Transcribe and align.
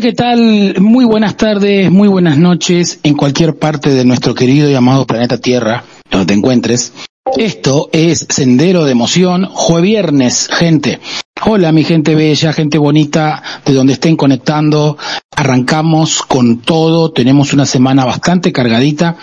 ¿qué 0.00 0.12
tal? 0.14 0.80
Muy 0.80 1.04
buenas 1.04 1.36
tardes, 1.36 1.90
muy 1.90 2.08
buenas 2.08 2.38
noches 2.38 3.00
en 3.02 3.14
cualquier 3.14 3.58
parte 3.58 3.90
de 3.90 4.06
nuestro 4.06 4.34
querido 4.34 4.70
y 4.70 4.74
amado 4.74 5.06
planeta 5.06 5.36
Tierra, 5.36 5.84
donde 6.10 6.26
te 6.26 6.32
encuentres. 6.32 6.94
Esto 7.36 7.90
es 7.92 8.26
Sendero 8.30 8.86
de 8.86 8.92
Emoción, 8.92 9.44
jueves 9.52 9.90
viernes, 9.90 10.48
gente. 10.50 11.00
Hola, 11.44 11.70
mi 11.72 11.84
gente 11.84 12.14
bella, 12.14 12.54
gente 12.54 12.78
bonita, 12.78 13.42
de 13.66 13.74
donde 13.74 13.92
estén 13.92 14.16
conectando. 14.16 14.96
Arrancamos 15.36 16.22
con 16.22 16.62
todo, 16.62 17.12
tenemos 17.12 17.52
una 17.52 17.66
semana 17.66 18.06
bastante 18.06 18.52
cargadita, 18.52 19.18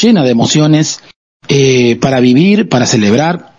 llena 0.00 0.24
de 0.24 0.30
emociones, 0.30 1.02
eh, 1.46 1.96
para 2.00 2.18
vivir, 2.18 2.68
para 2.68 2.86
celebrar. 2.86 3.55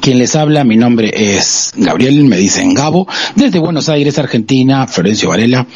Quien 0.00 0.18
les 0.18 0.34
habla, 0.34 0.64
mi 0.64 0.76
nombre 0.76 1.12
es 1.14 1.72
Gabriel, 1.76 2.24
me 2.24 2.38
dicen 2.38 2.72
Gabo, 2.72 3.06
desde 3.34 3.58
Buenos 3.58 3.90
Aires, 3.90 4.18
Argentina, 4.18 4.86
Florencio 4.86 5.28
Varela. 5.28 5.66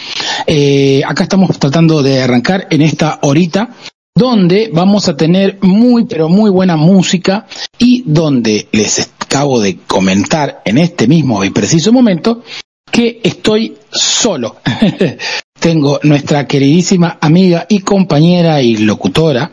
Eh, 0.47 1.03
acá 1.06 1.25
estamos 1.25 1.58
tratando 1.58 2.03
de 2.03 2.22
arrancar 2.22 2.66
en 2.70 2.81
esta 2.81 3.19
horita 3.22 3.75
donde 4.14 4.70
vamos 4.72 5.08
a 5.08 5.16
tener 5.16 5.58
muy 5.61 6.06
pero 6.06 6.31
muy 6.31 6.50
buena 6.50 6.77
música 6.77 7.47
y 7.78 8.03
donde 8.06 8.69
les 8.72 9.11
acabo 9.20 9.61
de 9.61 9.78
comentar 9.86 10.62
en 10.64 10.78
este 10.78 11.06
mismo 11.06 11.44
y 11.44 11.50
preciso 11.50 11.92
momento 11.92 12.42
que 12.91 13.20
estoy 13.22 13.77
solo. 13.91 14.56
Tengo 15.61 16.00
nuestra 16.03 16.47
queridísima 16.47 17.19
amiga 17.20 17.66
y 17.69 17.81
compañera 17.81 18.62
y 18.62 18.78
locutora 18.78 19.50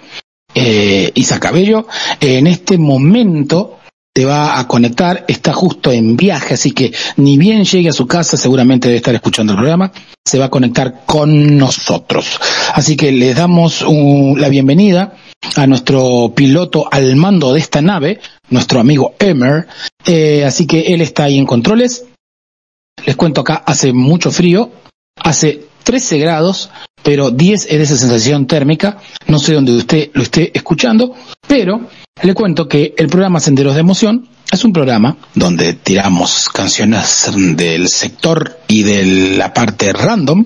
eh, 0.55 1.11
Isa 1.15 1.39
Cabello, 1.39 1.87
en 2.19 2.47
este 2.47 2.77
momento 2.77 3.79
te 4.13 4.25
va 4.25 4.59
a 4.59 4.67
conectar, 4.67 5.23
está 5.27 5.53
justo 5.53 5.91
en 5.91 6.17
viaje, 6.17 6.55
así 6.55 6.71
que 6.71 6.91
ni 7.15 7.37
bien 7.37 7.63
llegue 7.63 7.89
a 7.89 7.93
su 7.93 8.07
casa, 8.07 8.35
seguramente 8.35 8.87
debe 8.87 8.97
estar 8.97 9.15
escuchando 9.15 9.53
el 9.53 9.59
programa, 9.59 9.91
se 10.25 10.37
va 10.37 10.45
a 10.45 10.49
conectar 10.49 11.05
con 11.05 11.57
nosotros. 11.57 12.39
Así 12.73 12.97
que 12.97 13.11
les 13.11 13.35
damos 13.37 13.85
la 14.37 14.49
bienvenida 14.49 15.15
a 15.55 15.65
nuestro 15.65 16.33
piloto 16.35 16.87
al 16.91 17.15
mando 17.15 17.53
de 17.53 17.59
esta 17.59 17.81
nave, 17.81 18.19
nuestro 18.49 18.81
amigo 18.81 19.15
Emer, 19.17 19.67
eh, 20.05 20.43
así 20.45 20.67
que 20.67 20.93
él 20.93 21.01
está 21.01 21.25
ahí 21.25 21.37
en 21.37 21.45
controles. 21.45 22.05
Les 23.05 23.15
cuento 23.15 23.41
acá, 23.41 23.63
hace 23.65 23.93
mucho 23.93 24.29
frío, 24.31 24.71
hace 25.15 25.67
13 25.83 26.19
grados, 26.19 26.69
pero 27.03 27.31
10 27.31 27.65
es 27.65 27.81
esa 27.81 27.97
sensación 27.97 28.47
térmica. 28.47 28.99
No 29.27 29.39
sé 29.39 29.53
dónde 29.53 29.73
usted 29.73 30.11
lo 30.13 30.23
esté 30.23 30.51
escuchando, 30.53 31.15
pero 31.47 31.87
le 32.21 32.33
cuento 32.33 32.67
que 32.67 32.93
el 32.97 33.07
programa 33.07 33.39
Senderos 33.39 33.73
de 33.73 33.81
Emoción 33.81 34.29
es 34.51 34.63
un 34.65 34.73
programa 34.73 35.17
donde 35.33 35.73
tiramos 35.73 36.49
canciones 36.49 37.31
del 37.55 37.87
sector 37.87 38.59
y 38.67 38.83
de 38.83 39.37
la 39.37 39.53
parte 39.53 39.93
random. 39.93 40.45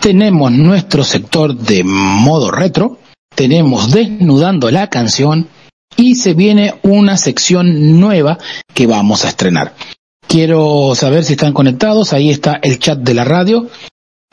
Tenemos 0.00 0.52
nuestro 0.52 1.04
sector 1.04 1.56
de 1.56 1.84
modo 1.84 2.50
retro, 2.50 2.98
tenemos 3.34 3.92
desnudando 3.92 4.70
la 4.70 4.88
canción 4.88 5.48
y 5.96 6.16
se 6.16 6.34
viene 6.34 6.74
una 6.82 7.16
sección 7.16 7.98
nueva 7.98 8.38
que 8.74 8.86
vamos 8.86 9.24
a 9.24 9.28
estrenar. 9.28 9.74
Quiero 10.26 10.94
saber 10.94 11.24
si 11.24 11.34
están 11.34 11.52
conectados, 11.52 12.12
ahí 12.12 12.30
está 12.30 12.58
el 12.62 12.78
chat 12.78 12.98
de 12.98 13.14
la 13.14 13.24
radio, 13.24 13.68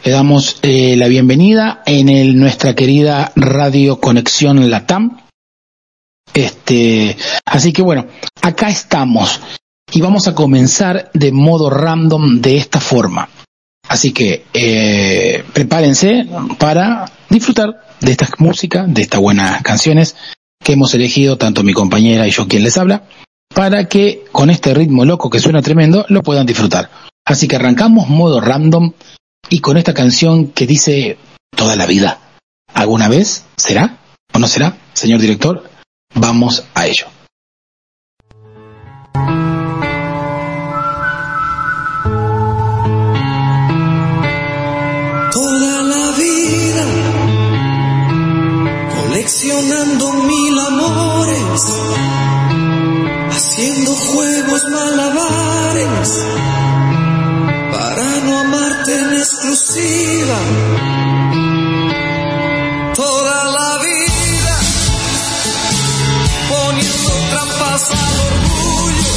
le 0.03 0.11
damos 0.11 0.57
eh, 0.63 0.95
la 0.97 1.07
bienvenida 1.07 1.81
en 1.85 2.09
el, 2.09 2.37
nuestra 2.37 2.75
querida 2.75 3.31
Radio 3.35 3.99
Conexión 4.01 4.69
Latam. 4.69 5.21
Este, 6.33 7.15
así 7.45 7.71
que 7.71 7.81
bueno, 7.81 8.07
acá 8.41 8.69
estamos 8.69 9.39
y 9.91 10.01
vamos 10.01 10.27
a 10.27 10.35
comenzar 10.35 11.09
de 11.13 11.31
modo 11.31 11.69
random 11.69 12.41
de 12.41 12.57
esta 12.57 12.81
forma. 12.81 13.29
Así 13.87 14.11
que 14.11 14.45
eh, 14.53 15.43
prepárense 15.53 16.27
para 16.57 17.05
disfrutar 17.29 17.85
de 18.01 18.11
esta 18.11 18.27
música, 18.39 18.85
de 18.87 19.03
estas 19.03 19.21
buenas 19.21 19.61
canciones 19.61 20.15
que 20.61 20.73
hemos 20.73 20.93
elegido 20.93 21.37
tanto 21.37 21.63
mi 21.63 21.73
compañera 21.73 22.27
y 22.27 22.31
yo 22.31 22.47
quien 22.47 22.63
les 22.63 22.77
habla, 22.77 23.03
para 23.53 23.87
que 23.87 24.25
con 24.31 24.49
este 24.49 24.73
ritmo 24.73 25.05
loco 25.05 25.29
que 25.29 25.39
suena 25.39 25.61
tremendo 25.61 26.05
lo 26.09 26.23
puedan 26.23 26.45
disfrutar. 26.45 26.89
Así 27.25 27.47
que 27.47 27.55
arrancamos 27.55 28.09
modo 28.09 28.41
random 28.41 28.91
y 29.49 29.59
con 29.59 29.77
esta 29.77 29.93
canción 29.93 30.47
que 30.47 30.65
dice 30.65 31.17
toda 31.55 31.75
la 31.75 31.85
vida. 31.85 32.19
¿Alguna 32.73 33.07
vez? 33.07 33.45
¿Será? 33.55 33.99
¿O 34.33 34.39
no 34.39 34.47
será? 34.47 34.77
Señor 34.93 35.19
director, 35.19 35.69
vamos 36.15 36.63
a 36.73 36.87
ello. 36.87 37.07
Toda 45.31 45.83
la 45.83 46.11
vida 46.17 46.85
coleccionando 48.95 50.13
mil 50.13 50.59
amores, 50.59 51.63
haciendo 53.29 53.91
juegos 53.93 54.63
malabares 54.71 56.23
en 58.87 59.13
exclusiva. 59.13 60.37
Toda 62.95 63.43
la 63.45 63.77
vida. 63.77 64.55
Poniendo 66.49 67.11
trampas 67.31 67.91
al 67.91 68.19
orgullo. 68.31 69.13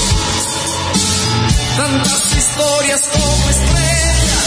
Tantas 1.76 2.36
historias 2.36 3.02
como 3.12 3.50
estrellas. 3.50 4.44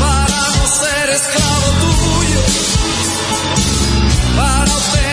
Para 0.00 0.40
no 0.56 0.66
ser 0.66 1.10
esclavo 1.10 1.68
tuyo. 1.80 2.42
Para 4.36 4.74
obtener 4.74 5.07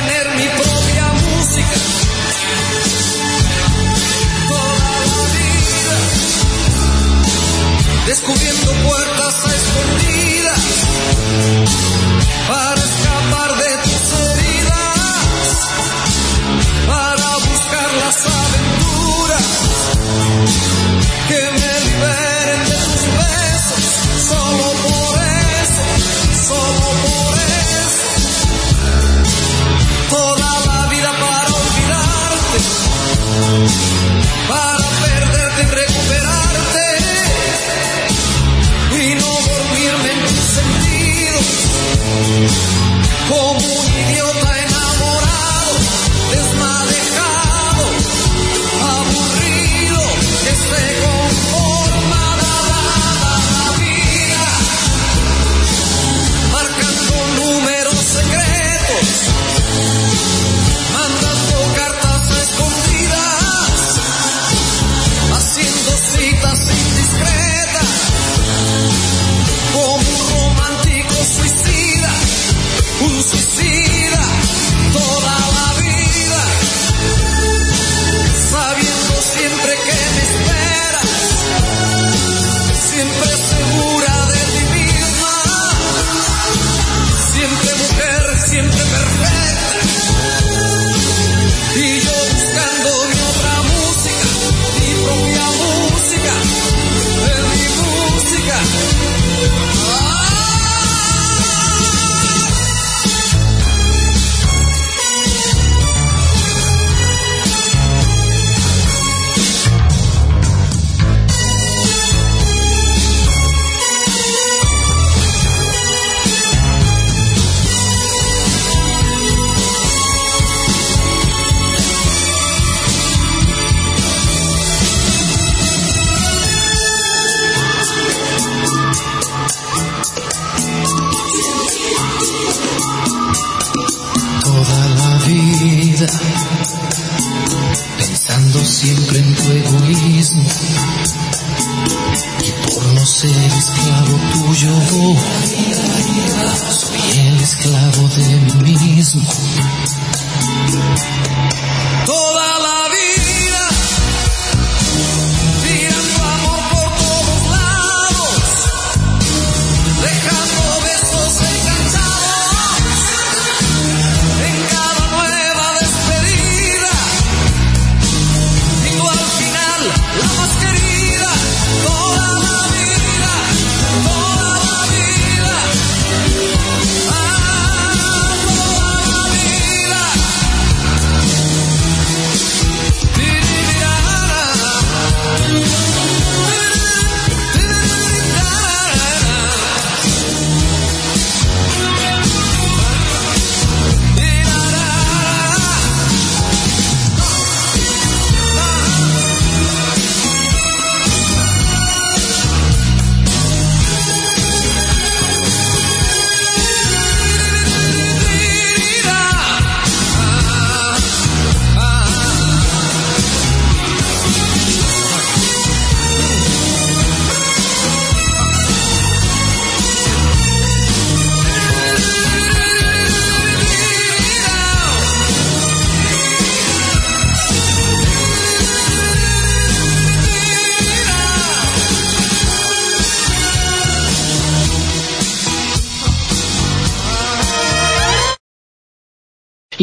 descubriendo 8.06 8.72
puertas 8.88 9.36
escondidas 9.46 10.60
para 12.48 12.82
escapar 12.84 13.56
de 13.58 13.78
tus 13.84 14.14
heridas, 14.14 15.58
para 16.88 17.38
buscar 17.38 17.94
las 17.94 18.26
aventuras 18.28 19.48
que 21.28 21.42
me 21.52 21.80
liberen 21.86 22.25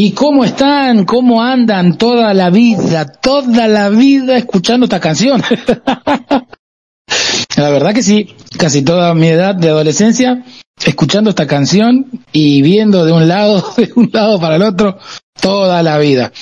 ¿Y 0.05 0.15
cómo 0.15 0.45
están? 0.45 1.05
¿Cómo 1.05 1.45
andan 1.45 1.97
toda 1.97 2.35
la 2.35 2.51
vida? 2.51 3.05
Toda 3.05 3.69
la 3.69 3.89
vida 3.89 4.37
escuchando 4.37 4.87
esta 4.87 4.99
canción. 4.99 5.41
la 7.57 7.71
verdad 7.71 7.95
que 7.95 8.03
sí, 8.03 8.35
casi 8.59 8.83
toda 8.83 9.15
mi 9.15 9.29
edad 9.29 9.55
de 9.55 9.69
adolescencia 9.69 10.45
escuchando 10.85 11.31
esta 11.31 11.47
canción 11.47 12.11
y 12.33 12.63
viendo 12.63 13.05
de 13.05 13.13
un 13.13 13.29
lado, 13.29 13.65
de 13.77 13.93
un 13.95 14.11
lado 14.13 14.41
para 14.41 14.57
el 14.57 14.63
otro, 14.63 14.99
toda 15.41 15.85
la 15.85 15.99
vida. 15.99 16.33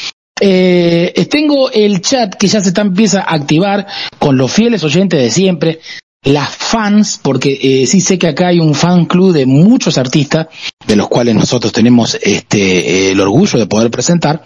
Eh, 0.41 1.29
tengo 1.31 1.71
el 1.71 2.01
chat 2.01 2.37
que 2.37 2.49
ya 2.49 2.63
se 2.63 2.71
está, 2.71 2.81
empieza 2.81 3.21
a 3.21 3.35
activar 3.35 3.87
con 4.19 4.39
los 4.39 4.51
fieles 4.51 4.83
oyentes 4.85 5.21
de 5.21 5.31
siempre, 5.31 5.81
las 6.23 6.55
fans, 6.55 7.19
porque 7.23 7.59
eh, 7.63 7.87
sí 7.87 8.01
sé 8.01 8.19
que 8.19 8.29
acá 8.29 8.49
hay 8.49 8.61
un 8.61 8.75
fan 8.75 9.07
club 9.07 9.33
de 9.33 9.47
muchos 9.47 9.97
artistas, 9.99 10.49
de 10.87 10.97
los 10.97 11.09
cuales 11.09 11.35
nosotros 11.35 11.73
tenemos 11.73 12.19
este 12.23 12.59
eh, 12.61 13.13
el 13.13 13.21
orgullo 13.21 13.59
de 13.59 13.67
poder 13.67 13.91
presentar 13.91 14.45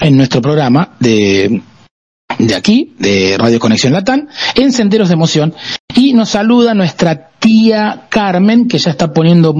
en 0.00 0.16
nuestro 0.16 0.40
programa 0.40 0.96
de, 0.98 1.60
de 2.38 2.54
aquí, 2.54 2.94
de 2.98 3.36
Radio 3.38 3.60
Conexión 3.60 3.92
Latán, 3.92 4.28
en 4.54 4.72
Senderos 4.72 5.08
de 5.08 5.14
Emoción, 5.14 5.54
y 5.94 6.14
nos 6.14 6.30
saluda 6.30 6.74
nuestra 6.74 7.30
tía 7.38 8.06
Carmen, 8.08 8.68
que 8.68 8.78
ya 8.78 8.90
está 8.90 9.12
poniendo 9.12 9.54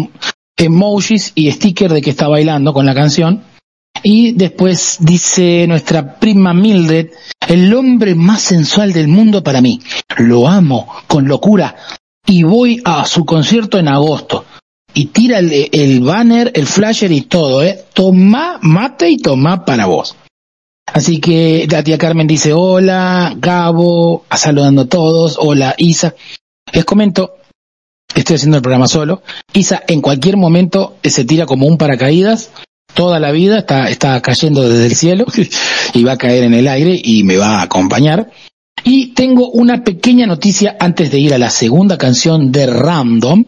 emojis 0.56 1.33
y 1.35 1.51
sticker 1.51 1.93
de 1.93 2.01
que 2.01 2.11
está 2.11 2.29
bailando 2.29 2.73
con 2.73 2.87
la 2.87 2.95
canción. 2.95 3.43
Y 4.03 4.33
después 4.33 4.99
dice 5.01 5.67
nuestra 5.67 6.19
prima 6.19 6.55
Mildred, 6.55 7.11
el 7.47 7.75
hombre 7.75 8.15
más 8.15 8.41
sensual 8.41 8.93
del 8.93 9.09
mundo 9.09 9.43
para 9.43 9.61
mí. 9.61 9.81
Lo 10.17 10.49
amo 10.49 10.89
con 11.06 11.29
locura 11.29 11.77
y 12.27 12.43
voy 12.44 12.81
a 12.85 13.05
su 13.05 13.25
concierto 13.25 13.79
en 13.79 13.89
agosto. 13.89 14.44
Y 14.94 15.06
tira 15.06 15.39
el, 15.39 16.01
banner, 16.01 16.51
el 16.55 16.67
flasher 16.67 17.13
y 17.13 17.23
todo, 17.23 17.63
¿eh? 17.63 17.85
Toma 17.93 18.59
mate 18.63 19.09
y 19.09 19.19
toma 19.19 19.65
para 19.65 19.87
vos. 19.87 20.17
Así 20.87 21.20
que 21.20 21.69
la 21.70 21.85
tía 21.85 21.99
Carmen 21.99 22.27
dice 22.27 22.53
hola, 22.53 23.32
Gabo, 23.37 24.25
saludando 24.35 24.82
a 24.82 24.87
todos, 24.87 25.37
hola 25.39 25.75
Isa. 25.79 26.15
Les 26.73 26.85
comento, 26.85 27.37
estoy 28.15 28.37
haciendo 28.37 28.56
el 28.56 28.63
programa 28.63 28.89
solo. 28.89 29.23
Isa 29.53 29.82
en 29.87 30.01
cualquier 30.01 30.37
momento 30.37 30.97
se 31.05 31.25
tira 31.25 31.47
como 31.47 31.67
un 31.67 31.79
paracaídas 31.79 32.51
toda 32.94 33.20
la 33.20 33.32
vida, 33.32 33.59
está, 33.59 33.89
está 33.89 34.20
cayendo 34.20 34.69
desde 34.69 34.87
el 34.87 34.94
cielo 34.94 35.27
y 35.94 36.05
va 36.05 36.13
a 36.13 36.19
caer 36.19 36.44
en 36.44 36.55
el 36.55 36.69
aire 36.69 37.01
y 37.03 37.25
me 37.25 37.37
va 37.37 37.61
a 37.61 37.63
acompañar. 37.63 38.31
Y 38.85 39.09
tengo 39.09 39.51
una 39.51 39.85
pequeña 39.85 40.27
noticia 40.27 40.77
antes 40.81 41.11
de 41.11 41.19
ir 41.19 41.35
a 41.35 41.39
la 41.39 41.51
segunda 41.51 41.99
canción 41.99 42.51
de 42.51 42.67
Random. 42.67 43.44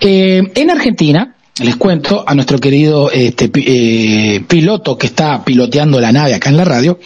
Eh, 0.00 0.42
en 0.54 0.70
Argentina, 0.70 1.36
les 1.60 1.76
cuento 1.76 2.24
a 2.26 2.34
nuestro 2.34 2.58
querido 2.58 3.10
este, 3.10 3.50
eh, 3.54 4.40
piloto 4.46 4.96
que 4.96 5.06
está 5.08 5.44
piloteando 5.44 6.00
la 6.00 6.12
nave 6.12 6.34
acá 6.34 6.50
en 6.50 6.56
la 6.56 6.64
radio, 6.64 6.98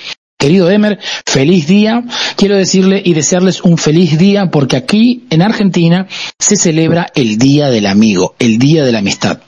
Querido 0.45 0.71
Emer, 0.71 0.99
feliz 1.25 1.67
día. 1.67 2.05
Quiero 2.37 2.57
decirle 2.57 3.01
y 3.03 3.15
desearles 3.15 3.63
un 3.63 3.79
feliz 3.79 4.19
día 4.19 4.51
porque 4.51 4.77
aquí 4.77 5.25
en 5.31 5.41
Argentina 5.41 6.07
se 6.39 6.57
celebra 6.57 7.07
el 7.15 7.39
Día 7.39 7.71
del 7.71 7.87
Amigo, 7.87 8.35
el 8.39 8.59
Día 8.59 8.85
de 8.85 8.93
la 8.93 8.99
Amistad. 8.99 9.39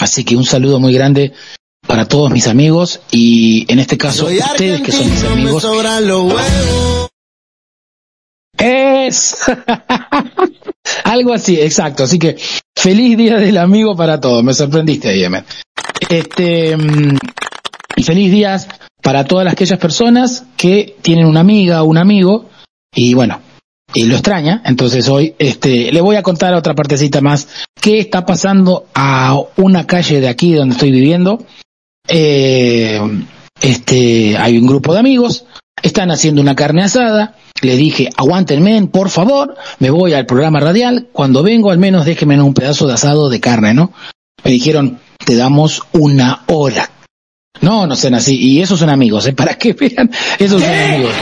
Así 0.00 0.24
que 0.24 0.36
un 0.36 0.44
saludo 0.44 0.80
muy 0.80 0.92
grande 0.92 1.32
para 1.86 2.06
todos 2.06 2.30
mis 2.30 2.46
amigos 2.46 3.00
y 3.10 3.70
en 3.70 3.78
este 3.78 3.98
caso 3.98 4.26
Soy 4.26 4.38
ustedes 4.38 4.80
que 4.80 4.92
son 4.92 5.10
mis 5.10 5.24
amigos. 5.24 5.64
Es 8.56 9.36
algo 11.04 11.34
así, 11.34 11.60
exacto. 11.60 12.04
Así 12.04 12.18
que 12.18 12.36
feliz 12.76 13.16
día 13.16 13.36
del 13.36 13.58
amigo 13.58 13.94
para 13.94 14.20
todos. 14.20 14.42
Me 14.42 14.54
sorprendiste 14.54 15.10
ahí, 15.10 15.24
Emer. 15.24 15.44
Este 16.08 16.76
mm, 16.76 17.18
y 17.96 18.02
feliz 18.02 18.30
días 18.30 18.68
para 19.02 19.24
todas 19.24 19.52
aquellas 19.52 19.78
personas 19.78 20.44
que 20.56 20.96
tienen 21.02 21.26
una 21.26 21.40
amiga 21.40 21.82
o 21.82 21.86
un 21.86 21.98
amigo 21.98 22.48
y 22.94 23.14
bueno, 23.14 23.40
y 23.94 24.04
lo 24.04 24.14
extraña. 24.14 24.60
Entonces 24.66 25.08
hoy 25.08 25.34
este 25.38 25.92
le 25.92 26.00
voy 26.00 26.16
a 26.16 26.22
contar 26.22 26.52
otra 26.54 26.74
partecita 26.74 27.20
más 27.20 27.48
qué 27.80 27.98
está 27.98 28.26
pasando 28.26 28.86
a 28.94 29.40
una 29.56 29.86
calle 29.86 30.20
de 30.20 30.28
aquí 30.28 30.52
donde 30.52 30.74
estoy 30.74 30.90
viviendo. 30.90 31.44
Eh, 32.08 33.00
este 33.60 34.36
hay 34.36 34.58
un 34.58 34.66
grupo 34.66 34.92
de 34.92 34.98
amigos, 34.98 35.46
están 35.82 36.10
haciendo 36.10 36.42
una 36.42 36.54
carne 36.54 36.82
asada. 36.82 37.36
Le 37.62 37.76
dije, 37.76 38.10
aguántenme, 38.16 38.86
por 38.88 39.08
favor, 39.08 39.56
me 39.78 39.88
voy 39.88 40.12
al 40.12 40.26
programa 40.26 40.60
radial. 40.60 41.08
Cuando 41.12 41.42
vengo, 41.42 41.70
al 41.70 41.78
menos 41.78 42.04
déjenme 42.04 42.40
un 42.42 42.52
pedazo 42.52 42.86
de 42.86 42.94
asado 42.94 43.30
de 43.30 43.40
carne, 43.40 43.72
¿no? 43.72 43.92
Me 44.44 44.50
dijeron, 44.50 44.98
te 45.24 45.36
damos 45.36 45.82
una 45.92 46.42
hora. 46.48 46.90
No, 47.60 47.86
no 47.86 47.96
sean 47.96 48.14
así. 48.14 48.36
Y 48.36 48.60
esos 48.60 48.80
son 48.80 48.90
amigos, 48.90 49.26
¿eh? 49.26 49.32
Para 49.36 49.56
que 49.56 49.72
vean, 49.72 50.10
esos 50.38 50.60
son 50.60 50.74
amigos. 50.74 51.12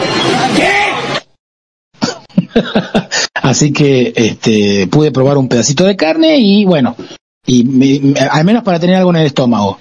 Así 3.34 3.72
que 3.72 4.12
este 4.14 4.86
pude 4.86 5.10
probar 5.10 5.38
un 5.38 5.48
pedacito 5.48 5.84
de 5.84 5.96
carne 5.96 6.38
y 6.38 6.64
bueno, 6.64 6.96
y 7.46 8.14
al 8.18 8.44
menos 8.44 8.62
para 8.62 8.78
tener 8.78 8.96
algo 8.96 9.10
en 9.10 9.16
el 9.16 9.26
estómago. 9.26 9.78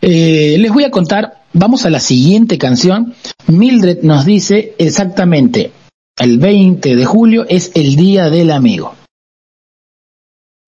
Eh, 0.00 0.56
les 0.58 0.72
voy 0.72 0.84
a 0.84 0.90
contar, 0.90 1.44
vamos 1.52 1.86
a 1.86 1.90
la 1.90 2.00
siguiente 2.00 2.58
canción. 2.58 3.14
Mildred 3.46 4.02
nos 4.02 4.24
dice 4.24 4.74
exactamente, 4.78 5.72
el 6.18 6.38
20 6.38 6.96
de 6.96 7.04
julio 7.04 7.46
es 7.48 7.72
el 7.74 7.96
Día 7.96 8.30
del 8.30 8.50
Amigo. 8.50 8.94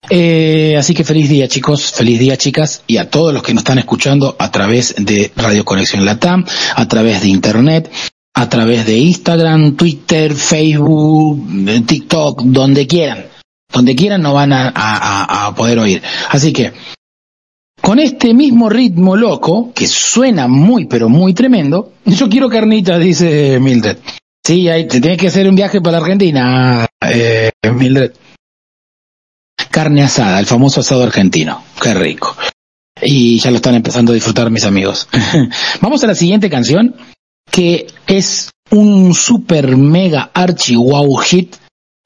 Eh, 0.08 0.76
así 0.78 0.94
que 0.94 1.02
feliz 1.02 1.28
día 1.28 1.48
chicos, 1.48 1.92
feliz 1.92 2.20
día 2.20 2.36
chicas 2.36 2.82
y 2.86 2.98
a 2.98 3.10
todos 3.10 3.34
los 3.34 3.42
que 3.42 3.52
nos 3.52 3.62
están 3.62 3.78
escuchando 3.78 4.36
a 4.38 4.52
través 4.52 4.94
de 4.98 5.32
Radio 5.34 5.64
Conexión 5.64 6.04
Latam, 6.04 6.44
a 6.76 6.86
través 6.88 7.22
de 7.22 7.28
Internet, 7.28 7.90
a 8.36 8.50
través 8.50 8.84
de 8.84 8.98
Instagram, 8.98 9.76
Twitter, 9.76 10.34
Facebook, 10.34 11.42
TikTok, 11.86 12.42
donde 12.42 12.86
quieran. 12.86 13.24
Donde 13.72 13.96
quieran 13.96 14.20
no 14.20 14.34
van 14.34 14.52
a, 14.52 15.54
poder 15.56 15.78
oír. 15.78 16.02
Así 16.28 16.52
que, 16.52 16.74
con 17.80 17.98
este 17.98 18.34
mismo 18.34 18.68
ritmo 18.68 19.16
loco, 19.16 19.72
que 19.74 19.86
suena 19.86 20.48
muy, 20.48 20.84
pero 20.84 21.08
muy 21.08 21.32
tremendo, 21.32 21.94
yo 22.04 22.28
quiero 22.28 22.50
carnitas, 22.50 23.00
dice 23.00 23.58
Mildred. 23.58 23.96
Sí, 24.46 24.68
hay, 24.68 24.86
te 24.86 25.00
tienes 25.00 25.18
que 25.18 25.28
hacer 25.28 25.48
un 25.48 25.56
viaje 25.56 25.80
para 25.80 25.96
Argentina, 25.96 26.86
eh, 27.00 27.50
Mildred. 27.74 28.12
Carne 29.70 30.02
asada, 30.02 30.38
el 30.38 30.46
famoso 30.46 30.80
asado 30.80 31.02
argentino. 31.04 31.64
Qué 31.82 31.94
rico. 31.94 32.36
Y 33.00 33.38
ya 33.38 33.50
lo 33.50 33.56
están 33.56 33.74
empezando 33.74 34.12
a 34.12 34.14
disfrutar 34.14 34.50
mis 34.50 34.64
amigos. 34.64 35.08
Vamos 35.80 36.04
a 36.04 36.06
la 36.06 36.14
siguiente 36.14 36.50
canción 36.50 36.94
que 37.50 37.86
es 38.06 38.50
un 38.70 39.14
super 39.14 39.76
mega 39.76 40.30
archi 40.34 40.76
wow 40.76 41.16
hit. 41.16 41.56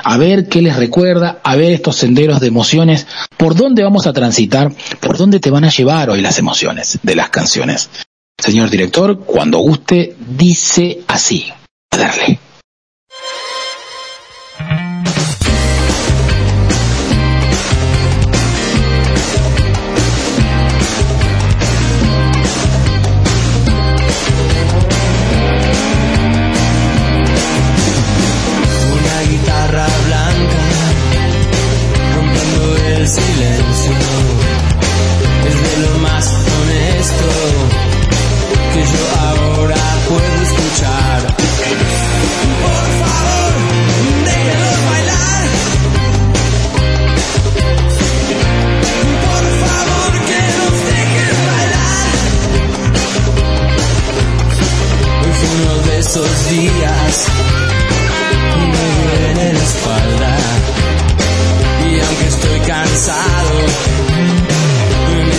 A 0.03 0.17
ver 0.17 0.49
qué 0.49 0.63
les 0.63 0.77
recuerda, 0.77 1.41
a 1.45 1.57
ver 1.57 1.73
estos 1.73 1.97
senderos 1.97 2.41
de 2.41 2.47
emociones, 2.47 3.07
por 3.37 3.55
dónde 3.55 3.83
vamos 3.83 4.07
a 4.07 4.15
transitar, 4.15 4.73
por 4.99 5.19
dónde 5.19 5.41
te 5.41 5.51
van 5.51 5.65
a 5.65 5.71
llevar 5.71 6.09
hoy 6.09 6.23
las 6.23 6.39
emociones 6.39 6.99
de 7.03 7.15
las 7.15 7.29
canciones. 7.29 7.91
Señor 8.39 8.71
director, 8.71 9.21
cuando 9.27 9.59
guste, 9.59 10.17
dice 10.19 11.03
así. 11.07 11.53
A 11.91 11.97
darle. 11.99 12.39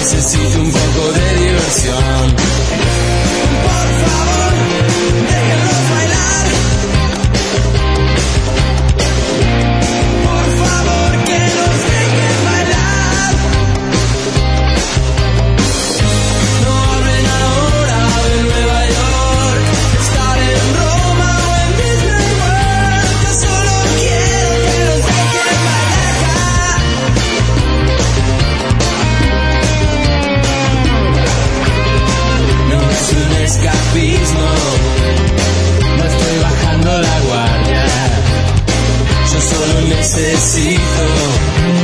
necesito 0.02 0.60
un 0.60 0.72
poco 0.72 1.12
de 1.14 1.46
diversión. 1.46 2.51
necesito. 40.02 41.81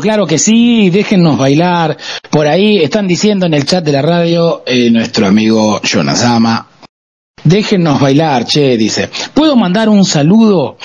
claro 0.00 0.26
que 0.26 0.38
sí, 0.38 0.90
déjennos 0.90 1.38
bailar. 1.38 1.96
Por 2.30 2.46
ahí 2.46 2.78
están 2.78 3.06
diciendo 3.06 3.46
en 3.46 3.54
el 3.54 3.64
chat 3.64 3.84
de 3.84 3.92
la 3.92 4.02
radio 4.02 4.62
eh, 4.66 4.90
nuestro 4.90 5.26
amigo 5.26 5.80
Jonas 5.82 6.24
Ama. 6.24 6.66
Déjennos 7.44 8.00
bailar, 8.00 8.44
che, 8.44 8.76
dice. 8.76 9.08
¿Puedo 9.32 9.56
mandar 9.56 9.88
un 9.88 10.04
saludo? 10.04 10.76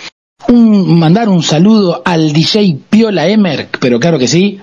Un, 0.47 0.99
mandar 0.99 1.27
un 1.27 1.41
saludo 1.41 2.03
al 2.05 2.31
DJ 2.31 2.77
Piola 2.89 3.27
Emerk, 3.27 3.79
pero 3.79 3.99
claro 3.99 4.19
que 4.19 4.27
sí, 4.27 4.59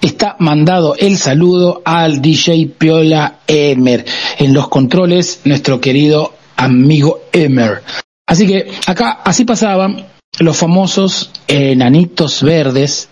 está 0.00 0.36
mandado 0.38 0.94
el 0.96 1.16
saludo 1.18 1.82
al 1.84 2.22
DJ 2.22 2.70
Piola 2.78 3.40
Emer. 3.46 4.04
En 4.38 4.54
los 4.54 4.68
controles, 4.68 5.40
nuestro 5.44 5.80
querido 5.80 6.34
amigo 6.56 7.20
Emer. 7.32 7.82
Así 8.26 8.46
que 8.46 8.70
acá 8.86 9.20
así 9.24 9.44
pasaban 9.44 10.06
los 10.38 10.56
famosos 10.56 11.30
enanitos 11.46 12.42
verdes 12.42 13.08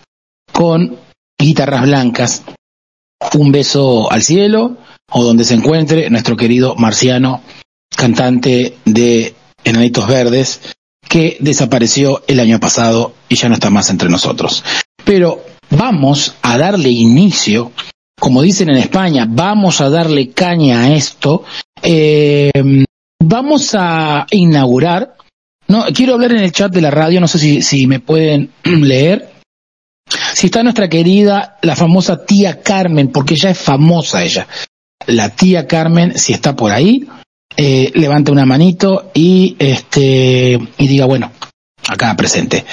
con 0.53 0.97
guitarras 1.37 1.81
blancas. 1.81 2.43
Un 3.33 3.51
beso 3.51 4.09
al 4.09 4.21
cielo 4.21 4.77
o 5.11 5.23
donde 5.23 5.43
se 5.43 5.55
encuentre 5.55 6.09
nuestro 6.09 6.37
querido 6.37 6.75
Marciano, 6.75 7.41
cantante 7.95 8.77
de 8.85 9.35
Enanitos 9.63 10.07
Verdes, 10.07 10.61
que 11.07 11.37
desapareció 11.39 12.23
el 12.27 12.39
año 12.39 12.59
pasado 12.59 13.13
y 13.27 13.35
ya 13.35 13.49
no 13.49 13.55
está 13.55 13.69
más 13.69 13.89
entre 13.89 14.09
nosotros. 14.09 14.63
Pero 15.03 15.43
vamos 15.69 16.35
a 16.41 16.57
darle 16.57 16.89
inicio, 16.89 17.71
como 18.19 18.41
dicen 18.41 18.69
en 18.69 18.77
España, 18.77 19.25
vamos 19.29 19.81
a 19.81 19.89
darle 19.89 20.29
caña 20.29 20.81
a 20.81 20.95
esto. 20.95 21.43
Eh, 21.81 22.51
vamos 23.19 23.75
a 23.77 24.25
inaugurar, 24.31 25.15
no, 25.67 25.85
quiero 25.93 26.13
hablar 26.13 26.31
en 26.31 26.39
el 26.39 26.51
chat 26.51 26.71
de 26.71 26.81
la 26.81 26.91
radio, 26.91 27.21
no 27.21 27.27
sé 27.27 27.39
si, 27.39 27.61
si 27.61 27.87
me 27.87 27.99
pueden 27.99 28.51
leer. 28.63 29.32
Si 30.33 30.47
está 30.47 30.63
nuestra 30.63 30.89
querida, 30.89 31.57
la 31.61 31.75
famosa 31.75 32.25
tía 32.25 32.61
Carmen, 32.61 33.09
porque 33.09 33.35
ya 33.35 33.49
es 33.51 33.57
famosa 33.57 34.23
ella. 34.23 34.47
La 35.07 35.29
tía 35.29 35.67
Carmen, 35.67 36.17
si 36.17 36.33
está 36.33 36.55
por 36.55 36.71
ahí, 36.71 37.07
eh, 37.55 37.91
levante 37.93 38.31
una 38.31 38.47
manito 38.47 39.11
y 39.13 39.55
este 39.59 40.59
y 40.77 40.87
diga 40.87 41.05
bueno 41.05 41.31
acá 41.87 42.15
presente 42.15 42.65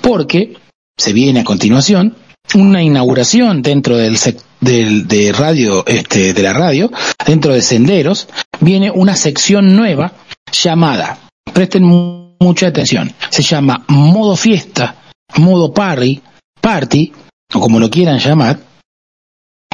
porque 0.00 0.54
se 0.96 1.12
viene 1.12 1.40
a 1.40 1.44
continuación 1.44 2.14
una 2.54 2.84
inauguración 2.84 3.62
dentro 3.62 3.96
del, 3.96 4.16
del 4.60 5.08
de 5.08 5.32
radio 5.32 5.84
este 5.86 6.34
de 6.34 6.42
la 6.42 6.52
radio 6.52 6.92
dentro 7.26 7.52
de 7.52 7.62
senderos 7.62 8.28
viene 8.60 8.92
una 8.92 9.16
sección 9.16 9.74
nueva 9.74 10.12
llamada 10.52 11.18
presten 11.52 11.82
mucha 12.38 12.68
atención 12.68 13.12
se 13.28 13.42
llama 13.42 13.84
modo 13.88 14.36
fiesta 14.36 15.02
modo 15.34 15.74
party 15.74 16.22
party 16.62 17.12
o 17.52 17.60
como 17.60 17.78
lo 17.78 17.90
quieran 17.90 18.18
llamar 18.18 18.72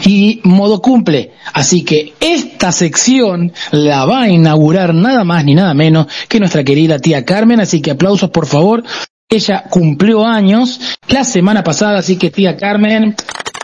y 0.04 0.40
modo 0.44 0.80
cumple. 0.80 1.32
Así 1.52 1.84
que 1.84 2.14
esta 2.18 2.72
sección 2.72 3.52
la 3.70 4.04
va 4.06 4.22
a 4.22 4.28
inaugurar 4.28 4.94
nada 4.94 5.22
más 5.24 5.44
ni 5.44 5.54
nada 5.54 5.74
menos 5.74 6.06
que 6.28 6.40
nuestra 6.40 6.64
querida 6.64 6.98
tía 6.98 7.24
Carmen. 7.24 7.60
Así 7.60 7.80
que 7.82 7.90
aplausos 7.90 8.30
por 8.30 8.46
favor. 8.46 8.82
Ella 9.30 9.64
cumplió 9.68 10.24
años 10.24 10.80
la 11.08 11.22
semana 11.22 11.62
pasada, 11.62 11.98
así 11.98 12.16
que 12.16 12.30
tía 12.30 12.56
Carmen, 12.56 13.14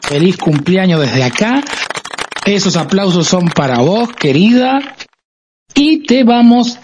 feliz 0.03 0.37
cumpleaños 0.37 1.01
desde 1.01 1.25
acá. 1.25 1.63
Esos 2.45 2.77
aplausos 2.77 3.27
son 3.27 3.49
para 3.49 3.79
vos, 3.79 4.11
querida. 4.13 4.81
Y 5.75 6.05
te 6.07 6.23
vamos 6.23 6.79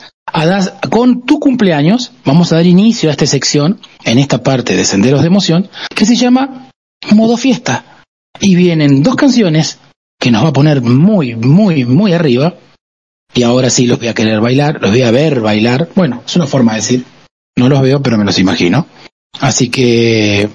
con 0.91 1.23
tu 1.23 1.41
cumpleaños, 1.41 2.13
vamos 2.25 2.53
a 2.53 2.57
dar 2.57 2.67
inicio 2.67 3.09
a 3.09 3.13
esta 3.13 3.27
sección, 3.27 3.81
en 4.05 4.19
esta 4.19 4.43
parte 4.43 4.77
de 4.77 4.85
Senderos 4.85 5.21
de 5.21 5.29
Emoción, 5.29 5.69
que 5.95 6.07
se 6.07 6.17
llama 6.17 6.71
Modo 7.13 7.37
Fiesta 7.37 8.03
y 8.41 8.55
vienen 8.55 9.03
dos 9.03 9.17
canciones 9.17 9.79
que 10.19 10.31
nos 10.31 10.45
va 10.45 10.49
a 10.49 10.53
poner 10.53 10.83
muy, 10.83 11.35
muy, 11.35 11.85
muy 11.85 12.13
arriba. 12.13 12.55
Y 13.33 13.43
ahora 13.43 13.71
sí 13.71 13.87
los 13.87 13.99
voy 13.99 14.09
a 14.09 14.15
querer 14.15 14.41
bailar, 14.41 14.81
los 14.81 14.91
voy 14.91 15.03
a 15.03 15.11
ver 15.11 15.41
bailar. 15.41 15.89
Bueno, 15.95 16.23
es 16.27 16.37
una 16.37 16.47
forma 16.47 16.73
de 16.73 16.79
decir. 16.79 17.05
No 17.57 17.69
los 17.69 17.81
veo, 17.81 18.03
pero 18.03 18.19
me 18.19 18.25
los 18.25 18.39
imagino. 18.39 18.87
Así 19.41 19.71
que 19.71 20.49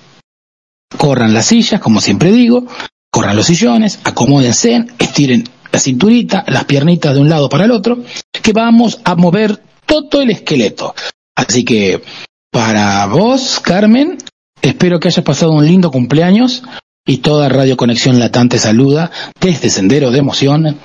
corran 0.97 1.33
las 1.33 1.47
sillas, 1.47 1.79
como 1.79 2.01
siempre 2.01 2.31
digo, 2.31 2.67
corran 3.11 3.35
los 3.35 3.47
sillones, 3.47 3.99
acomódense, 4.03 4.85
estiren 4.99 5.45
la 5.71 5.79
cinturita, 5.79 6.43
las 6.47 6.65
piernitas 6.65 7.13
de 7.13 7.21
un 7.21 7.29
lado 7.29 7.49
para 7.49 7.65
el 7.65 7.71
otro, 7.71 7.99
que 8.45 8.53
vamos 8.53 8.99
a 9.03 9.15
mover 9.15 9.60
todo 9.88 10.21
el 10.21 10.29
esqueleto. 10.29 10.93
Así 11.36 11.65
que 11.65 12.03
para 12.51 13.08
vos, 13.08 13.60
Carmen, 13.60 14.19
espero 14.62 14.99
que 14.99 15.08
hayas 15.08 15.25
pasado 15.25 15.51
un 15.51 15.65
lindo 15.65 15.89
cumpleaños, 15.89 16.62
y 17.08 17.17
toda 17.17 17.49
Radio 17.49 17.75
Conexión 17.75 18.19
Latante 18.19 18.60
saluda 18.60 19.10
desde 19.41 19.71
Sendero 19.71 20.12
de 20.12 20.19
Emoción. 20.19 20.79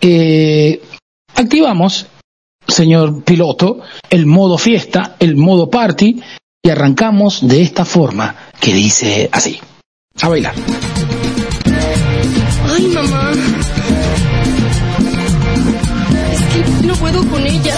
Eh, 0.00 0.80
activamos, 1.34 2.06
señor 2.66 3.24
piloto, 3.24 3.82
el 4.08 4.24
modo 4.24 4.56
fiesta, 4.56 5.16
el 5.18 5.36
modo 5.36 5.68
party 5.68 6.22
y 6.62 6.70
arrancamos 6.70 7.46
de 7.46 7.60
esta 7.60 7.84
forma 7.84 8.36
que 8.58 8.72
dice 8.72 9.28
así. 9.32 9.60
A 10.22 10.28
bailar. 10.28 10.54
Con 17.24 17.46
ella. 17.46 17.75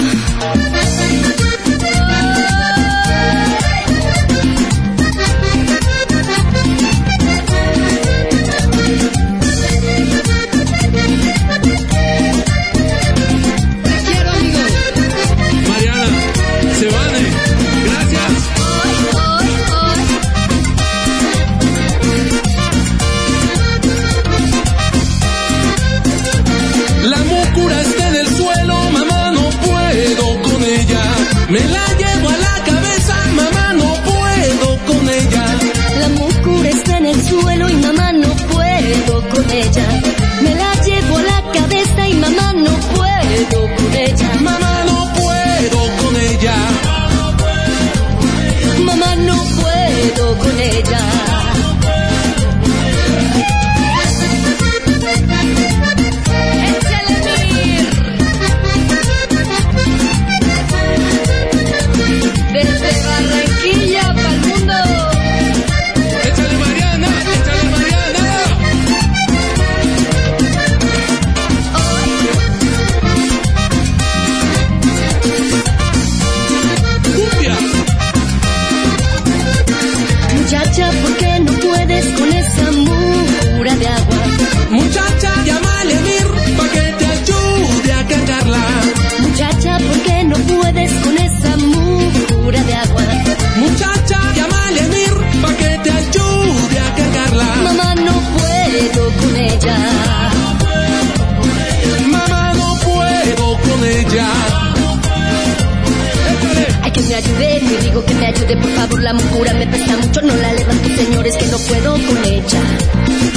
La 109.09 109.15
mugura 109.15 109.55
me 109.55 109.67
pesa 109.67 109.97
mucho, 109.97 110.21
no 110.21 110.37
la 110.37 110.53
levanto, 110.53 110.87
señores, 110.91 111.35
que 111.39 111.47
no 111.47 111.59
puedo 111.61 111.93
con 111.93 112.25
ella. 112.27 112.61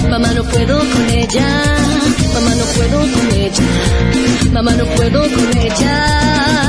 Mamá, 0.09 0.33
no 0.33 0.43
puedo 0.43 0.79
con 0.79 1.09
ella. 1.09 1.47
Mamá, 2.33 2.55
no 2.55 2.65
puedo 2.75 2.99
con 2.99 3.31
ella. 3.33 3.63
Mamá, 4.51 4.73
no 4.73 4.85
puedo 4.97 5.21
con 5.21 5.57
ella. 5.57 6.60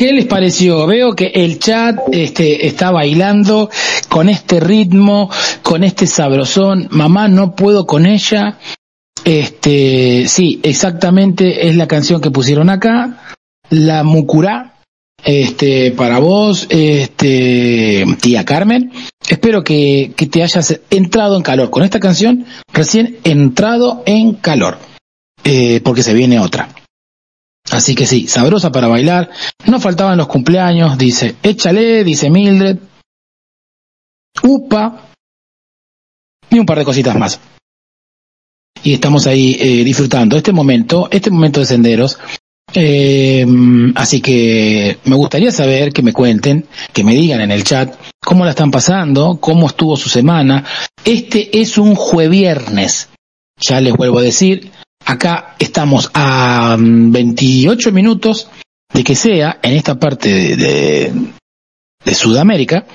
¿Qué 0.00 0.14
les 0.14 0.24
pareció? 0.24 0.86
Veo 0.86 1.14
que 1.14 1.26
el 1.26 1.58
chat 1.58 1.98
este, 2.10 2.66
está 2.66 2.90
bailando 2.90 3.68
con 4.08 4.30
este 4.30 4.58
ritmo, 4.58 5.30
con 5.62 5.84
este 5.84 6.06
sabrosón. 6.06 6.88
Mamá, 6.90 7.28
no 7.28 7.54
puedo 7.54 7.86
con 7.86 8.06
ella. 8.06 8.56
Este, 9.26 10.24
sí, 10.26 10.58
exactamente 10.62 11.68
es 11.68 11.76
la 11.76 11.86
canción 11.86 12.22
que 12.22 12.30
pusieron 12.30 12.70
acá. 12.70 13.34
La 13.68 14.02
Mucurá, 14.02 14.76
este, 15.22 15.90
para 15.90 16.18
vos, 16.18 16.66
este, 16.70 18.06
tía 18.22 18.46
Carmen. 18.46 18.92
Espero 19.28 19.62
que, 19.62 20.14
te 20.16 20.42
hayas 20.42 20.80
entrado 20.88 21.36
en 21.36 21.42
calor 21.42 21.68
con 21.68 21.82
esta 21.82 22.00
canción, 22.00 22.46
recién 22.72 23.18
entrado 23.22 24.02
en 24.06 24.32
calor, 24.32 24.78
eh, 25.44 25.82
porque 25.84 26.02
se 26.02 26.14
viene 26.14 26.40
otra. 26.40 26.70
Así 27.70 27.94
que 27.94 28.06
sí, 28.06 28.26
sabrosa 28.26 28.72
para 28.72 28.88
bailar. 28.88 29.30
No 29.66 29.80
faltaban 29.80 30.18
los 30.18 30.26
cumpleaños, 30.26 30.98
dice, 30.98 31.36
échale, 31.42 32.04
dice 32.04 32.30
Mildred. 32.30 32.78
Upa. 34.42 35.10
Y 36.50 36.58
un 36.58 36.66
par 36.66 36.78
de 36.78 36.84
cositas 36.84 37.16
más. 37.16 37.40
Y 38.82 38.94
estamos 38.94 39.26
ahí 39.26 39.56
eh, 39.60 39.84
disfrutando 39.84 40.36
este 40.36 40.52
momento, 40.52 41.08
este 41.10 41.30
momento 41.30 41.60
de 41.60 41.66
senderos. 41.66 42.18
Eh, 42.72 43.44
así 43.96 44.20
que 44.20 44.98
me 45.04 45.16
gustaría 45.16 45.50
saber 45.50 45.92
que 45.92 46.02
me 46.02 46.12
cuenten, 46.12 46.66
que 46.92 47.04
me 47.04 47.14
digan 47.14 47.40
en 47.40 47.50
el 47.50 47.64
chat 47.64 47.94
cómo 48.20 48.44
la 48.44 48.50
están 48.50 48.70
pasando, 48.70 49.38
cómo 49.40 49.66
estuvo 49.66 49.96
su 49.96 50.08
semana. 50.08 50.64
Este 51.04 51.60
es 51.60 51.78
un 51.78 51.94
jueviernes. 51.94 53.08
Ya 53.60 53.80
les 53.80 53.94
vuelvo 53.94 54.20
a 54.20 54.22
decir, 54.22 54.70
acá 55.10 55.56
estamos 55.58 56.10
a 56.14 56.76
mm, 56.78 57.12
28 57.12 57.92
minutos 57.92 58.48
de 58.92 59.04
que 59.04 59.14
sea 59.14 59.58
en 59.62 59.76
esta 59.76 59.98
parte 59.98 60.56
de 60.56 62.14
Sudamérica, 62.14 62.86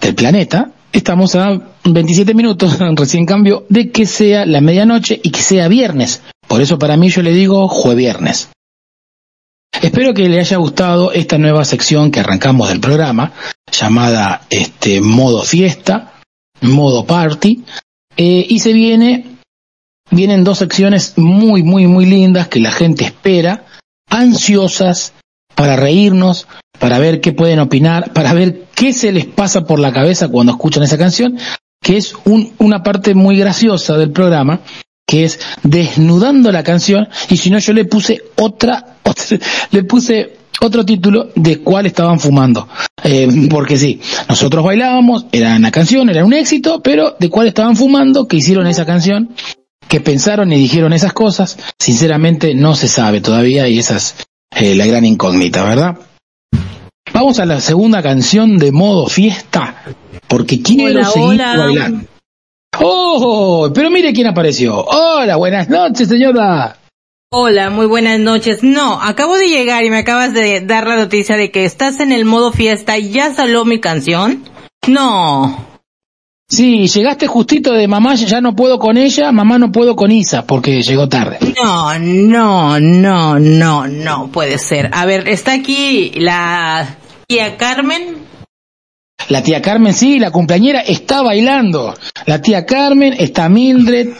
del 0.00 0.14
planeta, 0.14 0.72
estamos 0.92 1.34
a 1.34 1.60
27 1.84 2.34
minutos, 2.34 2.78
recién 2.96 3.26
cambio, 3.26 3.66
de 3.68 3.90
que 3.90 4.06
sea 4.06 4.46
la 4.46 4.60
medianoche 4.60 5.20
y 5.22 5.30
que 5.30 5.40
sea 5.40 5.68
viernes. 5.68 6.22
Por 6.46 6.60
eso 6.60 6.78
para 6.78 6.96
mí 6.96 7.08
yo 7.08 7.22
le 7.22 7.32
digo 7.32 7.68
jueviernes. 7.68 8.50
Espero 9.82 10.14
que 10.14 10.28
le 10.28 10.38
haya 10.38 10.56
gustado 10.56 11.12
esta 11.12 11.36
nueva 11.36 11.64
sección 11.64 12.10
que 12.10 12.20
arrancamos 12.20 12.68
del 12.68 12.80
programa, 12.80 13.32
llamada 13.70 14.42
este 14.48 15.00
modo 15.00 15.42
fiesta, 15.42 16.12
modo 16.60 17.04
party, 17.04 17.64
eh, 18.16 18.46
y 18.48 18.60
se 18.60 18.72
viene, 18.72 19.33
vienen 20.10 20.44
dos 20.44 20.58
secciones 20.58 21.14
muy, 21.16 21.62
muy, 21.62 21.86
muy 21.86 22.06
lindas 22.06 22.48
que 22.48 22.60
la 22.60 22.70
gente 22.70 23.04
espera, 23.04 23.64
ansiosas 24.08 25.12
para 25.54 25.76
reírnos, 25.76 26.46
para 26.78 26.98
ver 26.98 27.20
qué 27.20 27.32
pueden 27.32 27.60
opinar, 27.60 28.12
para 28.12 28.32
ver 28.32 28.64
qué 28.74 28.92
se 28.92 29.12
les 29.12 29.26
pasa 29.26 29.64
por 29.64 29.78
la 29.78 29.92
cabeza 29.92 30.28
cuando 30.28 30.52
escuchan 30.52 30.82
esa 30.82 30.98
canción, 30.98 31.38
que 31.82 31.96
es 31.96 32.14
un, 32.24 32.52
una 32.58 32.82
parte 32.82 33.14
muy 33.14 33.38
graciosa 33.38 33.96
del 33.96 34.10
programa, 34.10 34.60
que 35.06 35.24
es 35.24 35.38
desnudando 35.62 36.50
la 36.50 36.62
canción, 36.62 37.08
y 37.28 37.36
si 37.36 37.50
no 37.50 37.58
yo 37.58 37.72
le 37.72 37.84
puse 37.84 38.22
otra, 38.36 38.96
otra 39.02 39.38
le 39.70 39.84
puse 39.84 40.38
otro 40.60 40.84
título 40.84 41.30
de 41.34 41.58
cuál 41.58 41.86
estaban 41.86 42.18
fumando. 42.18 42.68
Eh, 43.02 43.28
porque 43.50 43.76
sí, 43.76 44.00
nosotros 44.28 44.64
bailábamos, 44.64 45.26
era 45.30 45.56
una 45.56 45.70
canción, 45.70 46.08
era 46.08 46.24
un 46.24 46.32
éxito, 46.32 46.80
pero 46.82 47.16
de 47.18 47.28
cuál 47.28 47.48
estaban 47.48 47.76
fumando, 47.76 48.26
que 48.26 48.38
hicieron 48.38 48.66
esa 48.66 48.86
canción, 48.86 49.34
que 49.94 50.00
pensaron 50.00 50.52
y 50.52 50.56
dijeron 50.56 50.92
esas 50.92 51.12
cosas, 51.12 51.56
sinceramente 51.78 52.52
no 52.52 52.74
se 52.74 52.88
sabe 52.88 53.20
todavía 53.20 53.68
y 53.68 53.78
esa 53.78 53.94
es 53.94 54.16
eh, 54.50 54.74
la 54.74 54.86
gran 54.86 55.04
incógnita, 55.04 55.62
¿verdad? 55.62 55.96
Vamos 57.12 57.38
a 57.38 57.46
la 57.46 57.60
segunda 57.60 58.02
canción 58.02 58.58
de 58.58 58.72
modo 58.72 59.06
fiesta, 59.06 59.84
porque 60.26 60.60
quiero 60.60 60.98
Hola, 60.98 61.10
seguir 61.10 61.40
hola. 61.40 61.56
bailando. 61.56 62.06
¡Oh! 62.80 63.70
Pero 63.72 63.88
mire 63.88 64.12
quién 64.12 64.26
apareció. 64.26 64.84
Hola, 64.84 65.36
buenas 65.36 65.68
noches, 65.68 66.08
señora. 66.08 66.76
Hola, 67.30 67.70
muy 67.70 67.86
buenas 67.86 68.18
noches. 68.18 68.64
No, 68.64 69.00
acabo 69.00 69.36
de 69.36 69.46
llegar 69.46 69.84
y 69.84 69.90
me 69.90 69.98
acabas 69.98 70.34
de 70.34 70.60
dar 70.62 70.88
la 70.88 70.96
noticia 70.96 71.36
de 71.36 71.52
que 71.52 71.64
estás 71.64 72.00
en 72.00 72.10
el 72.10 72.24
modo 72.24 72.50
fiesta 72.50 72.98
y 72.98 73.10
ya 73.10 73.32
salió 73.32 73.64
mi 73.64 73.78
canción. 73.78 74.42
No. 74.88 75.73
Sí, 76.54 76.86
llegaste 76.86 77.26
justito 77.26 77.72
de 77.72 77.88
mamá, 77.88 78.14
ya 78.14 78.40
no 78.40 78.54
puedo 78.54 78.78
con 78.78 78.96
ella, 78.96 79.32
mamá 79.32 79.58
no 79.58 79.72
puedo 79.72 79.96
con 79.96 80.12
Isa, 80.12 80.46
porque 80.46 80.82
llegó 80.82 81.08
tarde. 81.08 81.38
No, 81.60 81.98
no, 81.98 82.78
no, 82.78 83.40
no, 83.40 83.88
no 83.88 84.28
puede 84.28 84.58
ser. 84.58 84.88
A 84.92 85.04
ver, 85.04 85.26
está 85.26 85.54
aquí 85.54 86.12
la 86.14 86.96
tía 87.26 87.56
Carmen. 87.56 88.18
La 89.30 89.42
tía 89.42 89.60
Carmen, 89.60 89.94
sí, 89.94 90.20
la 90.20 90.30
cumpleañera 90.30 90.80
está 90.80 91.22
bailando. 91.22 91.92
La 92.26 92.40
tía 92.40 92.64
Carmen, 92.64 93.16
está 93.18 93.48
Mildred. 93.48 94.10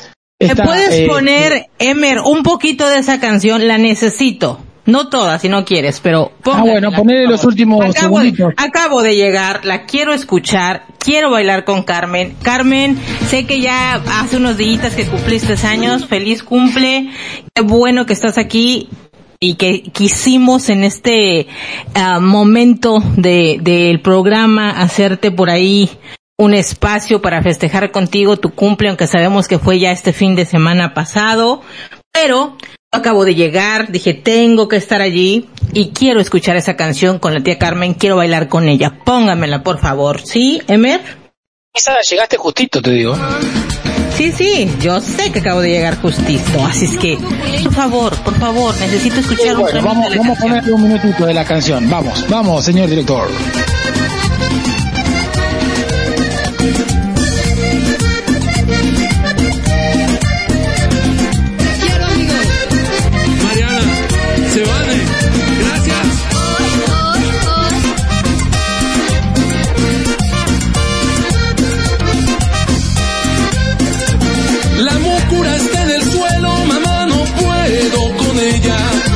¿Me 0.41 0.47
Está, 0.49 0.65
puedes 0.65 0.91
eh, 0.93 1.07
poner, 1.07 1.67
Emer, 1.79 2.19
un 2.19 2.43
poquito 2.43 2.89
de 2.89 2.99
esa 2.99 3.21
canción? 3.21 3.69
La 3.69 3.79
necesito. 3.79 4.59
No 4.87 5.09
toda, 5.09 5.39
si 5.39 5.49
no 5.49 5.65
quieres, 5.65 6.01
pero 6.01 6.33
Ah, 6.45 6.63
bueno, 6.63 6.93
ponele 6.93 7.27
los 7.27 7.45
últimos 7.45 7.85
acabo 7.85 8.21
de, 8.21 8.35
acabo 8.57 9.03
de 9.03 9.17
llegar, 9.17 9.65
la 9.65 9.87
quiero 9.87 10.13
escuchar, 10.13 10.85
quiero 10.99 11.31
bailar 11.31 11.65
con 11.65 11.85
Carmen. 11.85 12.37
Carmen, 12.43 12.99
sé 13.29 13.47
que 13.47 13.61
ya 13.61 13.95
hace 13.95 14.37
unos 14.37 14.59
días 14.59 14.95
que 14.95 15.07
cumpliste 15.07 15.55
años, 15.67 16.07
feliz 16.07 16.43
cumple, 16.43 17.11
qué 17.55 17.63
bueno 17.63 18.05
que 18.05 18.13
estás 18.13 18.37
aquí 18.37 18.89
y 19.41 19.55
que 19.55 19.83
quisimos 19.83 20.69
en 20.69 20.85
este 20.85 21.47
ah, 21.95 22.21
momento 22.21 23.03
de 23.17 23.59
del 23.61 24.01
programa 24.01 24.71
hacerte 24.71 25.31
por 25.31 25.51
ahí 25.51 25.91
un 26.37 26.53
espacio 26.53 27.23
para 27.23 27.43
festejar 27.43 27.91
contigo 27.93 28.37
tu 28.37 28.51
cumple, 28.51 28.89
aunque 28.89 29.07
sabemos 29.07 29.47
que 29.49 29.59
fue 29.59 29.79
ya 29.79 29.93
este 29.93 30.13
fin 30.13 30.35
de 30.35 30.45
semana 30.45 30.93
pasado, 30.93 31.63
pero 32.13 32.57
acabo 32.95 33.25
de 33.25 33.35
llegar, 33.35 33.91
dije 33.91 34.15
tengo 34.15 34.69
que 34.69 34.77
estar 34.77 35.01
allí 35.01 35.49
y 35.73 35.89
quiero 35.91 36.21
escuchar 36.21 36.57
esa 36.57 36.77
canción 36.77 37.19
con 37.19 37.35
la 37.35 37.43
tía 37.43 37.59
Carmen, 37.59 37.95
quiero 37.95 38.17
bailar 38.17 38.49
con 38.49 38.69
ella, 38.69 38.99
póngamela 39.05 39.63
por 39.63 39.79
favor, 39.79 40.21
¿sí, 40.21 40.63
Emer? 40.69 41.01
Isa, 41.75 41.95
llegaste 42.09 42.37
justito, 42.37 42.81
te 42.81 42.91
digo. 42.93 43.17
Sí, 44.17 44.31
sí, 44.31 44.71
yo 44.81 45.01
sé 45.01 45.33
que 45.33 45.41
acabo 45.41 45.61
de 45.61 45.71
llegar 45.71 46.01
justito, 46.01 46.65
así 46.65 46.85
es 46.85 46.97
que, 46.99 47.19
por 47.65 47.75
favor, 47.75 48.17
por 48.19 48.39
favor, 48.39 48.73
necesito 48.79 49.19
escuchar 49.19 49.57
un 49.57 49.63
Bueno, 49.63 49.81
fragmento 49.81 49.89
vamos, 49.89 50.11
de 50.11 50.17
la 50.17 50.23
vamos 50.23 50.39
a 50.39 50.41
ponerle 50.41 50.73
un 50.73 50.83
minutito 50.85 51.27
de 51.27 51.35
la 51.35 51.45
canción. 51.45 51.91
Vamos, 51.91 52.25
vamos, 52.29 52.65
señor 52.65 52.89
director. 52.89 53.29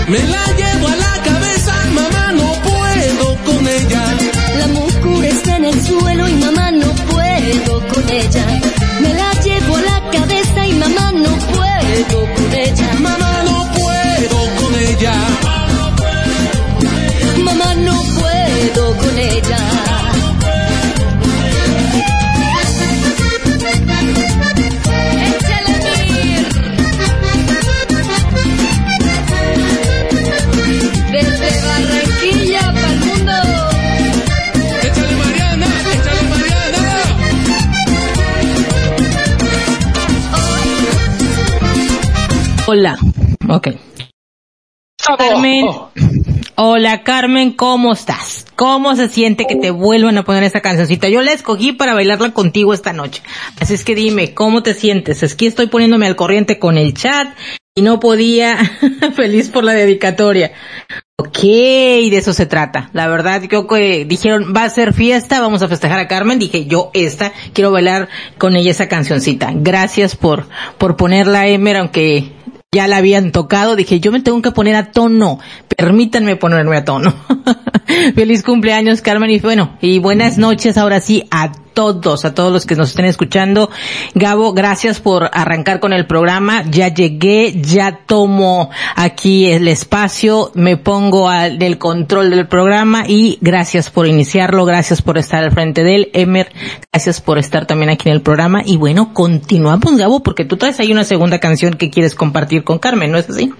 Me 0.08 0.18
la 0.22 0.67
Hola 46.60 47.04
Carmen, 47.04 47.52
¿cómo 47.52 47.92
estás? 47.92 48.44
¿Cómo 48.56 48.96
se 48.96 49.08
siente 49.08 49.46
que 49.46 49.54
te 49.54 49.70
vuelvan 49.70 50.18
a 50.18 50.24
poner 50.24 50.42
esa 50.42 50.60
cancioncita? 50.60 51.08
Yo 51.08 51.22
la 51.22 51.30
escogí 51.30 51.70
para 51.70 51.94
bailarla 51.94 52.32
contigo 52.32 52.74
esta 52.74 52.92
noche. 52.92 53.22
Así 53.60 53.74
es 53.74 53.84
que 53.84 53.94
dime, 53.94 54.34
¿cómo 54.34 54.64
te 54.64 54.74
sientes? 54.74 55.22
Es 55.22 55.36
que 55.36 55.46
estoy 55.46 55.68
poniéndome 55.68 56.08
al 56.08 56.16
corriente 56.16 56.58
con 56.58 56.76
el 56.76 56.94
chat 56.94 57.28
y 57.76 57.82
no 57.82 58.00
podía. 58.00 58.58
Feliz 59.14 59.50
por 59.50 59.62
la 59.62 59.72
dedicatoria. 59.72 60.50
Ok, 61.16 61.42
de 61.42 62.18
eso 62.18 62.32
se 62.32 62.46
trata. 62.46 62.90
La 62.92 63.06
verdad, 63.06 63.40
creo 63.48 63.68
que 63.68 64.04
dijeron, 64.04 64.52
va 64.52 64.64
a 64.64 64.70
ser 64.70 64.92
fiesta, 64.92 65.40
vamos 65.40 65.62
a 65.62 65.68
festejar 65.68 66.00
a 66.00 66.08
Carmen. 66.08 66.40
Dije, 66.40 66.66
yo 66.66 66.90
esta, 66.92 67.32
quiero 67.52 67.70
bailar 67.70 68.08
con 68.36 68.56
ella 68.56 68.72
esa 68.72 68.88
cancioncita. 68.88 69.52
Gracias 69.54 70.16
por, 70.16 70.48
por 70.76 70.96
ponerla, 70.96 71.46
Emer, 71.46 71.76
aunque 71.76 72.32
ya 72.70 72.86
la 72.86 72.98
habían 72.98 73.32
tocado. 73.32 73.76
Dije, 73.76 73.98
yo 73.98 74.12
me 74.12 74.20
tengo 74.20 74.42
que 74.42 74.50
poner 74.50 74.76
a 74.76 74.92
tono. 74.92 75.38
Permítanme 75.74 76.36
ponerme 76.36 76.76
a 76.76 76.84
tono. 76.84 77.14
Feliz 78.14 78.42
cumpleaños, 78.42 79.00
Carmen. 79.00 79.30
Y 79.30 79.38
bueno, 79.38 79.78
y 79.80 79.98
buenas 79.98 80.36
noches 80.36 80.76
ahora 80.76 81.00
sí 81.00 81.24
a 81.30 81.50
todos, 81.78 82.24
a 82.24 82.34
todos 82.34 82.52
los 82.52 82.66
que 82.66 82.74
nos 82.74 82.88
estén 82.88 83.04
escuchando. 83.04 83.70
Gabo, 84.14 84.52
gracias 84.52 84.98
por 84.98 85.30
arrancar 85.32 85.78
con 85.78 85.92
el 85.92 86.06
programa. 86.06 86.64
Ya 86.68 86.92
llegué, 86.92 87.54
ya 87.62 88.00
tomo 88.04 88.70
aquí 88.96 89.46
el 89.46 89.68
espacio, 89.68 90.50
me 90.54 90.76
pongo 90.76 91.28
al 91.28 91.60
del 91.60 91.78
control 91.78 92.30
del 92.30 92.48
programa 92.48 93.04
y 93.06 93.38
gracias 93.40 93.90
por 93.90 94.08
iniciarlo, 94.08 94.64
gracias 94.64 95.02
por 95.02 95.18
estar 95.18 95.44
al 95.44 95.52
frente 95.52 95.84
de 95.84 95.94
él. 95.94 96.10
Emer, 96.14 96.50
gracias 96.92 97.20
por 97.20 97.38
estar 97.38 97.64
también 97.64 97.90
aquí 97.90 98.08
en 98.08 98.16
el 98.16 98.22
programa. 98.22 98.62
Y 98.66 98.76
bueno, 98.76 99.14
continuamos, 99.14 99.96
Gabo, 99.96 100.24
porque 100.24 100.44
tú 100.44 100.56
traes 100.56 100.80
ahí 100.80 100.90
una 100.90 101.04
segunda 101.04 101.38
canción 101.38 101.74
que 101.74 101.90
quieres 101.90 102.16
compartir 102.16 102.57
con 102.64 102.78
Carmen, 102.78 103.10
¿no 103.10 103.18
es 103.18 103.28
así? 103.28 103.52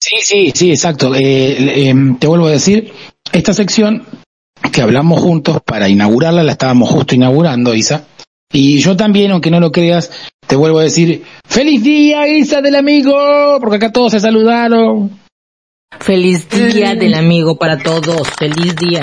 Sí, 0.00 0.16
sí, 0.22 0.52
sí, 0.54 0.70
exacto. 0.70 1.14
Eh, 1.14 1.88
eh, 1.88 1.94
te 2.18 2.26
vuelvo 2.26 2.46
a 2.46 2.52
decir, 2.52 2.92
esta 3.32 3.52
sección 3.52 4.04
que 4.72 4.82
hablamos 4.82 5.20
juntos 5.20 5.58
para 5.64 5.88
inaugurarla, 5.88 6.42
la 6.42 6.52
estábamos 6.52 6.88
justo 6.90 7.14
inaugurando, 7.14 7.74
Isa. 7.74 8.04
Y 8.52 8.78
yo 8.78 8.96
también, 8.96 9.30
aunque 9.32 9.50
no 9.50 9.60
lo 9.60 9.72
creas, 9.72 10.10
te 10.46 10.56
vuelvo 10.56 10.78
a 10.78 10.84
decir, 10.84 11.24
feliz 11.44 11.82
día, 11.82 12.26
Isa 12.28 12.62
del 12.62 12.76
amigo, 12.76 13.58
porque 13.60 13.76
acá 13.76 13.92
todos 13.92 14.12
se 14.12 14.20
saludaron. 14.20 15.18
Feliz 16.00 16.48
día 16.48 16.94
del 16.94 17.14
amigo 17.14 17.56
para 17.56 17.78
todos, 17.78 18.28
feliz 18.38 18.74
día. 18.76 19.02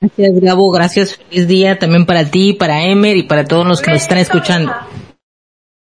Gracias 0.00 0.40
Gabo, 0.40 0.70
gracias, 0.70 1.16
feliz 1.16 1.46
día 1.46 1.78
también 1.78 2.06
para 2.06 2.24
ti, 2.24 2.54
para 2.54 2.84
Emer 2.84 3.18
y 3.18 3.24
para 3.24 3.44
todos 3.44 3.66
los 3.66 3.82
que 3.82 3.90
nos 3.90 4.00
están 4.00 4.18
escuchando. 4.18 4.72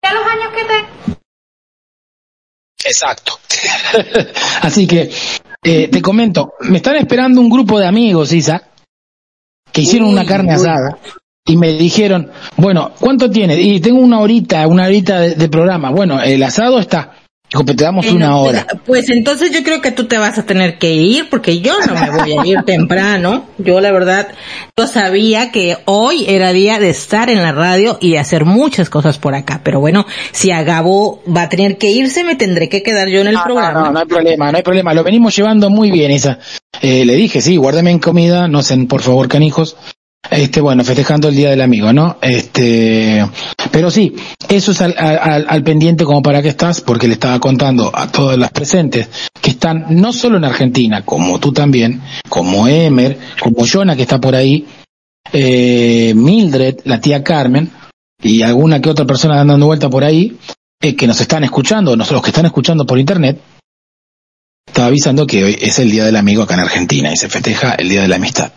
¿Ya 0.03 0.13
los 0.13 0.23
años 0.25 0.53
que 0.55 0.65
te... 0.65 0.85
Exacto. 2.87 3.39
Así 4.61 4.87
que, 4.87 5.09
eh, 5.63 5.87
te 5.89 6.01
comento, 6.01 6.53
me 6.61 6.77
están 6.77 6.95
esperando 6.95 7.41
un 7.41 7.49
grupo 7.49 7.79
de 7.79 7.87
amigos, 7.87 8.31
Isa, 8.31 8.61
que 9.71 9.81
hicieron 9.81 10.09
Uy, 10.09 10.13
una 10.13 10.25
carne 10.25 10.55
uy. 10.55 10.61
asada 10.61 10.97
y 11.45 11.55
me 11.55 11.73
dijeron, 11.73 12.29
bueno, 12.57 12.91
¿cuánto 12.99 13.29
tienes? 13.29 13.57
Y 13.59 13.79
tengo 13.79 13.99
una 13.99 14.19
horita, 14.19 14.67
una 14.67 14.85
horita 14.85 15.19
de, 15.19 15.35
de 15.35 15.49
programa. 15.49 15.91
Bueno, 15.91 16.21
el 16.21 16.43
asado 16.43 16.79
está. 16.79 17.13
Dijo, 17.49 17.63
pero 17.63 17.77
te 17.77 17.83
damos 17.85 18.05
una 18.07 18.31
Bueno, 18.31 18.41
hora. 18.41 18.65
Pues, 18.69 18.81
pues 18.85 19.09
entonces 19.09 19.51
yo 19.51 19.63
creo 19.63 19.79
que 19.81 19.91
tú 19.91 20.05
te 20.05 20.17
vas 20.17 20.37
a 20.37 20.45
tener 20.45 20.77
que 20.77 20.93
ir 20.95 21.29
porque 21.29 21.61
yo 21.61 21.73
no 21.87 21.93
me 21.93 22.09
voy 22.09 22.33
a 22.37 22.45
ir 22.45 22.63
temprano. 22.65 23.45
Yo 23.57 23.79
la 23.79 23.91
verdad, 23.91 24.27
yo 24.77 24.85
sabía 24.85 25.49
que 25.51 25.77
hoy 25.85 26.25
era 26.27 26.51
día 26.51 26.77
de 26.77 26.89
estar 26.89 27.29
en 27.29 27.41
la 27.41 27.53
radio 27.53 27.97
y 28.01 28.11
de 28.11 28.19
hacer 28.19 28.43
muchas 28.43 28.89
cosas 28.89 29.17
por 29.17 29.33
acá. 29.33 29.61
Pero 29.63 29.79
bueno, 29.79 30.05
si 30.33 30.51
a 30.51 30.63
Gabo 30.63 31.23
va 31.33 31.43
a 31.43 31.49
tener 31.49 31.77
que 31.77 31.89
irse, 31.89 32.25
me 32.25 32.35
tendré 32.35 32.67
que 32.67 32.83
quedar 32.83 33.07
yo 33.07 33.21
en 33.21 33.27
el 33.27 33.35
No, 33.35 33.43
programa. 33.45 33.79
no, 33.81 33.91
no 33.93 33.99
hay 33.99 34.05
problema, 34.05 34.51
no 34.51 34.57
hay 34.57 34.63
problema. 34.63 34.93
Lo 34.93 35.05
venimos 35.05 35.33
llevando 35.33 35.69
muy 35.69 35.89
bien, 35.89 36.11
Isa. 36.11 36.39
Eh, 36.81 37.05
le 37.05 37.15
dije, 37.15 37.39
sí, 37.41 37.55
guárdame 37.55 37.91
en 37.91 37.99
comida, 37.99 38.49
no 38.49 38.61
sean 38.61 38.87
por 38.87 39.01
favor 39.01 39.29
canijos. 39.29 39.77
Este, 40.29 40.59
bueno, 40.59 40.83
festejando 40.83 41.29
el 41.29 41.35
Día 41.35 41.51
del 41.51 41.61
Amigo, 41.61 41.93
¿no? 41.93 42.17
Este, 42.21 43.25
pero 43.71 43.89
sí, 43.89 44.13
eso 44.49 44.71
es 44.71 44.81
al, 44.81 44.93
al- 44.97 45.63
pendiente 45.63 46.03
como 46.03 46.21
para 46.21 46.41
que 46.41 46.49
estás, 46.49 46.81
porque 46.81 47.07
le 47.07 47.13
estaba 47.13 47.39
contando 47.39 47.91
a 47.93 48.11
todas 48.11 48.37
las 48.37 48.51
presentes 48.51 49.07
que 49.41 49.51
están 49.51 49.85
no 49.89 50.11
solo 50.11 50.37
en 50.37 50.43
Argentina, 50.43 51.05
como 51.05 51.39
tú 51.39 51.53
también, 51.53 52.01
como 52.27 52.67
Emer, 52.67 53.17
como 53.41 53.65
Jonah 53.65 53.95
que 53.95 54.01
está 54.01 54.19
por 54.19 54.35
ahí, 54.35 54.67
eh, 55.31 56.13
Mildred, 56.13 56.79
la 56.83 56.99
tía 56.99 57.23
Carmen, 57.23 57.71
y 58.21 58.41
alguna 58.41 58.81
que 58.81 58.89
otra 58.89 59.05
persona 59.05 59.35
dando 59.45 59.65
vuelta 59.65 59.89
por 59.89 60.03
ahí, 60.03 60.37
eh, 60.81 60.95
que 60.95 61.07
nos 61.07 61.21
están 61.21 61.45
escuchando, 61.45 61.95
los 61.95 62.21
que 62.21 62.29
están 62.31 62.45
escuchando 62.45 62.85
por 62.85 62.99
internet, 62.99 63.39
estaba 64.67 64.87
avisando 64.87 65.25
que 65.25 65.43
hoy 65.45 65.57
es 65.61 65.79
el 65.79 65.89
Día 65.89 66.03
del 66.03 66.17
Amigo 66.17 66.43
acá 66.43 66.55
en 66.55 66.59
Argentina 66.61 67.11
y 67.13 67.15
se 67.17 67.29
festeja 67.29 67.75
el 67.75 67.87
Día 67.87 68.01
de 68.01 68.07
la 68.09 68.17
Amistad, 68.17 68.51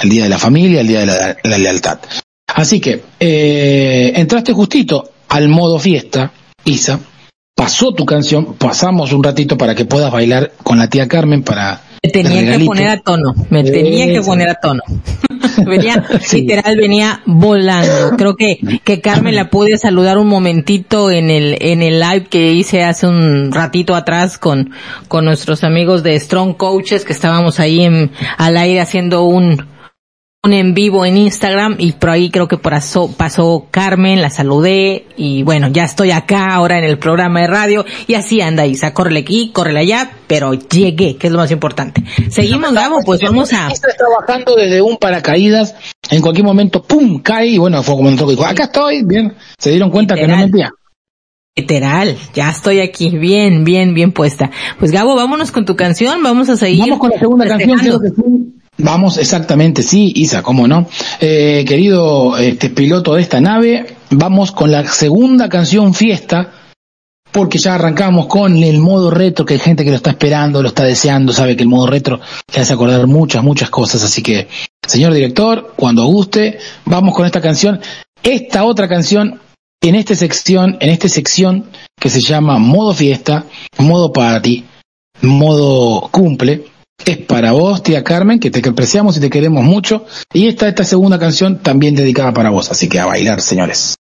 el 0.00 0.08
Día 0.08 0.24
de 0.24 0.28
la 0.28 0.38
Familia, 0.38 0.80
el 0.80 0.88
Día 0.88 1.00
de 1.00 1.06
la, 1.06 1.36
la 1.42 1.58
lealtad. 1.58 1.98
Así 2.54 2.80
que 2.80 3.02
eh, 3.18 4.12
entraste 4.16 4.52
justito 4.52 5.10
al 5.28 5.48
modo 5.48 5.78
fiesta, 5.78 6.32
Isa, 6.64 7.00
pasó 7.54 7.92
tu 7.92 8.04
canción, 8.04 8.54
pasamos 8.54 9.12
un 9.12 9.22
ratito 9.22 9.56
para 9.56 9.74
que 9.74 9.84
puedas 9.84 10.10
bailar 10.10 10.52
con 10.62 10.78
la 10.78 10.88
tía 10.88 11.08
Carmen 11.08 11.42
para... 11.42 11.82
Me 12.02 12.10
tenía 12.10 12.56
que 12.56 12.64
poner 12.64 12.88
a 12.88 12.98
tono, 12.98 13.34
me 13.50 13.62
tenía 13.62 14.06
que 14.06 14.22
poner 14.22 14.48
a 14.48 14.54
tono. 14.54 14.82
venía, 15.66 16.02
Sí. 16.22 16.40
literal, 16.40 16.76
venía 16.76 17.20
volando. 17.26 18.16
Creo 18.16 18.36
que, 18.36 18.58
que 18.82 19.00
Carmen 19.00 19.34
la 19.34 19.50
pude 19.50 19.76
saludar 19.76 20.16
un 20.16 20.28
momentito 20.28 21.10
en 21.10 21.30
el, 21.30 21.58
en 21.60 21.82
el 21.82 22.00
live 22.00 22.26
que 22.30 22.52
hice 22.52 22.84
hace 22.84 23.06
un 23.06 23.52
ratito 23.52 23.94
atrás 23.94 24.38
con, 24.38 24.70
con 25.08 25.26
nuestros 25.26 25.62
amigos 25.62 26.02
de 26.02 26.18
Strong 26.18 26.56
Coaches 26.56 27.04
que 27.04 27.12
estábamos 27.12 27.60
ahí 27.60 27.82
en, 27.82 28.10
al 28.38 28.56
aire 28.56 28.80
haciendo 28.80 29.24
un, 29.24 29.66
un 30.42 30.54
en 30.54 30.72
vivo 30.72 31.04
en 31.04 31.18
Instagram 31.18 31.76
y 31.78 31.92
por 31.92 32.08
ahí 32.08 32.30
creo 32.30 32.48
que 32.48 32.56
pasó, 32.56 33.12
pasó 33.14 33.66
Carmen, 33.70 34.22
la 34.22 34.30
saludé 34.30 35.04
y 35.18 35.42
bueno, 35.42 35.68
ya 35.68 35.84
estoy 35.84 36.12
acá 36.12 36.54
ahora 36.54 36.78
en 36.78 36.84
el 36.84 36.98
programa 36.98 37.42
de 37.42 37.46
radio 37.46 37.84
y 38.06 38.14
así 38.14 38.40
anda 38.40 38.64
Isa, 38.64 38.94
córrele 38.94 39.20
aquí, 39.20 39.50
córrele 39.52 39.80
allá, 39.80 40.12
pero 40.26 40.54
llegué, 40.54 41.16
que 41.16 41.26
es 41.26 41.32
lo 41.32 41.38
más 41.38 41.50
importante. 41.50 42.02
Seguimos, 42.30 42.72
Gabo, 42.72 43.02
pues 43.04 43.20
vamos 43.20 43.52
a... 43.52 43.68
Está 43.68 43.88
bajando 44.18 44.54
desde 44.54 44.80
un 44.80 44.96
paracaídas, 44.96 45.74
en 46.10 46.22
cualquier 46.22 46.46
momento, 46.46 46.82
¡pum!, 46.82 47.20
cae 47.20 47.48
y 47.48 47.58
bueno, 47.58 47.82
fue 47.82 47.96
como 47.96 48.08
un 48.08 48.16
toque, 48.16 48.30
dijo, 48.30 48.46
acá 48.46 48.64
estoy, 48.64 49.02
bien, 49.04 49.34
se 49.58 49.70
dieron 49.70 49.90
cuenta 49.90 50.14
que 50.14 50.26
no 50.26 50.38
mentía. 50.38 50.72
Literal, 51.54 52.16
ya 52.32 52.48
estoy 52.48 52.80
aquí, 52.80 53.10
bien, 53.10 53.64
bien, 53.64 53.92
bien 53.92 54.12
puesta. 54.12 54.50
Pues 54.78 54.90
Gabo, 54.90 55.16
vámonos 55.16 55.52
con 55.52 55.66
tu 55.66 55.76
canción, 55.76 56.22
vamos 56.22 56.48
a 56.48 56.56
seguir. 56.56 56.80
Vamos 56.80 56.98
con 56.98 57.10
la 57.10 57.18
segunda 57.18 57.46
canción, 57.46 57.78
creo 57.78 58.00
que. 58.00 58.08
Vamos, 58.82 59.18
exactamente, 59.18 59.82
sí, 59.82 60.12
Isa, 60.16 60.42
cómo 60.42 60.66
no. 60.66 60.86
Eh, 61.20 61.64
querido 61.66 62.36
este 62.38 62.70
piloto 62.70 63.14
de 63.14 63.22
esta 63.22 63.40
nave, 63.40 63.96
vamos 64.10 64.52
con 64.52 64.70
la 64.70 64.86
segunda 64.86 65.48
canción 65.48 65.94
fiesta, 65.94 66.52
porque 67.30 67.58
ya 67.58 67.74
arrancamos 67.74 68.26
con 68.26 68.56
el 68.62 68.78
modo 68.78 69.10
retro, 69.10 69.44
que 69.44 69.54
hay 69.54 69.60
gente 69.60 69.84
que 69.84 69.90
lo 69.90 69.96
está 69.96 70.10
esperando, 70.10 70.62
lo 70.62 70.68
está 70.68 70.84
deseando, 70.84 71.32
sabe 71.32 71.56
que 71.56 71.62
el 71.62 71.68
modo 71.68 71.86
retro 71.86 72.20
te 72.46 72.60
hace 72.60 72.72
acordar 72.72 73.06
muchas, 73.06 73.42
muchas 73.42 73.70
cosas, 73.70 74.02
así 74.02 74.22
que, 74.22 74.48
señor 74.86 75.12
director, 75.12 75.74
cuando 75.76 76.06
guste, 76.06 76.58
vamos 76.84 77.14
con 77.14 77.26
esta 77.26 77.40
canción. 77.40 77.80
Esta 78.22 78.64
otra 78.64 78.88
canción, 78.88 79.40
en 79.82 79.94
esta 79.94 80.14
sección, 80.14 80.76
en 80.80 80.90
esta 80.90 81.08
sección 81.08 81.66
que 81.98 82.10
se 82.10 82.20
llama 82.20 82.58
modo 82.58 82.94
fiesta, 82.94 83.44
modo 83.78 84.12
party, 84.12 84.64
modo 85.22 86.08
cumple, 86.10 86.64
es 87.06 87.18
para 87.18 87.52
vos, 87.52 87.82
tía 87.82 88.04
Carmen, 88.04 88.40
que 88.40 88.50
te 88.50 88.66
apreciamos 88.68 89.16
y 89.16 89.20
te 89.20 89.30
queremos 89.30 89.64
mucho. 89.64 90.04
Y 90.32 90.48
esta, 90.48 90.68
esta 90.68 90.84
segunda 90.84 91.18
canción 91.18 91.58
también 91.58 91.94
dedicada 91.94 92.32
para 92.32 92.50
vos, 92.50 92.70
así 92.70 92.88
que 92.88 92.98
a 92.98 93.06
bailar, 93.06 93.40
señores. 93.40 93.99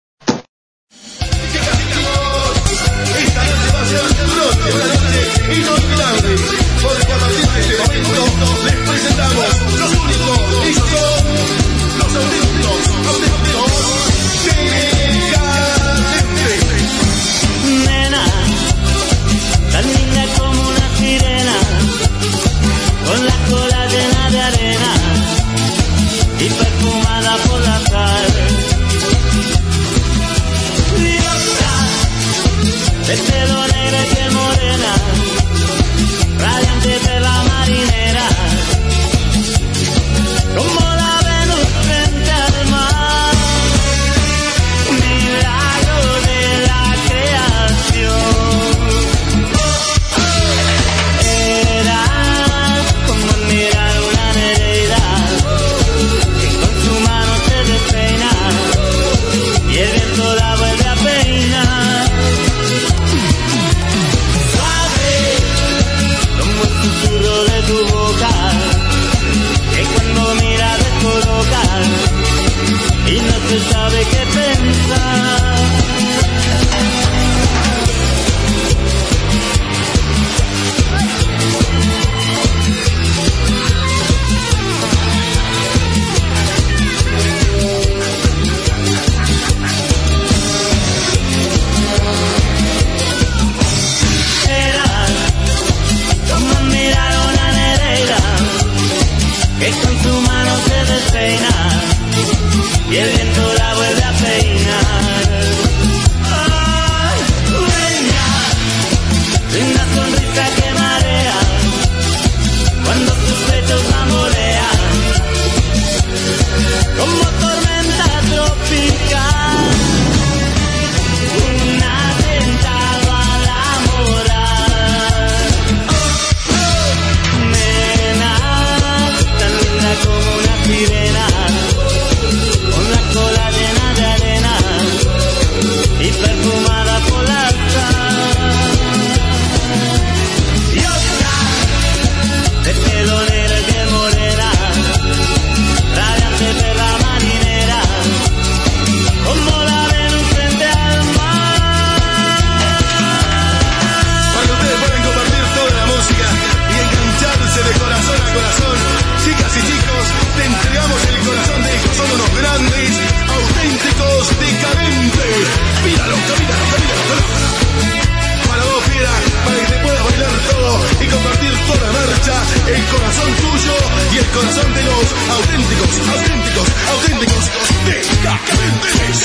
auténticos, 175.30 175.90
auténticos, 176.08 176.68
auténticos, 176.90 177.44
auténticos, 177.44 177.44
decadentes. 177.86 179.16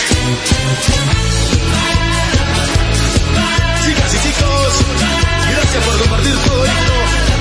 Chicas 3.84 4.14
y 4.14 4.20
chicos, 4.28 4.74
gracias 5.52 5.84
por 5.86 5.98
compartir 6.00 6.36
todo 6.46 6.66
esto. 6.66 6.94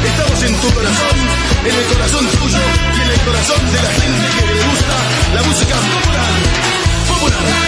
Estamos 0.05 0.43
en 0.43 0.55
tu 0.61 0.75
corazón, 0.75 1.17
en 1.65 1.75
el 1.75 1.85
corazón 1.87 2.27
tuyo 2.29 2.59
y 2.97 3.01
en 3.01 3.11
el 3.11 3.21
corazón 3.21 3.73
de 3.73 3.83
la 3.83 3.91
gente 3.91 4.27
que 4.39 4.55
le 4.55 4.63
gusta 4.63 4.97
la 5.35 5.43
música 5.43 5.75
popular. 5.75 6.33
Popular. 7.09 7.68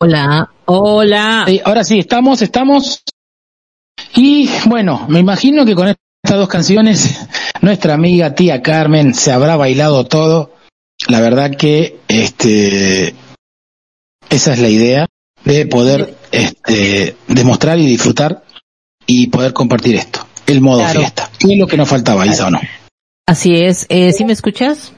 Hola, 0.00 0.50
hola. 0.66 1.46
Ahora 1.64 1.82
sí, 1.82 1.98
estamos, 1.98 2.40
estamos. 2.42 3.02
Y 4.14 4.48
bueno, 4.66 5.06
me 5.08 5.18
imagino 5.18 5.64
que 5.66 5.74
con 5.74 5.88
estas 5.88 6.38
dos 6.38 6.48
canciones 6.48 7.26
nuestra 7.62 7.94
amiga 7.94 8.34
tía 8.34 8.62
Carmen 8.62 9.12
se 9.12 9.32
habrá 9.32 9.56
bailado 9.56 10.06
todo. 10.06 10.54
La 11.08 11.20
verdad 11.20 11.50
que 11.56 11.98
este 12.08 13.14
esa 14.30 14.52
es 14.52 14.58
la 14.60 14.68
idea 14.68 15.06
de 15.44 15.66
poder 15.66 16.16
este 16.30 17.16
demostrar 17.26 17.78
y 17.78 17.86
disfrutar 17.86 18.44
y 19.06 19.28
poder 19.28 19.52
compartir 19.52 19.96
esto, 19.96 20.26
el 20.46 20.60
modo 20.60 20.80
Claro. 20.80 21.00
fiesta. 21.00 21.30
¿Qué 21.38 21.54
es 21.54 21.58
lo 21.58 21.66
que 21.66 21.76
nos 21.76 21.88
faltaba, 21.88 22.26
Isa 22.26 22.46
o 22.46 22.50
no? 22.50 22.60
Así 23.26 23.54
es. 23.56 23.86
Eh, 23.88 24.12
¿Sí 24.12 24.24
me 24.24 24.32
escuchas? 24.32 24.92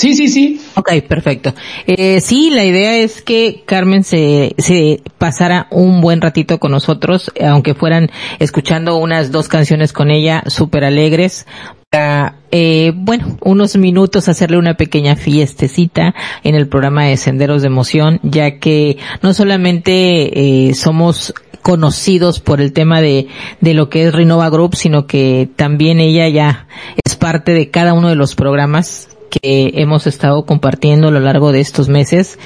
Sí, 0.00 0.14
sí, 0.14 0.28
sí. 0.28 0.58
Ok, 0.76 0.92
perfecto. 1.06 1.52
Eh, 1.86 2.22
sí, 2.22 2.48
la 2.48 2.64
idea 2.64 2.96
es 2.96 3.20
que 3.20 3.64
Carmen 3.66 4.02
se, 4.02 4.54
se 4.56 5.02
pasara 5.18 5.66
un 5.70 6.00
buen 6.00 6.22
ratito 6.22 6.58
con 6.58 6.70
nosotros, 6.70 7.30
aunque 7.38 7.74
fueran 7.74 8.10
escuchando 8.38 8.96
unas 8.96 9.30
dos 9.30 9.46
canciones 9.48 9.92
con 9.92 10.10
ella 10.10 10.42
súper 10.46 10.84
alegres, 10.84 11.46
para, 11.90 12.36
eh, 12.50 12.92
bueno, 12.96 13.36
unos 13.42 13.76
minutos 13.76 14.30
hacerle 14.30 14.56
una 14.56 14.78
pequeña 14.78 15.16
fiestecita 15.16 16.14
en 16.44 16.54
el 16.54 16.66
programa 16.66 17.04
de 17.04 17.18
Senderos 17.18 17.60
de 17.60 17.68
Emoción, 17.68 18.20
ya 18.22 18.58
que 18.58 18.96
no 19.20 19.34
solamente 19.34 20.68
eh, 20.68 20.72
somos 20.72 21.34
conocidos 21.60 22.40
por 22.40 22.62
el 22.62 22.72
tema 22.72 23.02
de, 23.02 23.28
de 23.60 23.74
lo 23.74 23.90
que 23.90 24.04
es 24.04 24.14
Renova 24.14 24.48
Group, 24.48 24.76
sino 24.76 25.06
que 25.06 25.46
también 25.56 26.00
ella 26.00 26.26
ya 26.30 26.68
es 27.04 27.16
parte 27.16 27.52
de 27.52 27.68
cada 27.68 27.92
uno 27.92 28.08
de 28.08 28.16
los 28.16 28.34
programas 28.34 29.09
que 29.30 29.72
hemos 29.74 30.06
estado 30.06 30.44
compartiendo 30.44 31.08
a 31.08 31.10
lo 31.10 31.20
largo 31.20 31.52
de 31.52 31.60
estos 31.60 31.88
meses. 31.88 32.38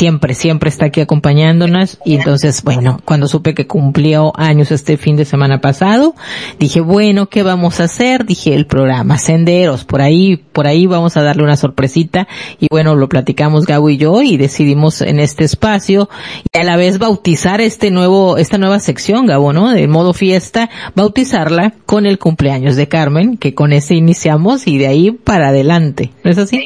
Siempre, 0.00 0.32
siempre 0.32 0.70
está 0.70 0.86
aquí 0.86 1.02
acompañándonos 1.02 1.98
y 2.06 2.14
entonces, 2.14 2.62
bueno, 2.62 3.02
cuando 3.04 3.28
supe 3.28 3.52
que 3.52 3.66
cumplió 3.66 4.32
años 4.34 4.70
este 4.70 4.96
fin 4.96 5.14
de 5.16 5.26
semana 5.26 5.60
pasado, 5.60 6.14
dije, 6.58 6.80
bueno, 6.80 7.28
¿qué 7.28 7.42
vamos 7.42 7.80
a 7.80 7.84
hacer? 7.84 8.24
Dije, 8.24 8.54
el 8.54 8.66
programa 8.66 9.18
Senderos, 9.18 9.84
por 9.84 10.00
ahí, 10.00 10.38
por 10.38 10.66
ahí 10.66 10.86
vamos 10.86 11.18
a 11.18 11.22
darle 11.22 11.42
una 11.42 11.58
sorpresita 11.58 12.28
y 12.58 12.68
bueno, 12.70 12.94
lo 12.94 13.10
platicamos 13.10 13.66
Gabo 13.66 13.90
y 13.90 13.98
yo 13.98 14.22
y 14.22 14.38
decidimos 14.38 15.02
en 15.02 15.20
este 15.20 15.44
espacio 15.44 16.08
y 16.50 16.58
a 16.58 16.64
la 16.64 16.76
vez 16.76 16.98
bautizar 16.98 17.60
este 17.60 17.90
nuevo, 17.90 18.38
esta 18.38 18.56
nueva 18.56 18.80
sección, 18.80 19.26
Gabo, 19.26 19.52
¿no? 19.52 19.68
De 19.68 19.86
modo 19.86 20.14
fiesta, 20.14 20.70
bautizarla 20.94 21.74
con 21.84 22.06
el 22.06 22.18
cumpleaños 22.18 22.74
de 22.76 22.88
Carmen, 22.88 23.36
que 23.36 23.54
con 23.54 23.74
ese 23.74 23.96
iniciamos 23.96 24.66
y 24.66 24.78
de 24.78 24.86
ahí 24.86 25.10
para 25.10 25.48
adelante. 25.48 26.10
¿No 26.24 26.30
es 26.30 26.38
así? 26.38 26.58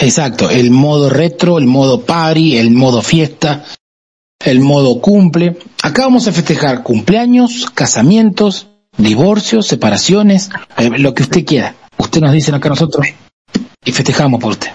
Exacto, 0.00 0.50
el 0.50 0.70
modo 0.70 1.10
retro, 1.10 1.58
el 1.58 1.66
modo 1.66 2.02
party, 2.02 2.58
el 2.58 2.70
modo 2.70 3.02
fiesta, 3.02 3.64
el 4.44 4.60
modo 4.60 5.00
cumple. 5.00 5.56
Acá 5.82 6.02
vamos 6.02 6.28
a 6.28 6.32
festejar 6.32 6.82
cumpleaños, 6.82 7.66
casamientos, 7.74 8.68
divorcios, 8.96 9.66
separaciones, 9.66 10.50
eh, 10.76 10.90
lo 10.98 11.14
que 11.14 11.22
usted 11.22 11.44
quiera. 11.44 11.74
Usted 11.98 12.20
nos 12.20 12.32
dice 12.32 12.54
acá 12.54 12.68
nosotros 12.68 13.06
y 13.84 13.92
festejamos 13.92 14.40
por 14.40 14.52
usted. 14.52 14.70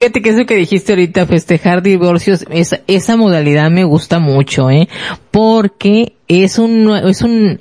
Fíjate 0.00 0.20
que 0.20 0.30
eso 0.30 0.46
que 0.46 0.56
dijiste 0.56 0.92
ahorita, 0.92 1.26
festejar 1.26 1.80
divorcios, 1.80 2.44
esa, 2.50 2.80
esa 2.88 3.16
modalidad 3.16 3.70
me 3.70 3.84
gusta 3.84 4.18
mucho, 4.18 4.68
¿eh? 4.68 4.88
Porque 5.30 6.16
es 6.26 6.58
un, 6.58 6.92
es 6.96 7.22
un, 7.22 7.60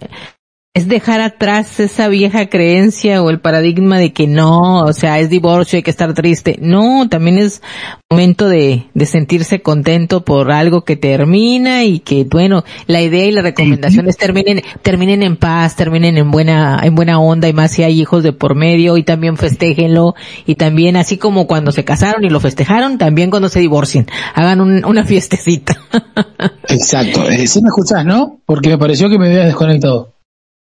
es 0.73 0.87
dejar 0.87 1.19
atrás 1.19 1.81
esa 1.81 2.07
vieja 2.07 2.47
creencia 2.47 3.21
o 3.21 3.29
el 3.29 3.41
paradigma 3.41 3.97
de 3.99 4.13
que 4.13 4.25
no, 4.25 4.83
o 4.85 4.93
sea, 4.93 5.19
es 5.19 5.29
divorcio, 5.29 5.75
hay 5.75 5.83
que 5.83 5.91
estar 5.91 6.13
triste. 6.13 6.57
No, 6.61 7.09
también 7.09 7.37
es 7.39 7.61
momento 8.09 8.47
de, 8.47 8.85
de 8.93 9.05
sentirse 9.05 9.61
contento 9.61 10.23
por 10.23 10.49
algo 10.49 10.85
que 10.85 10.95
termina 10.95 11.83
y 11.83 11.99
que, 11.99 12.23
bueno, 12.23 12.63
la 12.87 13.01
idea 13.01 13.25
y 13.25 13.33
las 13.33 13.43
recomendaciones 13.43 14.15
terminen, 14.15 14.61
terminen 14.81 15.23
en 15.23 15.35
paz, 15.35 15.75
terminen 15.75 16.17
en 16.17 16.31
buena, 16.31 16.79
en 16.81 16.95
buena 16.95 17.19
onda 17.19 17.49
y 17.49 17.53
más 17.53 17.71
si 17.71 17.83
hay 17.83 17.99
hijos 17.99 18.23
de 18.23 18.31
por 18.31 18.55
medio 18.55 18.95
y 18.95 19.03
también 19.03 19.35
festéjenlo 19.35 20.15
y 20.45 20.55
también 20.55 20.95
así 20.95 21.17
como 21.17 21.47
cuando 21.47 21.73
se 21.73 21.83
casaron 21.83 22.23
y 22.23 22.29
lo 22.29 22.39
festejaron, 22.39 22.97
también 22.97 23.29
cuando 23.29 23.49
se 23.49 23.59
divorcien, 23.59 24.07
hagan 24.35 24.61
un- 24.61 24.85
una 24.85 25.03
fiestecita. 25.03 25.75
Exacto. 26.69 27.29
Eh, 27.29 27.45
sí 27.45 27.61
me 27.61 27.67
escuchás, 27.67 28.05
¿no? 28.05 28.39
Porque 28.45 28.69
me 28.69 28.77
pareció 28.77 29.09
que 29.09 29.19
me 29.19 29.27
había 29.27 29.43
desconectado. 29.43 30.13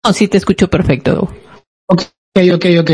No, 0.04 0.14
sí 0.14 0.28
te 0.28 0.38
escucho 0.38 0.70
perfecto. 0.70 1.30
Ok, 1.88 2.04
ok, 2.54 2.66
ok. 2.80 2.92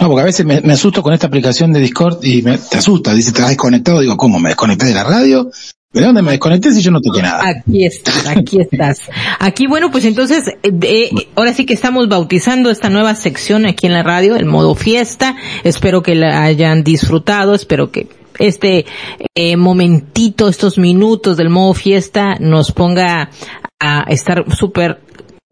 No, 0.00 0.08
porque 0.08 0.22
a 0.22 0.24
veces 0.24 0.44
me, 0.44 0.60
me 0.60 0.72
asusto 0.72 1.02
con 1.02 1.14
esta 1.14 1.28
aplicación 1.28 1.72
de 1.72 1.80
Discord 1.80 2.24
y 2.24 2.42
me, 2.42 2.58
te 2.58 2.78
asusta. 2.78 3.14
Dice, 3.14 3.32
te 3.32 3.42
has 3.42 3.48
desconectado. 3.48 4.00
Digo, 4.00 4.16
¿cómo? 4.16 4.40
¿Me 4.40 4.50
desconecté 4.50 4.86
de 4.86 4.94
la 4.94 5.04
radio? 5.04 5.50
¿De 5.92 6.00
dónde 6.00 6.22
me 6.22 6.30
desconecté 6.30 6.72
si 6.72 6.80
yo 6.80 6.90
no 6.90 7.02
toqué 7.02 7.20
nada? 7.20 7.42
Aquí 7.46 7.84
estás, 7.84 8.26
aquí 8.26 8.60
estás. 8.60 9.10
Aquí, 9.38 9.66
bueno, 9.66 9.90
pues 9.90 10.06
entonces, 10.06 10.48
eh, 10.48 10.72
eh, 10.82 11.10
ahora 11.34 11.52
sí 11.52 11.66
que 11.66 11.74
estamos 11.74 12.08
bautizando 12.08 12.70
esta 12.70 12.88
nueva 12.88 13.14
sección 13.14 13.66
aquí 13.66 13.86
en 13.86 13.92
la 13.92 14.02
radio, 14.02 14.36
el 14.36 14.46
modo 14.46 14.74
fiesta. 14.74 15.36
Espero 15.64 16.02
que 16.02 16.14
la 16.14 16.44
hayan 16.44 16.82
disfrutado, 16.82 17.54
espero 17.54 17.90
que 17.90 18.08
este 18.38 18.86
eh, 19.34 19.56
momentito, 19.58 20.48
estos 20.48 20.78
minutos 20.78 21.36
del 21.36 21.50
modo 21.50 21.74
fiesta 21.74 22.36
nos 22.40 22.72
ponga 22.72 23.28
a 23.78 24.04
estar 24.08 24.46
súper 24.56 25.01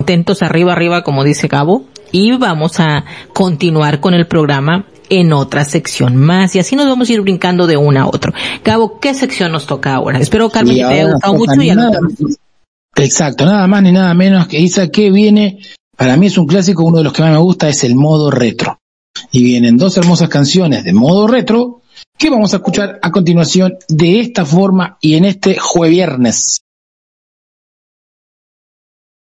contentos 0.01 0.41
arriba, 0.43 0.73
arriba, 0.73 1.05
como 1.05 1.25
dice 1.25 1.47
Gabo. 1.47 1.85
Y 2.11 2.33
vamos 2.33 2.81
a 2.81 3.05
continuar 3.35 4.01
con 4.01 4.15
el 4.15 4.27
programa 4.27 4.87
en 5.11 5.33
otra 5.35 5.67
sección 5.67 6.17
más. 6.17 6.57
Y 6.57 6.59
así 6.59 6.75
nos 6.75 6.87
vamos 6.87 7.11
a 7.11 7.13
ir 7.13 7.21
brincando 7.21 7.67
de 7.67 7.77
una 7.77 8.03
a 8.03 8.07
otra. 8.07 8.33
Gabo, 8.65 8.99
¿qué 8.99 9.13
sección 9.13 9.53
nos 9.53 9.67
toca 9.67 9.95
ahora? 9.95 10.19
Espero, 10.19 10.49
Carmen, 10.49 10.75
que 10.75 10.83
te 10.83 10.89
haya 10.89 11.13
gustado 11.13 11.35
mucho 11.35 11.63
y 11.63 11.71
nada 11.71 11.99
Exacto, 12.97 13.45
nada 13.45 13.67
más 13.67 13.83
ni 13.83 13.93
nada 13.93 14.13
menos 14.15 14.49
que 14.49 14.59
Isa 14.59 14.89
que 14.89 15.11
viene, 15.11 15.59
para 15.97 16.17
mí 16.17 16.27
es 16.27 16.39
un 16.39 16.47
clásico, 16.47 16.83
uno 16.83 16.99
de 16.99 17.05
los 17.05 17.13
que 17.13 17.23
más 17.23 17.33
me 17.33 17.39
gusta 17.39 17.69
es 17.69 17.85
el 17.85 17.95
modo 17.95 18.31
retro. 18.31 18.79
Y 19.31 19.45
vienen 19.45 19.77
dos 19.77 19.97
hermosas 19.99 20.29
canciones 20.31 20.83
de 20.83 20.95
modo 20.95 21.27
retro 21.27 21.83
que 22.19 22.31
vamos 22.31 22.55
a 22.55 22.57
escuchar 22.57 22.99
a 23.03 23.11
continuación 23.11 23.77
de 23.89 24.21
esta 24.21 24.47
forma 24.47 24.97
y 25.01 25.15
en 25.15 25.27
este 25.27 25.59
jueviernes. 25.59 26.63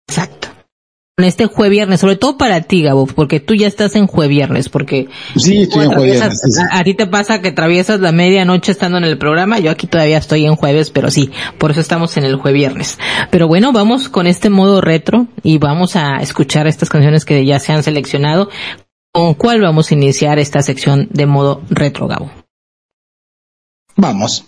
Exacto. 0.09 0.52
En 1.19 1.25
este 1.27 1.45
jueviernes, 1.45 2.01
sobre 2.01 2.17
todo 2.17 2.39
para 2.39 2.63
ti, 2.63 2.83
Gabo, 2.83 3.07
porque 3.07 3.39
tú 3.39 3.55
ya 3.55 3.67
estás 3.67 3.97
en 3.97 4.07
jueviernes, 4.07 4.71
porque 4.71 5.09
Sí, 5.37 5.63
estoy 5.63 5.85
en 5.85 5.93
sí. 6.33 6.61
a, 6.71 6.79
a 6.79 6.85
ti 6.85 6.95
te 6.95 7.07
pasa 7.07 7.43
que 7.43 7.49
atraviesas 7.49 8.01
la 8.01 8.13
medianoche 8.13 8.73
estando 8.73 8.97
en 8.97 9.05
el 9.05 9.19
programa, 9.19 9.59
yo 9.59 9.71
aquí 9.71 9.87
todavía 9.87 10.17
estoy 10.17 10.47
en 10.47 10.57
jueves, 10.57 10.89
pero 10.89 11.11
sí, 11.11 11.31
por 11.59 11.71
eso 11.71 11.81
estamos 11.81 12.17
en 12.17 12.25
el 12.25 12.37
jueviernes. 12.37 12.99
Pero 13.31 13.47
bueno, 13.47 13.73
vamos 13.73 14.09
con 14.09 14.27
este 14.27 14.49
modo 14.49 14.81
retro 14.81 15.27
y 15.43 15.59
vamos 15.59 15.97
a 15.97 16.17
escuchar 16.23 16.67
estas 16.67 16.89
canciones 16.89 17.27
que 17.27 17.45
ya 17.45 17.59
se 17.59 17.73
han 17.73 17.83
seleccionado. 17.83 18.49
¿Con 19.13 19.35
cuál 19.35 19.61
vamos 19.61 19.91
a 19.91 19.95
iniciar 19.95 20.39
esta 20.39 20.63
sección 20.63 21.09
de 21.11 21.27
modo 21.27 21.61
retro, 21.69 22.09
Gabo? 22.09 22.31
Vamos. 23.97 24.47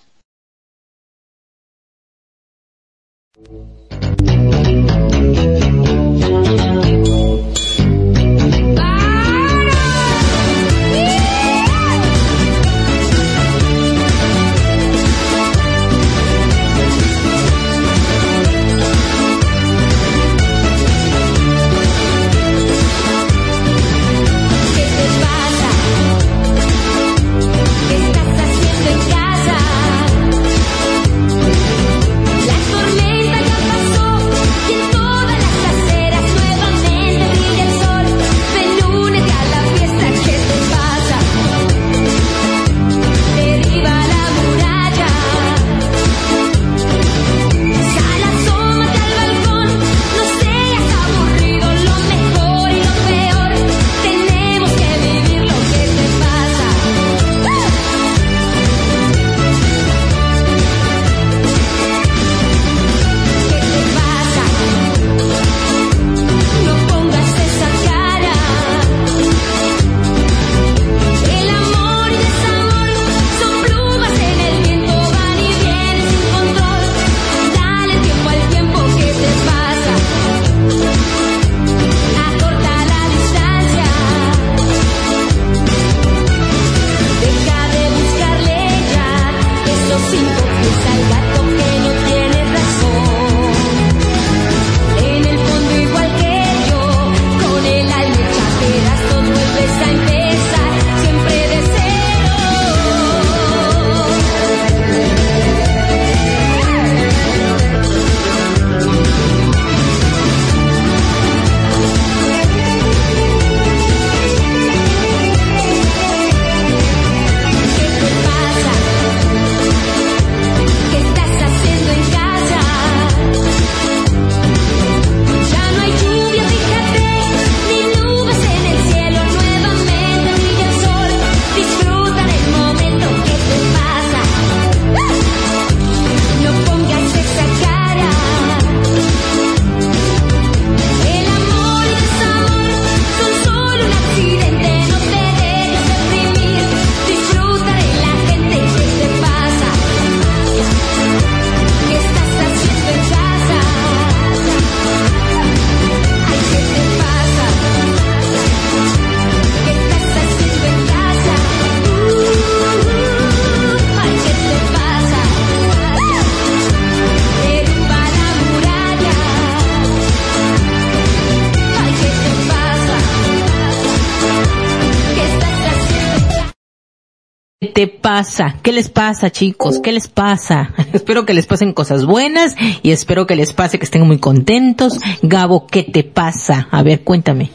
Pasa? 178.14 178.54
¿Qué 178.62 178.70
les 178.70 178.90
pasa, 178.90 179.30
chicos? 179.30 179.80
¿Qué 179.80 179.90
les 179.90 180.06
pasa? 180.06 180.72
espero 180.92 181.26
que 181.26 181.34
les 181.34 181.46
pasen 181.46 181.72
cosas 181.72 182.04
buenas 182.04 182.54
y 182.80 182.92
espero 182.92 183.26
que 183.26 183.34
les 183.34 183.52
pase 183.52 183.80
que 183.80 183.84
estén 183.84 184.06
muy 184.06 184.18
contentos. 184.18 185.00
Gabo, 185.22 185.66
¿qué 185.66 185.82
te 185.82 186.04
pasa? 186.04 186.68
A 186.70 186.84
ver, 186.84 187.02
cuéntame. 187.02 187.50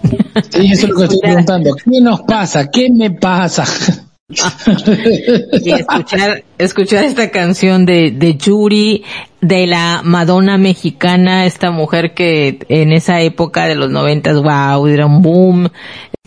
Sí, 0.49 0.69
eso 0.69 0.87
es 0.87 0.89
lo 0.89 0.95
que 0.97 1.03
estoy 1.03 1.19
preguntando. 1.21 1.75
¿Qué 1.75 2.01
nos 2.01 2.23
pasa? 2.23 2.69
¿Qué 2.69 2.89
me 2.91 3.09
pasa? 3.09 3.63
Y 5.61 5.71
escuchar, 5.71 6.43
escuchar 6.57 7.03
esta 7.03 7.29
canción 7.31 7.85
de, 7.85 8.11
de 8.11 8.35
Yuri, 8.35 9.03
de 9.41 9.67
la 9.67 10.01
Madonna 10.03 10.57
mexicana, 10.57 11.45
esta 11.45 11.71
mujer 11.71 12.13
que 12.13 12.59
en 12.69 12.91
esa 12.91 13.21
época 13.21 13.65
de 13.65 13.75
los 13.75 13.89
noventas, 13.89 14.41
wow, 14.41 14.85
era 14.87 15.05
un 15.05 15.21
boom, 15.21 15.69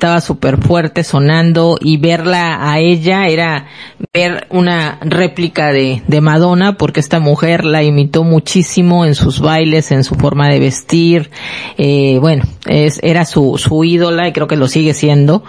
estaba 0.02 0.20
súper 0.20 0.56
fuerte 0.58 1.04
sonando 1.04 1.78
y 1.80 1.96
verla 1.96 2.68
a 2.68 2.80
ella 2.80 3.28
era 3.28 3.66
ver 4.12 4.48
una 4.50 4.98
réplica 5.00 5.70
de, 5.70 6.02
de 6.08 6.20
Madonna 6.20 6.76
porque 6.76 6.98
esta 6.98 7.20
mujer 7.20 7.64
la 7.64 7.84
imitó 7.84 8.24
muchísimo 8.24 9.04
en 9.04 9.14
sus 9.14 9.38
bailes, 9.38 9.92
en 9.92 10.02
su 10.02 10.16
forma 10.16 10.48
de 10.48 10.58
vestir, 10.58 11.30
eh, 11.78 12.18
bueno, 12.20 12.42
es, 12.66 12.98
era 13.04 13.24
su, 13.24 13.58
su 13.58 13.84
ídola 13.84 14.26
y 14.26 14.32
creo 14.32 14.48
que 14.48 14.56
lo 14.56 14.66
sigue 14.66 14.92
siendo, 14.92 15.44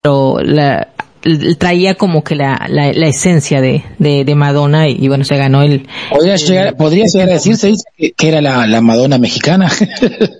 pero 0.00 0.36
la, 0.40 0.88
traía 1.58 1.94
como 1.94 2.22
que 2.22 2.34
la, 2.34 2.66
la, 2.68 2.92
la 2.92 3.06
esencia 3.06 3.60
de, 3.60 3.82
de, 3.98 4.24
de, 4.24 4.34
Madonna 4.34 4.88
y, 4.88 4.96
y, 5.00 5.08
bueno, 5.08 5.24
se 5.24 5.36
ganó 5.36 5.62
el... 5.62 5.86
Podría 6.10 6.36
llegar, 6.36 6.76
podría 6.76 7.04
llegar 7.06 7.28
a 7.28 7.32
decirse 7.32 7.74
que, 7.96 8.12
que 8.12 8.28
era 8.28 8.40
la, 8.40 8.66
la, 8.66 8.80
Madonna 8.80 9.18
mexicana. 9.18 9.70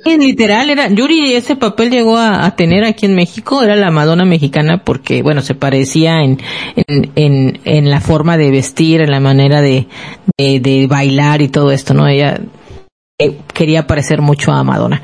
Sí, 0.05 0.18
literal, 0.18 0.70
era, 0.70 0.89
Yuri 0.89 1.34
ese 1.34 1.57
papel 1.57 1.91
llegó 1.91 2.16
a, 2.16 2.47
a, 2.47 2.55
tener 2.55 2.84
aquí 2.84 3.07
en 3.07 3.14
México, 3.14 3.62
era 3.62 3.74
la 3.74 3.91
Madonna 3.91 4.24
mexicana 4.24 4.82
porque, 4.84 5.22
bueno, 5.22 5.43
se 5.43 5.55
parecía 5.55 6.22
en, 6.22 6.41
en, 6.76 7.11
en, 7.16 7.61
en 7.64 7.91
la 7.91 8.01
forma 8.01 8.37
de 8.37 8.51
vestir, 8.51 9.01
en 9.01 9.11
la 9.11 9.20
manera 9.20 9.62
de, 9.62 9.87
de, 10.39 10.61
de 10.61 10.87
bailar 10.87 11.43
y 11.43 11.49
todo 11.49 11.72
esto, 11.72 11.95
¿no? 11.95 12.07
Ella 12.07 12.41
eh, 13.18 13.39
quería 13.53 13.87
parecer 13.87 14.20
mucho 14.20 14.53
a 14.53 14.62
Madonna. 14.62 15.03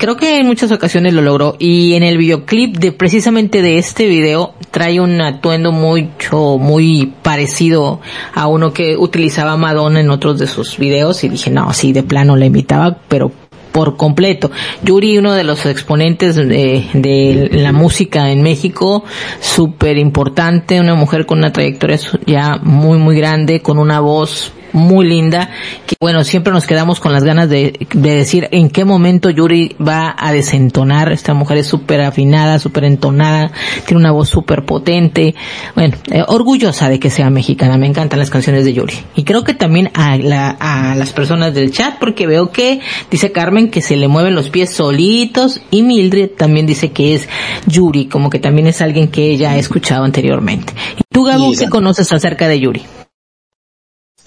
Creo 0.00 0.16
que 0.16 0.40
en 0.40 0.46
muchas 0.46 0.72
ocasiones 0.72 1.12
lo 1.12 1.20
logró 1.20 1.56
y 1.58 1.92
en 1.92 2.02
el 2.02 2.16
videoclip 2.16 2.78
de 2.78 2.90
precisamente 2.90 3.60
de 3.60 3.76
este 3.76 4.06
video 4.06 4.54
trae 4.70 4.98
un 4.98 5.20
atuendo 5.20 5.72
mucho, 5.72 6.56
muy 6.56 7.12
parecido 7.20 8.00
a 8.32 8.46
uno 8.46 8.72
que 8.72 8.96
utilizaba 8.96 9.58
Madonna 9.58 10.00
en 10.00 10.08
otros 10.08 10.38
de 10.38 10.46
sus 10.46 10.78
videos 10.78 11.22
y 11.22 11.28
dije, 11.28 11.50
no, 11.50 11.70
sí, 11.74 11.92
de 11.92 12.02
plano 12.02 12.34
la 12.34 12.46
imitaba, 12.46 12.96
pero 13.08 13.30
por 13.72 13.98
completo. 13.98 14.50
Yuri, 14.82 15.18
uno 15.18 15.34
de 15.34 15.44
los 15.44 15.66
exponentes 15.66 16.34
de, 16.34 16.86
de 16.94 17.50
la 17.52 17.72
música 17.72 18.30
en 18.30 18.40
México, 18.40 19.04
súper 19.38 19.98
importante, 19.98 20.80
una 20.80 20.94
mujer 20.94 21.26
con 21.26 21.40
una 21.40 21.52
trayectoria 21.52 21.98
ya 22.24 22.56
muy, 22.62 22.96
muy 22.96 23.16
grande, 23.16 23.60
con 23.60 23.78
una 23.78 24.00
voz 24.00 24.54
muy 24.72 25.06
linda, 25.06 25.50
que 25.86 25.96
bueno, 26.00 26.24
siempre 26.24 26.52
nos 26.52 26.66
quedamos 26.66 27.00
con 27.00 27.12
las 27.12 27.24
ganas 27.24 27.48
de, 27.48 27.86
de 27.92 28.14
decir 28.14 28.48
en 28.52 28.70
qué 28.70 28.84
momento 28.84 29.30
Yuri 29.30 29.76
va 29.80 30.14
a 30.18 30.32
desentonar. 30.32 31.12
Esta 31.12 31.34
mujer 31.34 31.58
es 31.58 31.66
súper 31.66 32.00
afinada, 32.00 32.58
súper 32.58 32.84
entonada, 32.84 33.52
tiene 33.86 34.00
una 34.00 34.12
voz 34.12 34.28
súper 34.28 34.64
potente. 34.64 35.34
Bueno, 35.74 35.96
eh, 36.10 36.22
orgullosa 36.26 36.88
de 36.88 36.98
que 36.98 37.10
sea 37.10 37.30
mexicana. 37.30 37.76
Me 37.76 37.86
encantan 37.86 38.18
las 38.18 38.30
canciones 38.30 38.64
de 38.64 38.72
Yuri. 38.72 38.94
Y 39.14 39.24
creo 39.24 39.44
que 39.44 39.54
también 39.54 39.90
a, 39.94 40.16
la, 40.16 40.50
a 40.50 40.94
las 40.94 41.12
personas 41.12 41.54
del 41.54 41.72
chat, 41.72 41.98
porque 41.98 42.26
veo 42.26 42.50
que 42.50 42.80
dice 43.10 43.32
Carmen 43.32 43.70
que 43.70 43.82
se 43.82 43.96
le 43.96 44.08
mueven 44.08 44.34
los 44.34 44.50
pies 44.50 44.70
solitos 44.70 45.60
y 45.70 45.82
Mildred 45.82 46.30
también 46.30 46.66
dice 46.66 46.92
que 46.92 47.14
es 47.14 47.28
Yuri, 47.66 48.06
como 48.06 48.30
que 48.30 48.38
también 48.38 48.66
es 48.66 48.80
alguien 48.80 49.08
que 49.08 49.30
ella 49.30 49.52
ha 49.52 49.58
escuchado 49.58 50.04
anteriormente. 50.04 50.72
¿Y 50.96 51.02
tú, 51.12 51.24
Gabo, 51.24 51.52
qué 51.58 51.68
conoces 51.68 52.12
acerca 52.12 52.48
de 52.48 52.60
Yuri? 52.60 52.82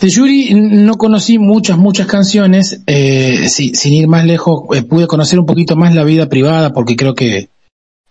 De 0.04 0.10
Yuri 0.10 0.54
no 0.54 0.97
conocí 0.97 1.39
muchas, 1.39 1.78
muchas 1.78 2.08
canciones, 2.08 2.82
eh, 2.88 3.47
si, 3.47 3.74
sin 3.74 3.93
ir 3.93 4.10
más 4.10 4.26
lejos, 4.26 4.64
eh, 4.76 4.82
pude 4.82 5.08
conocer 5.08 5.39
un 5.39 5.45
poquito 5.45 5.78
más 5.78 5.95
la 5.95 6.04
vida 6.04 6.28
privada 6.28 6.74
porque 6.74 6.97
creo 6.97 7.16
que, 7.16 7.47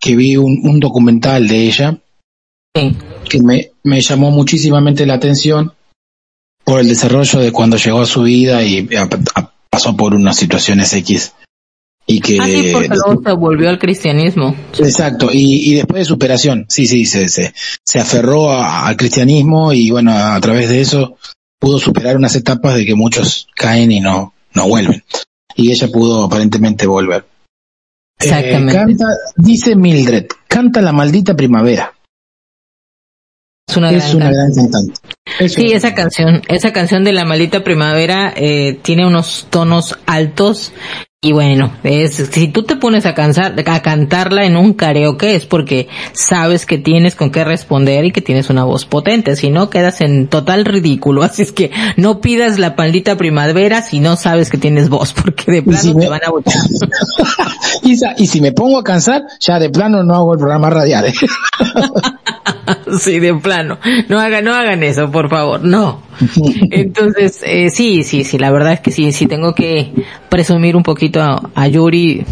que 0.00 0.16
vi 0.16 0.38
un, 0.38 0.62
un 0.62 0.80
documental 0.80 1.48
de 1.48 1.66
ella 1.66 1.98
sí. 2.74 2.96
que 3.28 3.42
me, 3.42 3.72
me 3.82 4.00
llamó 4.00 4.30
muchísimamente 4.30 5.04
la 5.04 5.12
atención 5.12 5.74
por 6.64 6.80
el 6.80 6.88
desarrollo 6.88 7.40
de 7.40 7.52
cuando 7.52 7.76
llegó 7.76 8.00
a 8.00 8.06
su 8.06 8.22
vida 8.22 8.62
y 8.62 8.88
a, 8.96 9.02
a, 9.34 9.52
pasó 9.68 9.94
por 9.94 10.14
unas 10.14 10.38
situaciones 10.38 10.94
X. 10.94 11.34
Y 12.06 12.20
que, 12.20 12.38
ah, 12.40 12.46
sí, 12.46 12.70
porque 12.72 12.88
luego 12.88 13.22
se 13.22 13.32
volvió 13.32 13.68
al 13.68 13.78
cristianismo. 13.78 14.56
Exacto, 14.78 15.28
y, 15.30 15.70
y 15.70 15.74
después 15.74 15.98
de 15.98 16.04
superación, 16.06 16.64
sí, 16.70 16.86
sí, 16.86 17.04
se, 17.04 17.28
se, 17.28 17.52
se 17.84 18.00
aferró 18.00 18.50
a, 18.50 18.86
al 18.86 18.96
cristianismo 18.96 19.74
y 19.74 19.90
bueno, 19.90 20.12
a 20.12 20.40
través 20.40 20.70
de 20.70 20.80
eso 20.80 21.18
pudo 21.62 21.78
superar 21.78 22.16
unas 22.16 22.34
etapas 22.34 22.74
de 22.74 22.84
que 22.84 22.96
muchos 22.96 23.46
caen 23.54 23.92
y 23.92 24.00
no, 24.00 24.34
no 24.52 24.68
vuelven. 24.68 25.04
Y 25.54 25.70
ella 25.70 25.86
pudo 25.86 26.24
aparentemente 26.24 26.88
volver. 26.88 27.24
Exactamente. 28.18 28.72
Eh, 28.72 28.76
canta, 28.76 29.06
dice 29.36 29.76
Mildred, 29.76 30.26
canta 30.48 30.82
la 30.82 30.92
maldita 30.92 31.36
primavera. 31.36 31.94
Es 33.68 33.76
una, 33.76 33.92
es 33.92 34.06
gran, 34.06 34.16
una 34.16 34.32
gran 34.32 34.52
cantante. 34.52 34.94
Es 35.38 35.52
sí, 35.52 35.66
una... 35.66 35.76
esa 35.76 35.94
canción, 35.94 36.42
esa 36.48 36.72
canción 36.72 37.04
de 37.04 37.12
la 37.12 37.24
maldita 37.24 37.62
primavera 37.62 38.34
eh, 38.36 38.80
tiene 38.82 39.06
unos 39.06 39.46
tonos 39.48 39.96
altos 40.04 40.72
y 41.24 41.30
bueno, 41.30 41.72
es, 41.84 42.16
si 42.32 42.48
tú 42.48 42.64
te 42.64 42.74
pones 42.74 43.06
a, 43.06 43.14
cansar, 43.14 43.54
a 43.64 43.80
cantarla 43.80 44.44
en 44.44 44.56
un 44.56 44.74
karaoke 44.74 45.36
es 45.36 45.46
porque 45.46 45.86
sabes 46.14 46.66
que 46.66 46.78
tienes 46.78 47.14
con 47.14 47.30
qué 47.30 47.44
responder 47.44 48.04
y 48.04 48.10
que 48.10 48.20
tienes 48.20 48.50
una 48.50 48.64
voz 48.64 48.86
potente, 48.86 49.36
si 49.36 49.48
no 49.48 49.70
quedas 49.70 50.00
en 50.00 50.26
total 50.26 50.64
ridículo, 50.64 51.22
así 51.22 51.42
es 51.42 51.52
que 51.52 51.70
no 51.96 52.20
pidas 52.20 52.58
la 52.58 52.74
maldita 52.76 53.16
primavera 53.16 53.82
si 53.82 54.00
no 54.00 54.16
sabes 54.16 54.50
que 54.50 54.58
tienes 54.58 54.88
voz, 54.88 55.12
porque 55.22 55.52
de 55.52 55.62
plano 55.62 55.80
si 55.80 55.92
te 55.92 56.00
me... 56.00 56.08
van 56.08 56.22
a 56.26 56.30
bochar. 56.30 56.60
y, 57.84 57.92
y, 57.92 58.26
si 58.26 58.40
me 58.40 58.50
pongo 58.50 58.78
a 58.78 58.82
cansar, 58.82 59.22
ya 59.38 59.60
de 59.60 59.70
plano 59.70 60.02
no 60.02 60.16
hago 60.16 60.32
el 60.32 60.40
programa 60.40 60.70
radial. 60.70 61.06
¿eh? 61.06 61.12
sí, 63.00 63.18
de 63.18 63.34
plano. 63.34 63.78
No 64.08 64.20
hagan, 64.20 64.44
no 64.44 64.54
hagan 64.54 64.82
eso, 64.82 65.10
por 65.10 65.28
favor, 65.28 65.64
no. 65.64 66.02
Entonces, 66.70 67.40
eh, 67.44 67.70
sí, 67.70 68.02
sí, 68.02 68.24
sí, 68.24 68.38
la 68.38 68.50
verdad 68.50 68.74
es 68.74 68.80
que 68.80 68.90
sí, 68.90 69.12
sí 69.12 69.26
tengo 69.26 69.54
que 69.54 69.92
presumir 70.28 70.76
un 70.76 70.82
poquito 70.82 71.20
a, 71.20 71.50
a 71.54 71.68
Yuri. 71.68 72.24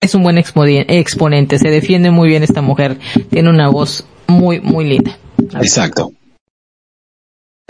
Es 0.00 0.14
un 0.14 0.22
buen 0.24 0.36
exponente, 0.36 1.58
se 1.58 1.70
defiende 1.70 2.10
muy 2.10 2.28
bien 2.28 2.42
esta 2.42 2.60
mujer, 2.60 2.98
tiene 3.30 3.50
una 3.50 3.68
voz 3.68 4.04
muy, 4.26 4.60
muy 4.60 4.84
linda. 4.84 5.16
Exacto. 5.54 6.12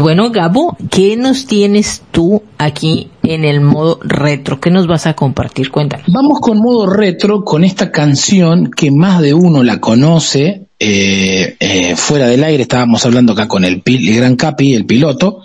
Bueno, 0.03 0.31
Gabo, 0.31 0.77
¿qué 0.91 1.17
nos 1.17 1.47
tienes 1.47 2.03
tú 2.11 2.43
aquí 2.59 3.11
en 3.23 3.45
el 3.45 3.61
modo 3.61 4.01
retro? 4.03 4.59
¿Qué 4.59 4.69
nos 4.69 4.89
vas 4.89 5.07
a 5.07 5.15
compartir? 5.15 5.71
Cuéntanos. 5.71 6.07
Vamos 6.09 6.41
con 6.41 6.59
modo 6.59 6.87
retro 6.89 7.45
con 7.45 7.63
esta 7.63 7.93
canción 7.93 8.69
que 8.71 8.91
más 8.91 9.21
de 9.21 9.33
uno 9.33 9.63
la 9.63 9.79
conoce. 9.79 10.67
Eh, 10.85 11.57
eh, 11.61 11.95
fuera 11.95 12.27
del 12.27 12.43
aire 12.43 12.65
estábamos 12.65 13.07
hablando 13.07 13.35
acá 13.35 13.47
con 13.47 13.65
el, 13.65 13.85
gran 13.85 14.35
Capi, 14.35 14.75
el 14.75 14.85
piloto, 14.85 15.45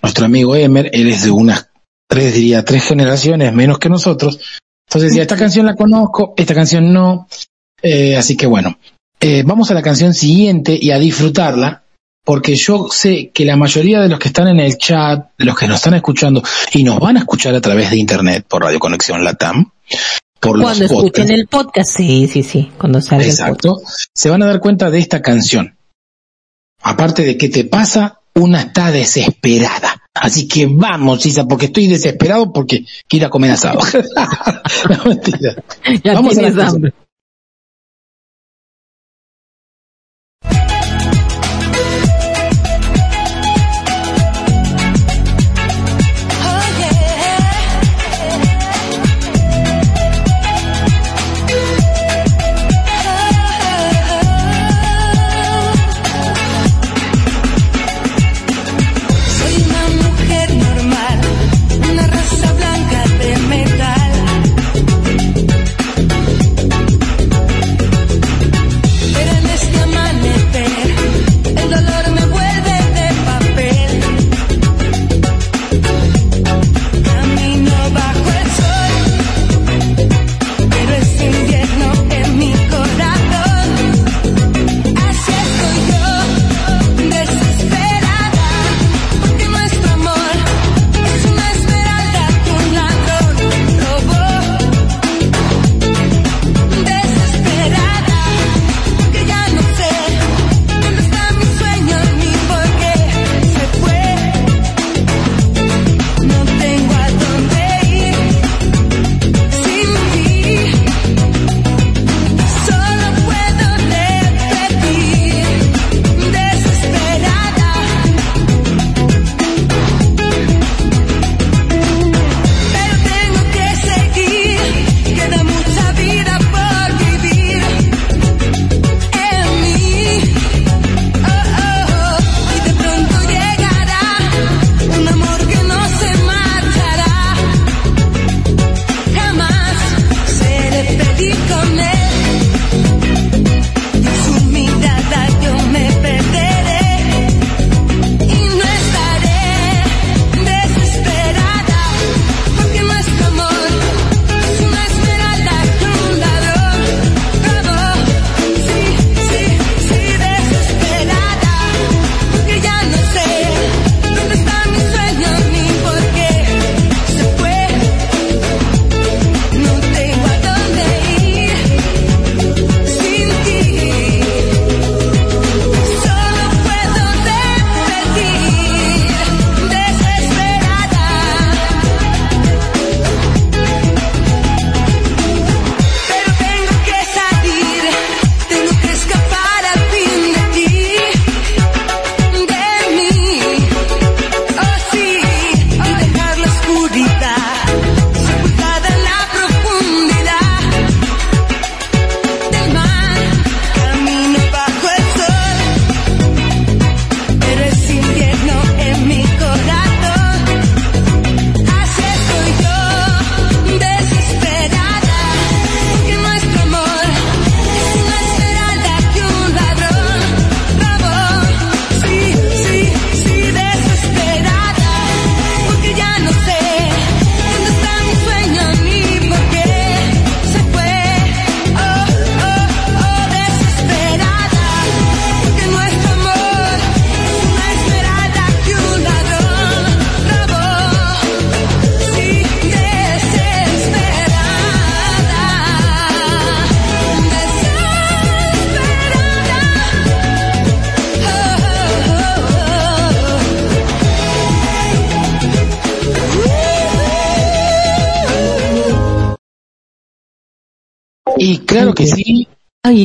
nuestro 0.00 0.26
amigo 0.26 0.54
Emer. 0.54 0.90
Él 0.92 1.08
es 1.08 1.24
de 1.24 1.32
unas 1.32 1.70
tres, 2.08 2.34
diría, 2.34 2.64
tres 2.64 2.84
generaciones 2.84 3.52
menos 3.52 3.80
que 3.80 3.88
nosotros. 3.88 4.38
Entonces 4.88 5.10
decía, 5.10 5.22
esta 5.22 5.36
canción 5.36 5.66
la 5.66 5.74
conozco, 5.74 6.34
esta 6.36 6.54
canción 6.54 6.92
no. 6.92 7.26
Eh, 7.82 8.16
así 8.16 8.36
que 8.36 8.46
bueno, 8.46 8.78
vamos 9.44 9.72
a 9.72 9.74
la 9.74 9.82
canción 9.82 10.14
siguiente 10.14 10.78
y 10.80 10.92
a 10.92 11.00
disfrutarla 11.00 11.82
porque 12.24 12.54
yo 12.54 12.86
sé 12.88 13.30
que 13.34 13.44
la 13.44 13.56
mayoría 13.56 14.00
de 14.00 14.08
los 14.08 14.20
que 14.20 14.28
están 14.28 14.46
en 14.46 14.60
el 14.60 14.78
chat, 14.78 15.30
los 15.38 15.58
que 15.58 15.66
nos 15.66 15.78
están 15.78 15.94
escuchando 15.94 16.44
y 16.72 16.84
nos 16.84 17.00
van 17.00 17.16
a 17.16 17.20
escuchar 17.20 17.56
a 17.56 17.60
través 17.60 17.90
de 17.90 17.96
internet 17.96 18.44
por 18.48 18.62
Radio 18.62 18.78
Conexión 18.78 19.24
Latam, 19.24 19.72
por 20.40 20.60
cuando 20.60 20.82
los 20.82 20.90
escuchen 20.90 21.10
podcasts, 21.10 21.30
el 21.30 21.46
podcast, 21.48 21.96
sí, 21.96 22.28
sí, 22.28 22.42
sí, 22.42 22.72
cuando 22.78 23.00
salga 23.00 23.24
exacto, 23.24 23.80
se 24.14 24.30
van 24.30 24.42
a 24.42 24.46
dar 24.46 24.60
cuenta 24.60 24.90
de 24.90 24.98
esta 24.98 25.22
canción. 25.22 25.76
Aparte 26.82 27.24
de 27.24 27.36
qué 27.36 27.48
te 27.48 27.64
pasa, 27.64 28.20
una 28.34 28.60
está 28.60 28.90
desesperada. 28.90 30.02
Así 30.14 30.46
que 30.46 30.66
vamos, 30.66 31.24
Isa, 31.26 31.46
porque 31.46 31.66
estoy 31.66 31.88
desesperado 31.88 32.52
porque 32.52 32.84
quiero 33.08 33.28
comer 33.28 33.52
asado. 33.52 33.80
no, 34.90 35.04
mentira. 35.06 35.62
Ya 36.04 36.14
vamos 36.14 36.36
a 36.38 36.42
la 36.42 36.66
hambre. 36.68 36.92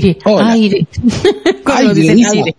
Aire, 0.02 0.18
Hola. 0.26 0.52
aire. 0.54 0.88
Cuando 1.64 1.89
Aire, 1.91 2.02
dicen 2.02 2.20
Isa. 2.20 2.32
aire. 2.32 2.56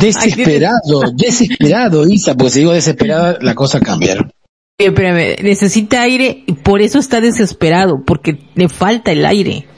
desesperado, 0.00 1.02
desesperado, 1.14 2.08
Isa, 2.08 2.34
porque 2.34 2.50
si 2.50 2.58
digo 2.60 2.72
desesperada, 2.72 3.38
la 3.40 3.54
cosa 3.54 3.80
cambia. 3.80 4.14
Eh, 4.14 4.86
Espérame, 4.86 5.36
necesita 5.42 6.02
aire 6.02 6.44
y 6.46 6.52
por 6.54 6.80
eso 6.80 6.98
está 6.98 7.20
desesperado, 7.20 8.02
porque 8.04 8.38
le 8.54 8.68
falta 8.68 9.12
el 9.12 9.24
aire. 9.26 9.66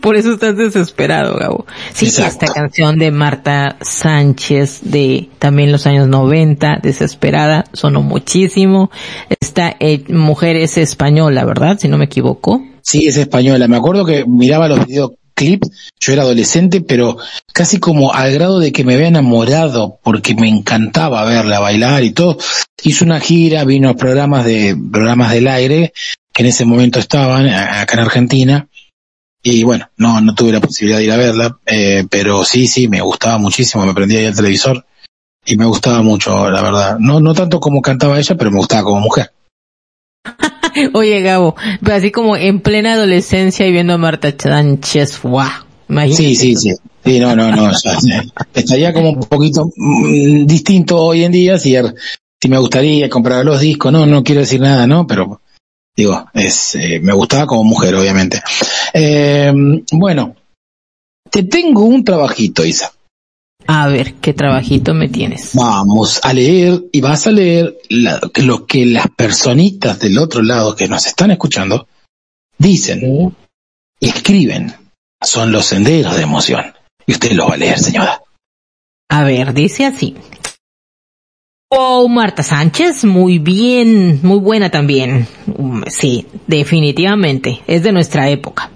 por 0.00 0.16
eso 0.16 0.34
estás 0.34 0.56
desesperado, 0.56 1.36
Gabo. 1.38 1.66
Sí, 1.92 2.06
Exacto. 2.06 2.44
esta 2.46 2.54
canción 2.54 2.98
de 2.98 3.10
Marta 3.10 3.76
Sánchez 3.80 4.80
de 4.84 5.28
también 5.38 5.72
los 5.72 5.86
años 5.86 6.08
90, 6.08 6.78
desesperada, 6.82 7.64
sonó 7.72 8.02
muchísimo. 8.02 8.90
Esta 9.40 9.74
eh, 9.80 10.04
mujer 10.12 10.56
es 10.56 10.78
española, 10.78 11.44
¿verdad? 11.44 11.78
Si 11.80 11.88
no 11.88 11.98
me 11.98 12.04
equivoco. 12.04 12.62
Sí, 12.82 13.06
es 13.06 13.16
española. 13.16 13.68
Me 13.68 13.76
acuerdo 13.76 14.04
que 14.04 14.24
miraba 14.26 14.68
los 14.68 14.86
videoclips, 14.86 15.70
yo 15.98 16.12
era 16.12 16.22
adolescente, 16.22 16.80
pero 16.80 17.18
casi 17.52 17.78
como 17.78 18.12
al 18.12 18.32
grado 18.32 18.58
de 18.58 18.72
que 18.72 18.84
me 18.84 18.94
había 18.94 19.08
enamorado, 19.08 19.98
porque 20.02 20.34
me 20.34 20.48
encantaba 20.48 21.24
verla 21.24 21.60
bailar 21.60 22.04
y 22.04 22.12
todo. 22.12 22.38
Hizo 22.82 23.04
una 23.04 23.20
gira, 23.20 23.64
vino 23.64 23.88
a 23.88 23.94
programas 23.94 24.44
de, 24.44 24.76
programas 24.92 25.32
del 25.32 25.48
aire, 25.48 25.92
que 26.32 26.42
en 26.42 26.48
ese 26.48 26.64
momento 26.64 26.98
estaban 26.98 27.48
acá 27.48 27.94
en 27.94 28.00
Argentina. 28.00 28.68
Y 29.42 29.62
bueno, 29.64 29.88
no, 29.96 30.20
no 30.20 30.34
tuve 30.34 30.52
la 30.52 30.60
posibilidad 30.60 30.98
de 30.98 31.04
ir 31.04 31.12
a 31.12 31.16
verla, 31.16 31.58
eh, 31.64 32.04
pero 32.10 32.44
sí, 32.44 32.66
sí, 32.66 32.88
me 32.88 33.00
gustaba 33.00 33.38
muchísimo, 33.38 33.86
me 33.86 33.94
prendía 33.94 34.18
ahí 34.18 34.26
el 34.26 34.36
televisor 34.36 34.84
y 35.46 35.56
me 35.56 35.64
gustaba 35.64 36.02
mucho, 36.02 36.50
la 36.50 36.62
verdad. 36.62 36.98
No, 36.98 37.20
no 37.20 37.34
tanto 37.34 37.58
como 37.58 37.80
cantaba 37.80 38.18
ella, 38.18 38.36
pero 38.36 38.50
me 38.50 38.58
gustaba 38.58 38.84
como 38.84 39.00
mujer. 39.00 39.32
Oye, 40.94 41.20
Gabo, 41.22 41.56
pero 41.82 41.96
así 41.96 42.10
como 42.10 42.36
en 42.36 42.60
plena 42.60 42.94
adolescencia 42.94 43.66
y 43.66 43.72
viendo 43.72 43.94
a 43.94 43.98
Marta 43.98 44.32
Sánchez, 44.36 45.20
guau. 45.22 45.48
Imagínate. 45.88 46.22
Sí, 46.22 46.36
sí, 46.36 46.56
sí. 46.56 46.74
Sí, 47.04 47.18
no, 47.18 47.34
no, 47.34 47.50
no. 47.50 47.70
estaría 48.54 48.92
como 48.92 49.10
un 49.10 49.20
poquito 49.20 49.70
mm, 49.74 50.46
distinto 50.46 50.98
hoy 50.98 51.24
en 51.24 51.32
día 51.32 51.58
si, 51.58 51.72
er- 51.72 51.94
si 52.40 52.48
me 52.48 52.58
gustaría 52.58 53.08
comprar 53.08 53.44
los 53.44 53.60
discos. 53.60 53.90
No, 53.90 54.06
no 54.06 54.22
quiero 54.22 54.42
decir 54.42 54.60
nada, 54.60 54.86
¿no? 54.86 55.06
Pero 55.06 55.40
digo, 55.96 56.28
es, 56.34 56.74
eh, 56.76 57.00
me 57.02 57.12
gustaba 57.14 57.46
como 57.46 57.64
mujer, 57.64 57.94
obviamente. 57.94 58.40
Eh, 58.92 59.52
bueno, 59.92 60.36
te 61.30 61.42
tengo 61.44 61.84
un 61.84 62.04
trabajito, 62.04 62.64
Isa. 62.64 62.92
A 63.72 63.86
ver, 63.86 64.14
¿qué 64.14 64.32
trabajito 64.34 64.94
me 64.94 65.08
tienes? 65.08 65.54
Vamos 65.54 66.18
a 66.24 66.32
leer 66.32 66.86
y 66.90 67.00
vas 67.00 67.28
a 67.28 67.30
leer 67.30 67.78
la- 67.88 68.20
lo 68.42 68.66
que 68.66 68.84
las 68.84 69.06
personitas 69.16 70.00
del 70.00 70.18
otro 70.18 70.42
lado 70.42 70.74
que 70.74 70.88
nos 70.88 71.06
están 71.06 71.30
escuchando 71.30 71.86
dicen 72.58 73.32
y 74.00 74.08
escriben. 74.08 74.74
Son 75.22 75.52
los 75.52 75.66
senderos 75.66 76.16
de 76.16 76.22
emoción. 76.22 76.64
Y 77.06 77.12
usted 77.12 77.30
los 77.30 77.48
va 77.48 77.54
a 77.54 77.58
leer, 77.58 77.78
señora. 77.78 78.20
A 79.08 79.22
ver, 79.22 79.54
dice 79.54 79.84
así. 79.86 80.16
Oh, 81.70 82.08
Marta 82.08 82.42
Sánchez, 82.42 83.04
muy 83.04 83.38
bien, 83.38 84.18
muy 84.24 84.40
buena 84.40 84.70
también. 84.70 85.28
Mm, 85.46 85.84
Sí, 85.88 86.26
definitivamente, 86.48 87.60
es 87.68 87.84
de 87.84 87.92
nuestra 87.92 88.28
época. 88.30 88.72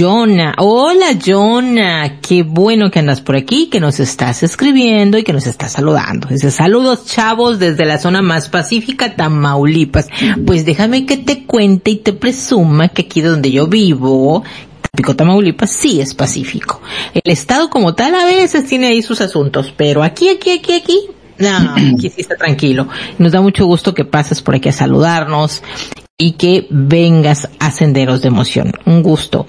Jonah, 0.00 0.54
hola 0.56 1.08
Jonah, 1.22 2.20
qué 2.22 2.42
bueno 2.42 2.90
que 2.90 3.00
andas 3.00 3.20
por 3.20 3.36
aquí, 3.36 3.66
que 3.66 3.80
nos 3.80 4.00
estás 4.00 4.42
escribiendo 4.42 5.18
y 5.18 5.24
que 5.24 5.34
nos 5.34 5.46
estás 5.46 5.72
saludando. 5.72 6.28
Dice, 6.28 6.50
saludos 6.50 7.04
chavos 7.04 7.58
desde 7.58 7.84
la 7.84 7.98
zona 7.98 8.22
más 8.22 8.48
pacífica, 8.48 9.14
Tamaulipas. 9.14 10.08
Pues 10.46 10.64
déjame 10.64 11.04
que 11.04 11.18
te 11.18 11.44
cuente 11.44 11.90
y 11.90 11.96
te 11.96 12.14
presuma 12.14 12.88
que 12.88 13.02
aquí 13.02 13.20
donde 13.20 13.50
yo 13.50 13.66
vivo, 13.66 14.42
Tampico, 14.80 15.16
Tamaulipas, 15.16 15.70
sí 15.70 16.00
es 16.00 16.14
pacífico. 16.14 16.80
El 17.12 17.30
estado 17.30 17.68
como 17.68 17.94
tal 17.94 18.14
a 18.14 18.24
veces 18.24 18.64
tiene 18.64 18.86
ahí 18.86 19.02
sus 19.02 19.20
asuntos, 19.20 19.70
pero 19.76 20.02
aquí, 20.02 20.30
aquí, 20.30 20.52
aquí, 20.52 20.72
aquí, 20.72 20.98
no, 21.36 21.74
aquí 21.94 22.08
sí 22.08 22.22
está 22.22 22.36
tranquilo. 22.36 22.88
Nos 23.18 23.32
da 23.32 23.42
mucho 23.42 23.66
gusto 23.66 23.92
que 23.92 24.06
pases 24.06 24.40
por 24.40 24.54
aquí 24.54 24.70
a 24.70 24.72
saludarnos 24.72 25.62
y 26.16 26.32
que 26.32 26.66
vengas 26.70 27.50
a 27.58 27.70
Senderos 27.70 28.22
de 28.22 28.28
Emoción. 28.28 28.72
Un 28.86 29.02
gusto. 29.02 29.46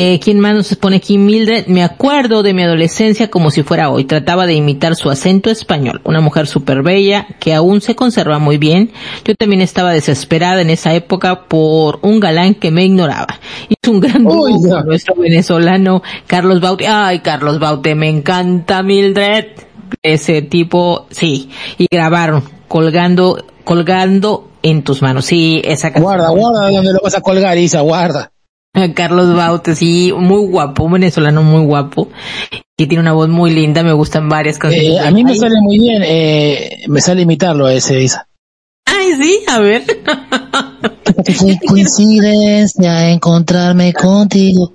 Eh, 0.00 0.20
¿Quién 0.20 0.38
más 0.38 0.54
nos 0.54 0.76
pone 0.76 0.98
aquí? 0.98 1.18
Mildred, 1.18 1.66
me 1.66 1.82
acuerdo 1.82 2.44
de 2.44 2.54
mi 2.54 2.62
adolescencia 2.62 3.30
como 3.30 3.50
si 3.50 3.64
fuera 3.64 3.90
hoy. 3.90 4.04
Trataba 4.04 4.46
de 4.46 4.54
imitar 4.54 4.94
su 4.94 5.10
acento 5.10 5.50
español. 5.50 6.00
Una 6.04 6.20
mujer 6.20 6.46
súper 6.46 6.84
bella 6.84 7.26
que 7.40 7.52
aún 7.52 7.80
se 7.80 7.96
conserva 7.96 8.38
muy 8.38 8.58
bien. 8.58 8.92
Yo 9.24 9.34
también 9.34 9.60
estaba 9.60 9.90
desesperada 9.90 10.62
en 10.62 10.70
esa 10.70 10.94
época 10.94 11.48
por 11.48 11.98
un 12.02 12.20
galán 12.20 12.54
que 12.54 12.70
me 12.70 12.84
ignoraba. 12.84 13.40
Hizo 13.68 13.90
un 13.90 13.98
gran 13.98 14.22
dúo 14.22 14.48
nuestro 14.84 15.16
venezolano 15.16 16.04
Carlos 16.28 16.60
Baute. 16.60 16.86
Ay, 16.86 17.18
Carlos 17.18 17.58
Baute, 17.58 17.96
me 17.96 18.08
encanta 18.08 18.84
Mildred. 18.84 19.46
Ese 20.04 20.42
tipo, 20.42 21.08
sí. 21.10 21.50
Y 21.76 21.88
grabaron 21.90 22.44
colgando, 22.68 23.44
colgando 23.64 24.48
en 24.62 24.84
tus 24.84 25.02
manos. 25.02 25.24
Sí, 25.24 25.60
esa 25.64 25.88
canción. 25.92 26.04
Guarda, 26.04 26.30
guarda 26.30 26.70
donde 26.70 26.92
lo 26.92 27.00
vas 27.02 27.16
a 27.16 27.20
colgar, 27.20 27.58
Isa, 27.58 27.80
guarda. 27.80 28.30
Carlos 28.94 29.34
Baute, 29.34 29.74
sí, 29.74 30.12
muy 30.16 30.46
guapo, 30.46 30.84
un 30.84 30.92
venezolano 30.92 31.42
muy 31.42 31.64
guapo, 31.64 32.08
que 32.76 32.86
tiene 32.86 33.00
una 33.00 33.12
voz 33.12 33.28
muy 33.28 33.50
linda, 33.52 33.82
me 33.82 33.92
gustan 33.92 34.28
varias 34.28 34.58
canciones. 34.58 35.00
Eh, 35.00 35.00
a 35.00 35.10
mí 35.10 35.24
me 35.24 35.32
Ay, 35.32 35.38
sale 35.38 35.60
muy 35.60 35.78
bien, 35.78 36.02
eh, 36.04 36.84
me 36.88 37.00
sale 37.00 37.22
imitarlo 37.22 37.66
a 37.66 37.74
ese, 37.74 38.00
Isa. 38.00 38.28
Ay, 38.86 39.12
sí, 39.20 39.40
a 39.46 39.58
ver. 39.60 39.84
Qué 41.24 41.58
coincidencia 41.66 43.10
encontrarme 43.10 43.92
contigo. 43.92 44.72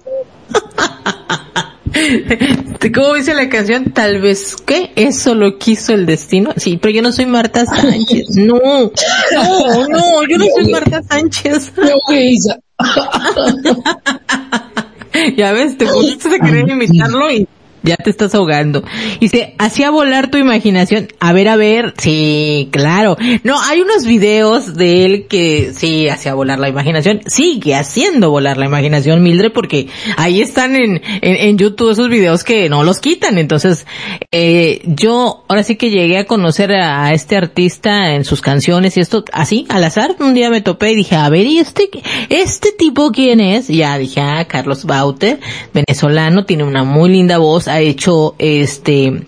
¿Cómo 2.94 3.14
dice 3.14 3.34
la 3.34 3.50
canción? 3.50 3.92
Tal 3.92 4.22
vez 4.22 4.56
que 4.56 4.92
eso 4.96 5.36
lo 5.36 5.58
quiso 5.58 5.94
el 5.94 6.06
destino. 6.06 6.54
Sí, 6.58 6.78
pero 6.78 6.94
yo 6.94 7.02
no 7.02 7.12
soy 7.12 7.26
Marta 7.26 7.66
Sánchez. 7.66 8.30
No, 8.36 8.60
no, 8.60 9.88
no, 9.88 10.28
yo 10.28 10.38
no 10.38 10.46
soy 10.56 10.72
Marta 10.72 11.02
Sánchez. 11.04 11.72
Isa. 12.10 12.60
Ya 15.38 15.54
ves, 15.54 15.78
te 15.78 15.86
pusiste 15.86 16.36
a 16.36 16.40
querer 16.40 16.68
imitarlo 16.68 17.32
y 17.32 17.48
ya 17.84 17.98
te 17.98 18.10
estás 18.10 18.34
ahogando. 18.36 18.84
Dice, 19.20 19.56
hacía 19.58 19.92
volar 19.92 20.30
tu 20.30 20.38
imaginación. 20.38 21.08
A 21.20 21.34
ver, 21.34 21.50
a 21.50 21.56
ver, 21.56 21.94
sí, 21.98 22.70
claro. 22.72 23.18
No, 23.44 23.62
hay 23.62 23.82
unos 23.82 24.06
videos 24.06 24.76
de 24.76 25.06
él 25.06 25.28
que 25.28 25.72
sí 25.74 26.08
hacía 26.08 26.34
volar 26.34 26.60
la 26.60 26.70
imaginación. 26.70 27.22
Sigue 27.28 27.76
haciendo 27.76 28.30
volar 28.30 28.58
la 28.58 28.66
imaginación, 28.66 29.22
Mildred, 29.22 29.52
porque 29.52 29.88
ahí 30.18 30.42
están 30.42 30.76
en, 30.76 31.02
en, 31.22 31.36
en 31.36 31.58
YouTube 31.58 31.92
esos 31.92 32.10
videos 32.10 32.44
que 32.44 32.70
no 32.70 32.84
los 32.84 33.00
quitan. 33.00 33.38
Entonces, 33.38 33.86
eh, 34.32 34.82
yo 34.86 35.44
ahora 35.48 35.64
sí 35.64 35.76
que 35.76 35.90
llegué 35.90 36.18
a 36.18 36.26
conocer 36.26 36.72
a, 36.72 37.14
este 37.14 37.36
artista 37.36 38.14
en 38.16 38.26
sus 38.26 38.42
canciones 38.42 38.98
y 38.98 39.00
esto 39.00 39.24
así, 39.34 39.66
al 39.70 39.84
azar. 39.84 40.16
Un 40.20 40.34
día 40.34 40.50
me 40.50 40.62
topé 40.62 40.92
y 40.92 40.96
dije, 40.96 41.16
a 41.16 41.30
ver, 41.30 41.46
¿y 41.46 41.60
este, 41.60 41.90
este 42.30 42.72
tipo 42.72 43.12
quién 43.12 43.40
es? 43.40 43.68
Ya 43.68 43.98
dije, 43.98 44.22
ah, 44.22 44.46
Carlos 44.48 44.86
Baute, 44.86 45.40
venezolano, 45.74 46.46
tiene 46.46 46.64
una 46.64 46.84
muy 46.84 47.10
linda 47.10 47.38
voz, 47.38 47.68
ha 47.74 47.80
hecho 47.82 48.36
este 48.38 49.26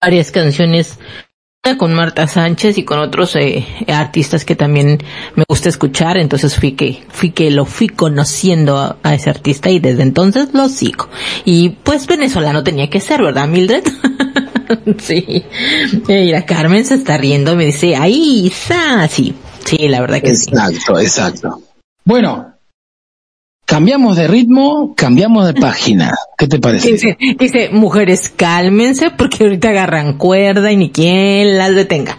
varias 0.00 0.30
canciones 0.30 0.98
con 1.78 1.94
Marta 1.94 2.26
Sánchez 2.26 2.76
y 2.76 2.82
con 2.82 2.98
otros 2.98 3.36
eh, 3.36 3.64
artistas 3.86 4.44
que 4.44 4.56
también 4.56 4.98
me 5.36 5.44
gusta 5.48 5.68
escuchar, 5.68 6.18
entonces 6.18 6.56
fui 6.56 6.72
que 6.72 7.04
fui 7.08 7.30
que 7.30 7.52
lo 7.52 7.64
fui 7.64 7.88
conociendo 7.88 8.78
a, 8.78 8.96
a 9.04 9.14
ese 9.14 9.30
artista 9.30 9.70
y 9.70 9.78
desde 9.78 10.02
entonces 10.02 10.48
lo 10.52 10.68
sigo. 10.68 11.08
Y 11.44 11.70
pues 11.70 12.08
venezolano 12.08 12.64
tenía 12.64 12.90
que 12.90 13.00
ser, 13.00 13.22
¿verdad, 13.22 13.46
Mildred? 13.46 13.84
sí. 14.98 15.24
Eh, 15.28 16.24
Mira, 16.24 16.44
Carmen 16.44 16.84
se 16.84 16.96
está 16.96 17.16
riendo, 17.16 17.54
me 17.54 17.66
dice, 17.66 17.94
"Ay, 17.94 18.46
Isa." 18.46 19.06
Sí, 19.08 19.32
sí, 19.64 19.88
la 19.88 20.00
verdad 20.00 20.20
que 20.20 20.34
sí. 20.34 20.50
Exacto, 20.50 20.98
exacto. 20.98 21.62
Bueno, 22.04 22.51
cambiamos 23.72 24.18
de 24.18 24.28
ritmo, 24.28 24.94
cambiamos 24.94 25.46
de 25.46 25.54
página. 25.54 26.14
¿Qué 26.36 26.46
te 26.46 26.58
parece? 26.58 26.92
Dice, 26.92 27.16
dice, 27.38 27.70
mujeres, 27.70 28.30
cálmense 28.36 29.10
porque 29.10 29.44
ahorita 29.44 29.70
agarran 29.70 30.18
cuerda 30.18 30.70
y 30.70 30.76
ni 30.76 30.90
quien 30.90 31.56
las 31.56 31.74
detenga. 31.74 32.18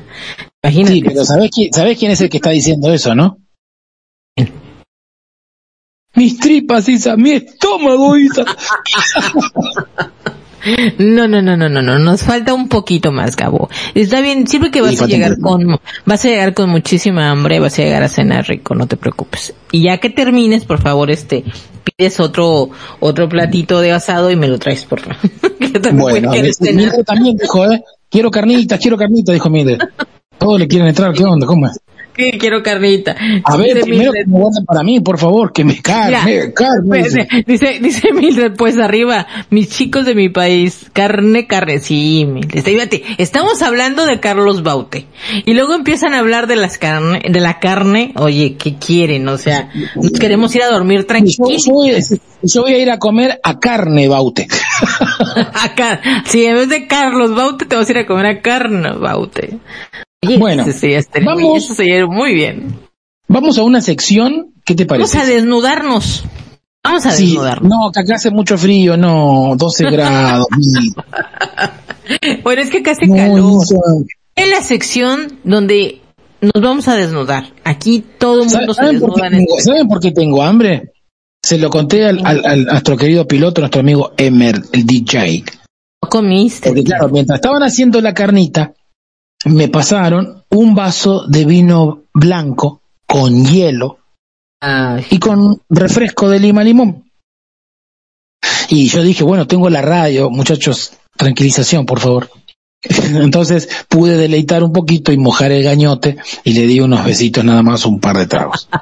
Imagínate. 0.63 0.93
Sí, 0.95 1.03
pero 1.03 1.23
¿sabés 1.23 1.51
quién, 1.51 1.71
¿sabés 1.71 1.99
quién 1.99 2.09
es 2.09 2.21
el 2.21 2.29
que 2.29 2.37
está 2.37 2.49
diciendo 2.49 2.91
eso, 2.91 3.13
no? 3.13 3.37
Mis 6.15 6.39
tripas, 6.39 6.89
Isa, 6.89 7.15
mi 7.17 7.33
estómago, 7.33 8.17
Isa. 8.17 8.45
No, 10.97 11.27
no, 11.27 11.41
no, 11.41 11.57
no, 11.57 11.69
no, 11.69 11.81
no, 11.81 11.99
nos 11.99 12.23
falta 12.23 12.53
un 12.53 12.69
poquito 12.69 13.11
más, 13.11 13.35
Gabo. 13.35 13.69
Está 13.93 14.21
bien, 14.21 14.47
siempre 14.47 14.71
que 14.71 14.81
vas 14.81 15.01
a 15.01 15.07
llegar 15.07 15.39
con, 15.39 15.79
vas 16.05 16.25
a 16.25 16.29
llegar 16.29 16.53
con 16.53 16.69
muchísima 16.69 17.29
hambre, 17.29 17.59
vas 17.59 17.77
a 17.79 17.83
llegar 17.83 18.03
a 18.03 18.09
cenar 18.09 18.47
rico, 18.47 18.75
no 18.75 18.87
te 18.87 18.97
preocupes. 18.97 19.53
Y 19.71 19.83
ya 19.83 19.97
que 19.97 20.09
termines, 20.09 20.65
por 20.65 20.81
favor, 20.81 21.11
este, 21.11 21.43
pides 21.83 22.19
otro, 22.19 22.69
otro 22.99 23.27
platito 23.27 23.81
de 23.81 23.91
asado 23.91 24.31
y 24.31 24.35
me 24.35 24.47
lo 24.47 24.59
traes, 24.59 24.85
por 24.85 24.99
favor. 25.01 25.17
Bueno, 25.93 26.31
a 26.31 26.35
cenar. 26.53 27.03
También 27.03 27.35
dijo, 27.35 27.65
¿eh? 27.71 27.83
Quiero 28.09 28.29
carnitas, 28.29 28.79
quiero 28.79 28.95
carnitas, 28.95 29.33
dijo 29.33 29.49
Mildred. 29.49 29.79
Todos 30.37 30.59
le 30.59 30.67
quieren 30.67 30.87
entrar, 30.87 31.13
¿qué 31.13 31.23
onda? 31.23 31.47
¿Cómo 31.47 31.65
es? 31.65 31.79
Sí, 32.15 32.31
quiero 32.39 32.61
carnita. 32.61 33.15
A 33.43 33.57
ver, 33.57 33.67
Dice 33.67 33.81
primero 33.81 34.11
Mildred, 34.11 34.25
que 34.25 34.31
me 34.31 34.39
guarden 34.39 34.65
para 34.65 34.83
mí, 34.83 34.99
por 34.99 35.17
favor, 35.17 35.51
que 35.51 35.63
me 35.63 35.81
carne, 35.81 36.53
carne. 36.55 37.03
Dice, 37.45 37.79
dice, 37.81 38.13
Mildred, 38.13 38.53
pues 38.55 38.77
arriba, 38.77 39.25
mis 39.49 39.69
chicos 39.69 40.05
de 40.05 40.15
mi 40.15 40.29
país, 40.29 40.85
carne, 40.93 41.47
carne, 41.47 41.79
sí, 41.79 42.25
Mildred. 42.27 42.63
Fíjate, 42.63 43.03
estamos 43.17 43.61
hablando 43.61 44.05
de 44.05 44.19
Carlos 44.19 44.63
Baute. 44.63 45.07
Y 45.45 45.53
luego 45.53 45.73
empiezan 45.73 46.13
a 46.13 46.19
hablar 46.19 46.47
de 46.47 46.55
las 46.55 46.77
carne, 46.77 47.21
de 47.27 47.39
la 47.39 47.59
carne, 47.59 48.13
oye, 48.15 48.55
¿qué 48.57 48.75
quieren? 48.75 49.27
O 49.27 49.37
sea, 49.37 49.69
nos 49.95 50.11
queremos 50.19 50.55
ir 50.55 50.63
a 50.63 50.69
dormir 50.69 51.05
tranquilos. 51.05 51.65
yo 51.65 52.17
yo 52.43 52.61
voy 52.63 52.73
a 52.73 52.77
ir 52.79 52.91
a 52.91 52.99
comer 52.99 53.39
a 53.43 53.59
carne, 53.59 54.07
Baute. 54.07 54.47
Acá, 55.53 56.01
sí, 56.25 56.45
en 56.45 56.55
vez 56.55 56.69
de 56.69 56.87
Carlos 56.87 57.35
Baute, 57.35 57.65
te 57.65 57.75
vas 57.75 57.87
a 57.87 57.91
ir 57.91 57.97
a 57.99 58.05
comer 58.05 58.25
a 58.25 58.41
carne 58.41 58.91
Baute. 58.93 59.57
Oye, 60.25 60.37
Bueno, 60.37 60.65
vamos- 61.25 61.69
muy 62.09 62.33
bien. 62.33 62.79
Vamos 63.27 63.57
a 63.57 63.63
una 63.63 63.81
sección, 63.81 64.53
¿qué 64.65 64.75
te 64.75 64.85
Vamos 64.85 65.11
parece? 65.11 65.31
a 65.31 65.33
desnudarnos. 65.35 66.23
Vamos 66.83 67.05
a 67.05 67.11
Sí, 67.11 67.27
desnudarnos. 67.27 67.69
no, 67.69 67.91
que 67.91 67.99
acá 68.01 68.15
hace 68.15 68.29
mucho 68.29 68.57
frío, 68.57 68.97
no, 68.97 69.53
12 69.57 69.89
grados. 69.89 70.47
Bueno, 72.43 72.61
es 72.61 72.69
que 72.69 72.79
acá 72.79 72.91
hace 72.91 73.07
no, 73.07 73.15
calor. 73.15 73.39
no. 73.39 73.59
En 74.35 74.49
la 74.51 74.61
sección 74.61 75.39
donde 75.45 76.01
nos 76.41 76.61
vamos 76.61 76.87
a 76.89 76.95
desnudar. 76.95 77.53
Aquí 77.63 78.03
todo 78.17 78.43
el 78.43 78.49
mundo 78.49 78.73
se 78.73 78.81
¿Saben 78.81 78.99
por, 78.99 79.13
qué 79.15 79.21
desnuda. 79.21 79.27
en 79.37 79.45
este- 79.49 79.61
¿Saben 79.63 79.87
por 79.87 79.99
qué 80.01 80.11
tengo 80.11 80.41
hambre? 80.43 80.91
Se 81.43 81.57
lo 81.57 81.69
conté 81.69 82.05
al, 82.05 82.25
al- 82.25 82.45
al- 82.45 82.69
a 82.69 82.71
nuestro 82.73 82.95
querido 82.97 83.27
piloto, 83.27 83.61
nuestro 83.61 83.81
amigo 83.81 84.13
Emer, 84.17 84.61
el 84.71 84.85
DJ. 84.85 85.43
No 86.01 86.09
comiste. 86.09 86.69
Porque 86.69 86.83
claro, 86.83 87.09
mientras 87.09 87.37
estaban 87.37 87.63
haciendo 87.63 87.99
la 88.01 88.13
carnita, 88.13 88.73
me 89.45 89.67
pasaron 89.67 90.43
un 90.49 90.73
vaso 90.73 91.25
de 91.27 91.43
vino 91.45 92.03
blanco 92.13 92.81
con 93.05 93.45
hielo 93.45 93.99
Ay, 94.61 95.05
y 95.09 95.19
con 95.19 95.61
refresco 95.69 96.29
de 96.29 96.39
lima 96.39 96.63
limón. 96.63 97.09
Y 98.69 98.87
yo 98.87 99.03
dije, 99.03 99.23
bueno, 99.25 99.45
tengo 99.45 99.69
la 99.69 99.81
radio, 99.81 100.29
muchachos, 100.29 100.93
tranquilización, 101.17 101.85
por 101.85 101.99
favor. 101.99 102.29
Entonces 102.81 103.67
pude 103.89 104.15
deleitar 104.17 104.63
un 104.63 104.71
poquito 104.71 105.11
y 105.11 105.17
mojar 105.17 105.51
el 105.51 105.63
gañote 105.63 106.17
y 106.45 106.53
le 106.53 106.65
di 106.67 106.79
unos 106.79 107.03
besitos 107.05 107.43
nada 107.43 107.61
más, 107.63 107.85
un 107.85 107.99
par 107.99 108.17
de 108.17 108.27
tragos. 108.27 108.69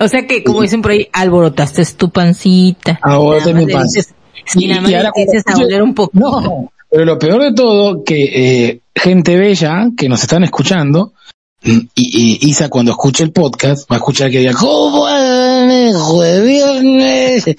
O 0.00 0.08
sea 0.08 0.26
que, 0.26 0.42
como 0.42 0.62
dicen 0.62 0.82
por 0.82 0.90
ahí, 0.92 1.08
alborotaste 1.12 1.84
tu 1.96 2.10
pancita. 2.10 2.98
Más 3.02 3.46
mi 3.54 3.66
Sí, 4.46 4.64
Y- 4.64 4.68
nada 4.68 4.80
más 4.80 4.90
le 4.90 4.96
ahora 4.96 5.84
un 5.84 5.94
poco. 5.94 6.10
No, 6.14 6.72
pero 6.90 7.04
lo 7.04 7.18
peor 7.18 7.42
de 7.42 7.54
todo, 7.54 8.02
que 8.04 8.24
eh, 8.68 8.80
gente 8.94 9.36
bella 9.36 9.90
que 9.96 10.08
nos 10.08 10.22
están 10.22 10.44
escuchando, 10.44 11.12
y, 11.64 11.88
y 11.94 12.48
Isa 12.48 12.68
cuando 12.68 12.90
escuche 12.90 13.22
el 13.22 13.30
podcast 13.30 13.88
va 13.90 13.96
a 13.96 13.98
escuchar 13.98 14.30
que 14.30 14.40
diga, 14.40 14.52
¿cómo 14.52 15.08
es 15.88 15.96
jueves 15.96 16.44
viernes? 16.44 17.46
Y 17.48 17.54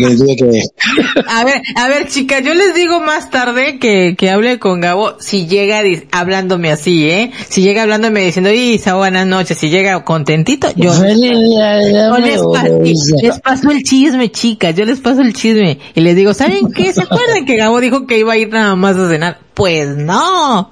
me 0.00 0.16
tuve 0.16 0.36
que... 0.36 0.62
A 1.28 1.44
ver, 1.44 1.62
a 1.76 1.88
ver, 1.88 2.08
chicas, 2.08 2.42
yo 2.44 2.54
les 2.54 2.74
digo 2.74 3.00
más 3.00 3.30
tarde 3.30 3.78
que, 3.78 4.14
que 4.18 4.30
hable 4.30 4.58
con 4.58 4.80
Gabo 4.80 5.14
si 5.20 5.46
llega 5.46 5.80
hablándome 6.12 6.70
así, 6.72 7.08
¿eh? 7.08 7.30
Si 7.48 7.62
llega 7.62 7.82
hablándome 7.82 8.24
diciendo, 8.24 8.52
Isa, 8.52 8.94
buenas 8.94 9.26
noches, 9.26 9.58
si 9.58 9.70
llega 9.70 10.04
contentito, 10.04 10.68
yo... 10.76 10.92
Yo 10.94 12.18
les, 12.18 12.40
pas- 12.40 13.22
les 13.22 13.40
paso 13.40 13.70
el 13.70 13.82
chisme, 13.82 14.30
chicas, 14.30 14.74
yo 14.74 14.84
les 14.84 15.00
paso 15.00 15.20
el 15.22 15.32
chisme 15.32 15.78
y 15.94 16.00
les 16.00 16.16
digo, 16.16 16.34
¿saben 16.34 16.72
qué? 16.72 16.92
¿Se 16.92 17.02
acuerdan 17.02 17.44
que 17.46 17.56
Gabo 17.56 17.80
dijo 17.80 18.06
que 18.06 18.18
iba 18.18 18.32
a 18.32 18.36
ir 18.36 18.48
nada 18.50 18.74
más 18.76 18.96
a 18.96 19.08
cenar? 19.08 19.38
Pues 19.54 19.96
no. 19.96 20.68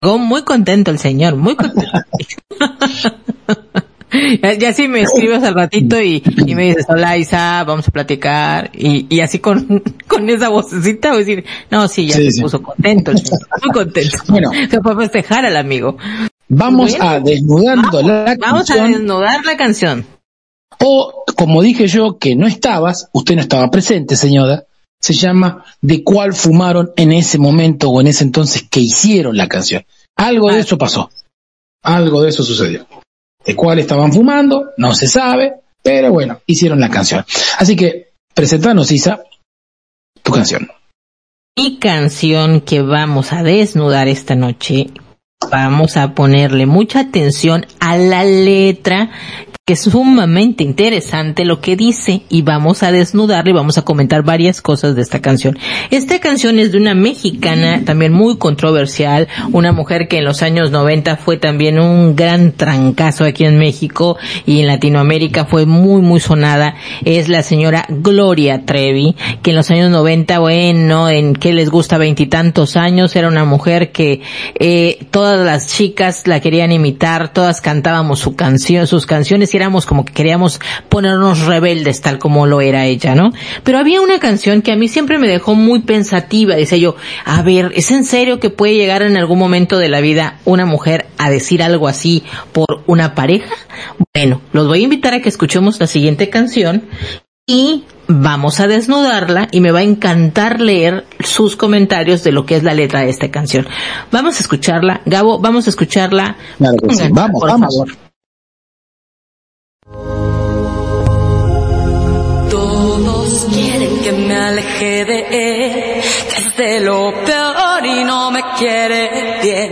Llegó 0.00 0.18
muy 0.18 0.42
contento 0.42 0.90
el 0.90 0.98
señor, 0.98 1.36
muy 1.36 1.54
contento. 1.54 1.92
ya, 4.42 4.52
ya 4.54 4.72
si 4.72 4.88
me 4.88 5.00
escribes 5.02 5.42
al 5.42 5.54
ratito 5.54 6.00
y, 6.00 6.22
y 6.46 6.54
me 6.54 6.64
dices, 6.68 6.86
hola 6.88 7.16
Isa, 7.16 7.64
vamos 7.64 7.88
a 7.88 7.90
platicar 7.90 8.70
y, 8.74 9.06
y 9.14 9.20
así 9.20 9.38
con, 9.38 9.82
con 10.08 10.28
esa 10.28 10.48
vocecita 10.48 11.08
voy 11.10 11.16
a 11.22 11.24
decir, 11.24 11.44
no, 11.70 11.88
sí, 11.88 12.06
ya 12.06 12.16
Sí, 12.16 12.24
se 12.26 12.32
sí. 12.32 12.40
puso 12.42 12.62
contento 12.62 13.12
muy 13.12 13.70
contento. 13.72 14.18
Bueno. 14.28 14.50
Se 14.70 14.80
fue 14.80 14.92
a 14.92 14.96
festejar 14.96 15.46
al 15.46 15.56
amigo. 15.56 15.96
Vamos 16.48 16.90
Bueno. 16.92 17.08
a 17.08 17.20
desnudando 17.20 18.02
la 18.02 18.36
Vamos 18.38 18.70
a 18.70 18.74
canción, 18.74 18.92
desnudar 18.92 19.44
la 19.44 19.56
canción. 19.56 20.06
o 20.80 21.24
como 21.36 21.62
dije 21.62 21.86
yo, 21.88 22.18
que 22.18 22.36
no 22.36 22.46
estabas, 22.46 23.08
usted 23.12 23.34
no 23.36 23.40
estaba 23.40 23.70
presente, 23.70 24.16
señora, 24.16 24.64
se 25.00 25.14
llama 25.14 25.64
¿De 25.80 26.04
cuál 26.04 26.32
fumaron 26.34 26.90
en 26.96 27.12
ese 27.12 27.38
momento 27.38 27.88
o 27.90 28.00
en 28.00 28.06
ese 28.08 28.22
entonces 28.24 28.64
que 28.70 28.80
hicieron 28.80 29.36
la 29.36 29.48
canción? 29.48 29.84
Algo 30.14 30.52
de 30.52 30.60
eso 30.60 30.76
pasó. 30.78 31.10
Algo 31.82 32.22
de 32.22 32.28
eso 32.28 32.44
sucedió. 32.44 32.86
¿De 33.44 33.56
cuál 33.56 33.78
estaban 33.78 34.12
fumando? 34.12 34.70
No 34.76 34.94
se 34.94 35.06
sabe, 35.08 35.54
pero 35.82 36.12
bueno, 36.12 36.40
hicieron 36.46 36.80
la 36.80 36.90
canción. 36.90 37.24
Así 37.58 37.76
que, 37.76 38.12
presentanos, 38.34 38.90
Isa, 38.92 39.22
tu 40.22 40.32
canción. 40.32 40.68
Mi 41.56 41.78
canción 41.78 42.60
que 42.60 42.82
vamos 42.82 43.32
a 43.32 43.42
desnudar 43.42 44.08
esta 44.08 44.34
noche, 44.34 44.88
vamos 45.50 45.96
a 45.96 46.14
ponerle 46.14 46.66
mucha 46.66 47.00
atención 47.00 47.66
a 47.80 47.96
la 47.96 48.24
letra, 48.24 49.10
que 49.64 49.74
es 49.74 49.82
sumamente 49.82 50.64
interesante 50.64 51.44
lo 51.44 51.60
que 51.60 51.76
dice, 51.76 52.22
y 52.28 52.42
vamos 52.42 52.82
a 52.82 52.90
desnudarle 52.90 53.52
y 53.52 53.54
vamos 53.54 53.78
a 53.78 53.82
comentar 53.82 54.24
varias 54.24 54.60
cosas 54.60 54.96
de 54.96 55.02
esta 55.02 55.22
canción. 55.22 55.56
Esta 55.92 56.18
canción 56.18 56.58
es 56.58 56.72
de 56.72 56.78
una 56.78 56.96
mexicana, 56.96 57.84
también 57.84 58.12
muy 58.12 58.38
controversial, 58.38 59.28
una 59.52 59.70
mujer 59.70 60.08
que 60.08 60.18
en 60.18 60.24
los 60.24 60.42
años 60.42 60.72
90 60.72 61.16
fue 61.16 61.36
también 61.36 61.78
un 61.78 62.16
gran 62.16 62.50
trancazo 62.50 63.22
aquí 63.22 63.44
en 63.44 63.56
México 63.56 64.16
y 64.46 64.62
en 64.62 64.66
Latinoamérica 64.66 65.44
fue 65.44 65.64
muy, 65.64 66.02
muy 66.02 66.18
sonada. 66.18 66.74
Es 67.04 67.28
la 67.28 67.44
señora 67.44 67.86
Gloria 67.88 68.66
Trevi, 68.66 69.14
que 69.44 69.50
en 69.50 69.56
los 69.56 69.70
años 69.70 69.92
90, 69.92 70.40
bueno, 70.40 71.08
en 71.08 71.34
que 71.34 71.52
les 71.52 71.70
gusta 71.70 71.98
veintitantos 71.98 72.74
años, 72.74 73.14
era 73.14 73.28
una 73.28 73.44
mujer 73.44 73.92
que 73.92 74.22
eh, 74.58 75.06
todas 75.12 75.46
las 75.46 75.68
chicas 75.68 76.26
la 76.26 76.40
querían 76.40 76.72
imitar, 76.72 77.32
todas 77.32 77.60
cantábamos 77.60 78.18
su 78.18 78.34
canción, 78.34 78.88
sus 78.88 79.06
canciones 79.06 79.51
y 79.52 79.56
éramos 79.56 79.86
como 79.86 80.04
que 80.04 80.12
queríamos 80.12 80.60
ponernos 80.88 81.46
rebeldes 81.46 82.00
tal 82.00 82.18
como 82.18 82.46
lo 82.46 82.60
era 82.60 82.86
ella, 82.86 83.14
¿no? 83.14 83.32
Pero 83.64 83.78
había 83.78 84.00
una 84.00 84.18
canción 84.18 84.62
que 84.62 84.72
a 84.72 84.76
mí 84.76 84.88
siempre 84.88 85.18
me 85.18 85.28
dejó 85.28 85.54
muy 85.54 85.80
pensativa, 85.80 86.56
dice 86.56 86.80
yo, 86.80 86.96
a 87.24 87.42
ver, 87.42 87.72
¿es 87.74 87.90
en 87.90 88.04
serio 88.04 88.40
que 88.40 88.50
puede 88.50 88.74
llegar 88.74 89.02
en 89.02 89.16
algún 89.16 89.38
momento 89.38 89.78
de 89.78 89.88
la 89.88 90.00
vida 90.00 90.38
una 90.44 90.66
mujer 90.66 91.06
a 91.18 91.30
decir 91.30 91.62
algo 91.62 91.88
así 91.88 92.22
por 92.52 92.82
una 92.86 93.14
pareja? 93.14 93.54
Bueno, 94.14 94.40
los 94.52 94.66
voy 94.66 94.80
a 94.80 94.84
invitar 94.84 95.14
a 95.14 95.20
que 95.20 95.28
escuchemos 95.28 95.80
la 95.80 95.86
siguiente 95.86 96.28
canción 96.30 96.88
y 97.46 97.84
vamos 98.06 98.60
a 98.60 98.68
desnudarla 98.68 99.48
y 99.50 99.60
me 99.60 99.72
va 99.72 99.80
a 99.80 99.82
encantar 99.82 100.60
leer 100.60 101.06
sus 101.20 101.56
comentarios 101.56 102.22
de 102.22 102.32
lo 102.32 102.46
que 102.46 102.56
es 102.56 102.62
la 102.62 102.74
letra 102.74 103.00
de 103.00 103.10
esta 103.10 103.30
canción. 103.30 103.66
Vamos 104.10 104.36
a 104.36 104.40
escucharla, 104.40 105.00
Gabo, 105.06 105.38
vamos 105.38 105.66
a 105.66 105.70
escucharla. 105.70 106.36
Claro 106.58 106.76
sí. 106.90 107.08
Vamos, 107.10 107.40
por 107.40 107.50
vamos. 107.50 107.74
favor. 107.74 108.11
Que 114.02 114.12
me 114.12 114.36
aleje 114.36 115.04
de 115.04 115.20
él, 115.30 116.02
que 116.28 116.36
es 116.36 116.56
de 116.56 116.80
lo 116.80 117.12
peor 117.24 117.86
y 117.86 118.04
no 118.04 118.30
me 118.30 118.42
quiere 118.58 119.38
bien. 119.42 119.70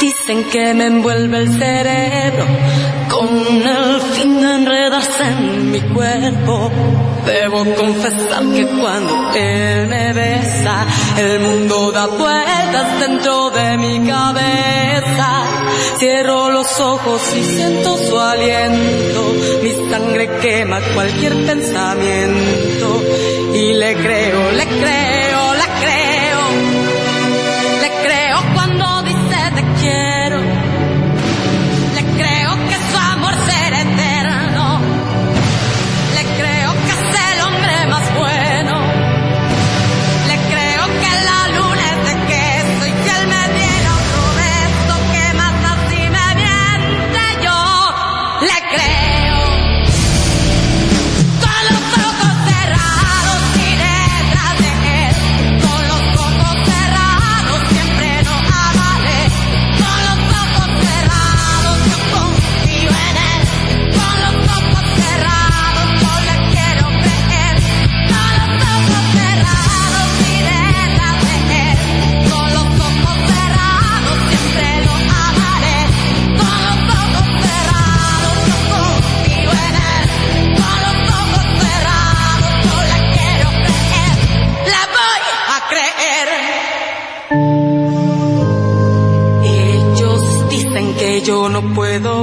Dicen 0.00 0.44
que 0.44 0.74
me 0.74 0.86
envuelve 0.86 1.38
el 1.38 1.58
cerebro 1.58 2.44
con 3.10 3.28
el 3.28 4.00
fin 4.00 4.40
de 4.40 4.54
enredarse 4.54 5.24
en 5.24 5.70
mi 5.72 5.80
cuerpo. 5.80 6.70
Debo 7.30 7.64
confesar 7.76 8.42
que 8.52 8.66
cuando 8.66 9.32
él 9.36 9.86
me 9.86 10.12
besa, 10.12 10.84
el 11.16 11.38
mundo 11.38 11.92
da 11.92 12.06
vueltas 12.06 12.98
dentro 12.98 13.50
de 13.50 13.78
mi 13.78 14.00
cabeza. 14.00 15.44
Cierro 15.98 16.50
los 16.50 16.80
ojos 16.80 17.22
y 17.36 17.44
siento 17.44 17.96
su 17.98 18.18
aliento. 18.18 19.22
Mi 19.62 19.70
sangre 19.88 20.28
quema 20.42 20.80
cualquier 20.92 21.34
pensamiento. 21.46 23.02
Y 23.54 23.74
le 23.74 23.94
creo, 23.94 24.50
le 24.50 24.66
creo, 24.66 25.09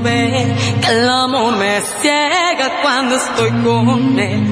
que 0.04 0.90
el 0.90 1.10
amor 1.10 1.56
me 1.58 1.82
ciega 2.02 2.82
cuando 2.82 3.16
estoy 3.16 3.50
con 3.64 4.20
él. 4.20 4.44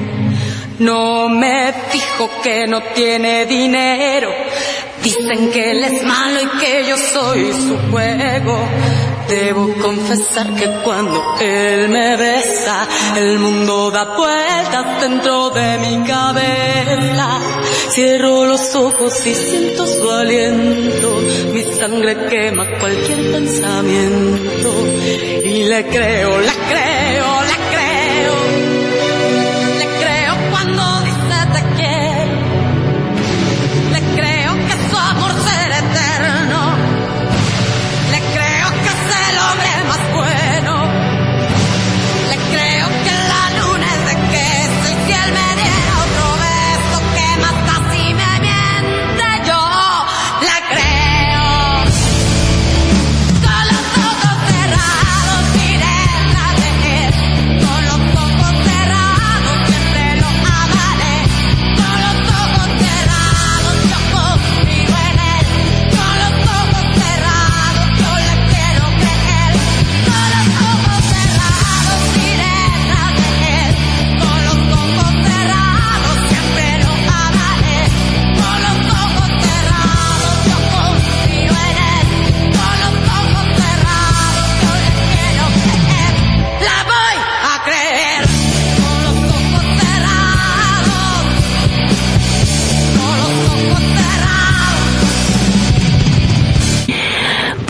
No 0.78 1.28
me 1.28 1.72
fijo 1.90 2.30
que 2.42 2.66
no 2.66 2.82
tiene 2.94 3.46
dinero. 3.46 4.30
Dicen 5.02 5.50
que 5.50 5.70
él 5.70 5.84
es 5.84 6.02
malo 6.02 6.40
y 6.42 6.58
que 6.58 6.84
yo 6.88 6.96
soy 6.96 7.52
su 7.52 7.78
juego. 7.90 8.58
Debo 9.28 9.74
confesar 9.82 10.54
que 10.54 10.66
cuando 10.84 11.36
él 11.40 11.88
me 11.88 12.16
besa, 12.16 12.86
el 13.16 13.38
mundo 13.38 13.90
da 13.90 14.16
vueltas 14.16 15.00
dentro 15.00 15.50
de 15.50 15.78
mi 15.78 16.06
cabeza. 16.06 17.40
Cierro 17.90 18.44
los 18.46 18.74
ojos 18.74 19.26
y 19.26 19.34
siento 19.34 19.86
su 19.86 20.10
aliento. 20.10 21.20
Mi 21.52 21.64
sangre 21.64 22.26
quema 22.28 22.66
cualquier 22.78 23.32
pensamiento. 23.32 24.86
Y 25.44 25.64
le 25.64 25.86
creo, 25.88 26.40
la 26.40 26.52
creo, 26.68 26.95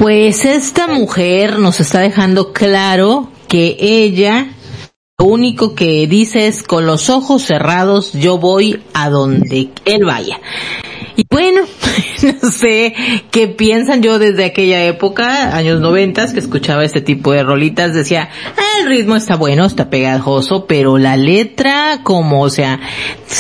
Pues 0.07 0.45
esta 0.45 0.87
mujer 0.87 1.59
nos 1.59 1.81
está 1.81 1.99
dejando 1.99 2.53
claro 2.53 3.29
que 3.49 3.77
ella 3.81 4.47
lo 5.19 5.27
único 5.27 5.75
que 5.75 6.07
dice 6.07 6.47
es 6.47 6.63
con 6.63 6.87
los 6.87 7.11
ojos 7.11 7.43
cerrados 7.43 8.13
yo 8.13 8.39
voy 8.39 8.85
a 8.95 9.11
donde 9.11 9.71
él 9.85 10.05
vaya. 10.05 10.39
Y 11.17 11.25
bueno, 11.29 11.63
no 12.41 12.51
sé 12.53 12.95
qué 13.33 13.49
piensan 13.49 14.01
yo 14.01 14.21
desde 14.21 14.45
aquella 14.45 14.85
época, 14.85 15.57
años 15.57 15.81
noventas, 15.81 16.33
que 16.33 16.39
escuchaba 16.39 16.85
este 16.85 17.01
tipo 17.01 17.33
de 17.33 17.43
rolitas, 17.43 17.93
decía, 17.93 18.29
"Ah, 18.57 18.83
el 18.83 18.89
ritmo 18.89 19.17
está 19.17 19.35
bueno, 19.35 19.65
está 19.65 19.91
pegajoso, 19.91 20.67
pero 20.67 20.99
la 20.99 21.17
letra, 21.17 22.03
como, 22.05 22.43
o 22.43 22.51
sea, 22.51 22.79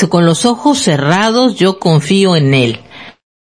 con 0.09 0.27
los 0.27 0.45
ojos 0.45 0.81
cerrados 0.81 1.55
yo 1.55 1.79
confío 1.79 2.35
en 2.35 2.55
él 2.55 2.81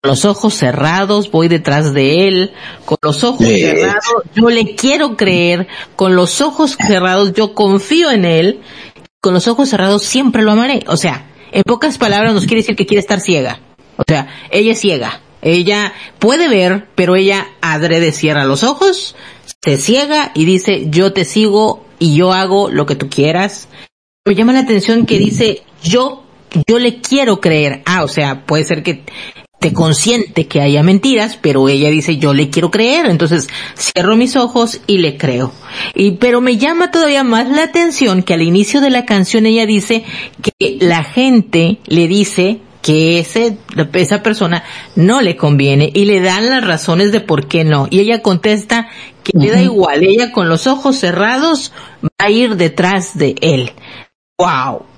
los 0.02 0.24
ojos 0.24 0.54
cerrados, 0.54 1.30
voy 1.30 1.46
detrás 1.48 1.94
de 1.94 2.26
él, 2.26 2.52
con 2.84 2.98
los 3.02 3.22
ojos 3.22 3.46
Sí. 3.46 3.60
cerrados, 3.60 4.02
yo 4.34 4.50
le 4.50 4.74
quiero 4.74 5.16
creer, 5.16 5.68
con 5.94 6.16
los 6.16 6.40
ojos 6.40 6.76
cerrados, 6.76 7.32
yo 7.34 7.54
confío 7.54 8.10
en 8.10 8.24
él, 8.24 8.60
con 9.20 9.32
los 9.32 9.46
ojos 9.46 9.68
cerrados 9.68 10.02
siempre 10.02 10.42
lo 10.42 10.50
amaré. 10.52 10.80
O 10.88 10.96
sea, 10.96 11.30
en 11.52 11.62
pocas 11.62 11.98
palabras 11.98 12.34
nos 12.34 12.46
quiere 12.46 12.62
decir 12.62 12.74
que 12.74 12.86
quiere 12.86 13.00
estar 13.00 13.20
ciega. 13.20 13.60
O 13.96 14.02
sea, 14.06 14.26
ella 14.50 14.72
es 14.72 14.80
ciega. 14.80 15.20
Ella 15.40 15.92
puede 16.18 16.48
ver, 16.48 16.88
pero 16.96 17.14
ella 17.14 17.46
adrede 17.60 18.12
cierra 18.12 18.44
los 18.44 18.64
ojos, 18.64 19.14
se 19.64 19.76
ciega 19.76 20.32
y 20.34 20.44
dice, 20.44 20.86
yo 20.88 21.12
te 21.12 21.24
sigo 21.24 21.84
y 21.98 22.16
yo 22.16 22.32
hago 22.32 22.70
lo 22.70 22.86
que 22.86 22.96
tú 22.96 23.08
quieras. 23.08 23.68
Me 24.24 24.34
llama 24.34 24.52
la 24.52 24.60
atención 24.60 25.04
que 25.06 25.18
dice, 25.18 25.62
yo, 25.82 26.24
yo 26.68 26.78
le 26.78 27.00
quiero 27.00 27.40
creer. 27.40 27.82
Ah, 27.86 28.02
o 28.04 28.08
sea, 28.08 28.46
puede 28.46 28.64
ser 28.64 28.82
que 28.84 29.04
te 29.62 29.72
consciente 29.72 30.46
que 30.48 30.60
haya 30.60 30.82
mentiras, 30.82 31.38
pero 31.40 31.68
ella 31.68 31.88
dice 31.88 32.18
yo 32.18 32.34
le 32.34 32.50
quiero 32.50 32.70
creer, 32.70 33.06
entonces 33.06 33.48
cierro 33.78 34.16
mis 34.16 34.36
ojos 34.36 34.80
y 34.86 34.98
le 34.98 35.16
creo. 35.16 35.52
Y 35.94 36.12
pero 36.12 36.42
me 36.42 36.58
llama 36.58 36.90
todavía 36.90 37.24
más 37.24 37.48
la 37.48 37.62
atención 37.62 38.22
que 38.24 38.34
al 38.34 38.42
inicio 38.42 38.80
de 38.82 38.90
la 38.90 39.06
canción 39.06 39.46
ella 39.46 39.64
dice 39.64 40.04
que 40.42 40.76
la 40.80 41.04
gente 41.04 41.78
le 41.86 42.08
dice 42.08 42.60
que 42.82 43.20
ese, 43.20 43.56
esa 43.94 44.22
persona 44.24 44.64
no 44.96 45.20
le 45.20 45.36
conviene 45.36 45.90
y 45.94 46.04
le 46.04 46.20
dan 46.20 46.50
las 46.50 46.66
razones 46.66 47.12
de 47.12 47.20
por 47.20 47.46
qué 47.46 47.62
no. 47.62 47.86
Y 47.88 48.00
ella 48.00 48.20
contesta 48.20 48.88
que 49.22 49.38
le 49.38 49.52
da 49.52 49.62
igual, 49.62 50.02
ella 50.02 50.32
con 50.32 50.48
los 50.48 50.66
ojos 50.66 50.96
cerrados 50.96 51.72
va 52.02 52.26
a 52.26 52.30
ir 52.30 52.56
detrás 52.56 53.16
de 53.16 53.36
él. 53.40 53.70
Wow 54.38 54.91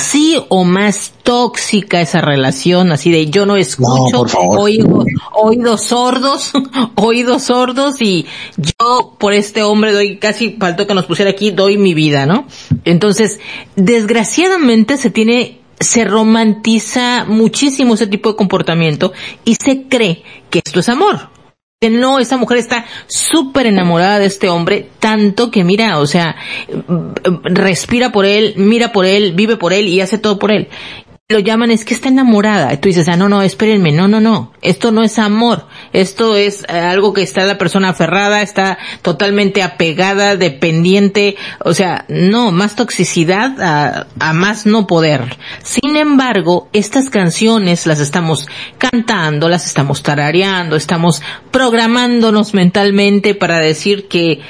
así 0.00 0.42
o 0.48 0.64
más 0.64 1.12
tóxica 1.22 2.00
esa 2.00 2.22
relación, 2.22 2.90
así 2.90 3.10
de 3.10 3.28
yo 3.28 3.44
no 3.44 3.56
escucho, 3.56 4.24
No, 4.24 4.48
oigo, 4.58 5.04
oídos 5.32 5.82
sordos, 5.82 6.52
oídos 6.94 7.42
sordos 7.44 8.00
y 8.00 8.24
yo 8.56 9.16
por 9.18 9.34
este 9.34 9.62
hombre 9.62 9.92
doy, 9.92 10.18
casi 10.18 10.56
faltó 10.58 10.86
que 10.86 10.94
nos 10.94 11.04
pusiera 11.04 11.30
aquí, 11.30 11.50
doy 11.50 11.76
mi 11.76 11.92
vida, 11.92 12.24
¿no? 12.24 12.46
Entonces, 12.84 13.40
desgraciadamente 13.76 14.96
se 14.96 15.10
tiene 15.10 15.58
se 15.78 16.04
romantiza 16.04 17.24
muchísimo 17.26 17.94
ese 17.94 18.06
tipo 18.06 18.30
de 18.30 18.36
comportamiento 18.36 19.12
y 19.46 19.54
se 19.54 19.84
cree 19.88 20.22
que 20.50 20.60
esto 20.64 20.80
es 20.80 20.88
amor. 20.90 21.30
No, 21.88 22.18
esta 22.18 22.36
mujer 22.36 22.58
está 22.58 22.84
súper 23.06 23.64
enamorada 23.64 24.18
de 24.18 24.26
este 24.26 24.50
hombre, 24.50 24.90
tanto 24.98 25.50
que 25.50 25.64
mira, 25.64 25.98
o 25.98 26.06
sea, 26.06 26.36
respira 27.42 28.12
por 28.12 28.26
él, 28.26 28.52
mira 28.58 28.92
por 28.92 29.06
él, 29.06 29.32
vive 29.32 29.56
por 29.56 29.72
él 29.72 29.88
y 29.88 30.02
hace 30.02 30.18
todo 30.18 30.38
por 30.38 30.52
él. 30.52 30.68
Lo 31.30 31.38
llaman 31.38 31.70
es 31.70 31.84
que 31.84 31.94
está 31.94 32.08
enamorada. 32.08 32.76
Tú 32.80 32.88
dices, 32.88 33.06
ah, 33.06 33.16
no, 33.16 33.28
no, 33.28 33.40
espérenme, 33.40 33.92
no, 33.92 34.08
no, 34.08 34.20
no. 34.20 34.52
Esto 34.62 34.90
no 34.90 35.04
es 35.04 35.16
amor. 35.16 35.68
Esto 35.92 36.34
es 36.34 36.64
eh, 36.64 36.72
algo 36.72 37.12
que 37.12 37.22
está 37.22 37.44
la 37.44 37.56
persona 37.56 37.90
aferrada, 37.90 38.42
está 38.42 38.78
totalmente 39.02 39.62
apegada, 39.62 40.34
dependiente. 40.34 41.36
O 41.60 41.72
sea, 41.72 42.04
no, 42.08 42.50
más 42.50 42.74
toxicidad 42.74 43.62
a, 43.62 44.08
a 44.18 44.32
más 44.32 44.66
no 44.66 44.88
poder. 44.88 45.36
Sin 45.62 45.96
embargo, 45.96 46.68
estas 46.72 47.10
canciones 47.10 47.86
las 47.86 48.00
estamos 48.00 48.48
cantando, 48.78 49.48
las 49.48 49.66
estamos 49.66 50.02
tarareando, 50.02 50.74
estamos 50.74 51.22
programándonos 51.52 52.54
mentalmente 52.54 53.36
para 53.36 53.60
decir 53.60 54.08
que 54.08 54.40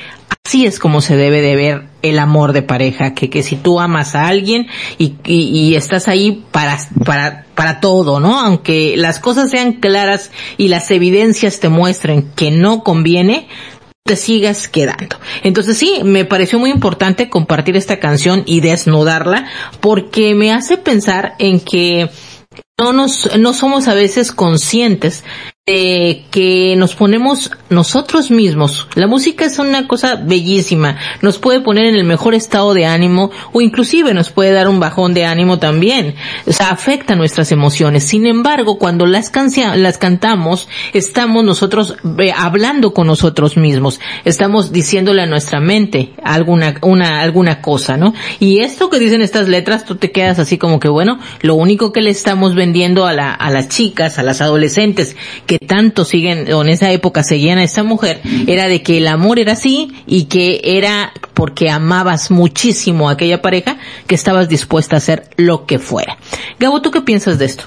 así 0.44 0.66
es 0.66 0.78
como 0.78 1.00
se 1.00 1.16
debe 1.16 1.40
de 1.40 1.56
ver 1.56 1.82
el 2.02 2.18
amor 2.18 2.52
de 2.52 2.62
pareja, 2.62 3.14
que, 3.14 3.30
que 3.30 3.42
si 3.42 3.56
tú 3.56 3.80
amas 3.80 4.14
a 4.14 4.26
alguien 4.26 4.66
y, 4.98 5.14
y, 5.24 5.74
estás 5.76 6.08
ahí 6.08 6.44
para, 6.50 6.78
para, 7.04 7.46
para 7.54 7.80
todo, 7.80 8.20
¿no? 8.20 8.40
Aunque 8.40 8.96
las 8.96 9.20
cosas 9.20 9.50
sean 9.50 9.74
claras 9.74 10.30
y 10.56 10.68
las 10.68 10.90
evidencias 10.90 11.60
te 11.60 11.68
muestren 11.68 12.30
que 12.34 12.50
no 12.50 12.82
conviene, 12.82 13.48
te 14.04 14.16
sigas 14.16 14.66
quedando. 14.66 15.20
Entonces 15.44 15.76
sí, 15.76 16.00
me 16.02 16.24
pareció 16.24 16.58
muy 16.58 16.70
importante 16.70 17.30
compartir 17.30 17.76
esta 17.76 18.00
canción 18.00 18.42
y 18.46 18.60
desnudarla 18.60 19.46
porque 19.80 20.34
me 20.34 20.52
hace 20.52 20.78
pensar 20.78 21.34
en 21.38 21.60
que 21.60 22.10
no 22.78 22.92
nos, 22.92 23.36
no 23.38 23.52
somos 23.52 23.88
a 23.88 23.94
veces 23.94 24.32
conscientes 24.32 25.22
de 25.66 26.24
que 26.30 26.74
nos 26.76 26.94
ponemos 26.94 27.50
nosotros 27.68 28.30
mismos. 28.30 28.88
La 28.94 29.06
música 29.06 29.44
es 29.44 29.58
una 29.58 29.86
cosa 29.86 30.16
bellísima. 30.16 30.96
Nos 31.22 31.38
puede 31.38 31.60
poner 31.60 31.86
en 31.86 31.94
el 31.94 32.04
mejor 32.04 32.34
estado 32.34 32.74
de 32.74 32.86
ánimo 32.86 33.30
o 33.52 33.60
inclusive 33.60 34.12
nos 34.12 34.30
puede 34.30 34.52
dar 34.52 34.68
un 34.68 34.80
bajón 34.80 35.14
de 35.14 35.26
ánimo 35.26 35.58
también. 35.58 36.16
O 36.46 36.52
sea, 36.52 36.70
afecta 36.70 37.14
nuestras 37.14 37.52
emociones. 37.52 38.04
Sin 38.04 38.26
embargo, 38.26 38.78
cuando 38.78 39.06
las, 39.06 39.30
las 39.76 39.98
cantamos, 39.98 40.68
estamos 40.92 41.44
nosotros 41.44 41.94
eh, 42.18 42.32
hablando 42.36 42.92
con 42.92 43.06
nosotros 43.06 43.56
mismos. 43.56 44.00
Estamos 44.24 44.72
diciéndole 44.72 45.22
a 45.22 45.26
nuestra 45.26 45.60
mente 45.60 46.14
alguna, 46.24 46.74
una, 46.82 47.20
alguna 47.20 47.62
cosa, 47.62 47.96
¿no? 47.96 48.12
Y 48.40 48.60
esto 48.60 48.90
que 48.90 48.98
dicen 48.98 49.22
estas 49.22 49.46
letras, 49.46 49.84
tú 49.84 49.94
te 49.96 50.10
quedas 50.10 50.40
así 50.40 50.58
como 50.58 50.80
que, 50.80 50.88
bueno, 50.88 51.20
lo 51.42 51.54
único 51.54 51.92
que 51.92 52.00
le 52.00 52.10
estamos 52.10 52.56
vendiendo 52.56 53.06
a 53.06 53.12
la, 53.12 53.32
a 53.32 53.50
las 53.50 53.68
chicas, 53.68 54.18
a 54.18 54.24
las 54.24 54.40
adolescentes, 54.40 55.16
que 55.46 55.59
tanto 55.66 56.04
siguen, 56.04 56.50
o 56.52 56.62
en 56.62 56.68
esa 56.70 56.90
época 56.90 57.22
seguían 57.22 57.58
a 57.58 57.64
esta 57.64 57.82
mujer, 57.82 58.20
era 58.46 58.66
de 58.66 58.82
que 58.82 58.98
el 58.98 59.06
amor 59.06 59.38
era 59.38 59.52
así 59.52 59.92
y 60.06 60.24
que 60.24 60.60
era 60.64 61.12
porque 61.34 61.70
amabas 61.70 62.30
muchísimo 62.30 63.08
a 63.08 63.12
aquella 63.12 63.42
pareja 63.42 63.78
que 64.06 64.14
estabas 64.14 64.48
dispuesta 64.48 64.96
a 64.96 64.98
hacer 64.98 65.28
lo 65.36 65.66
que 65.66 65.78
fuera. 65.78 66.16
Gabo, 66.58 66.80
¿tú 66.82 66.90
qué 66.90 67.00
piensas 67.02 67.38
de 67.38 67.44
esto? 67.46 67.64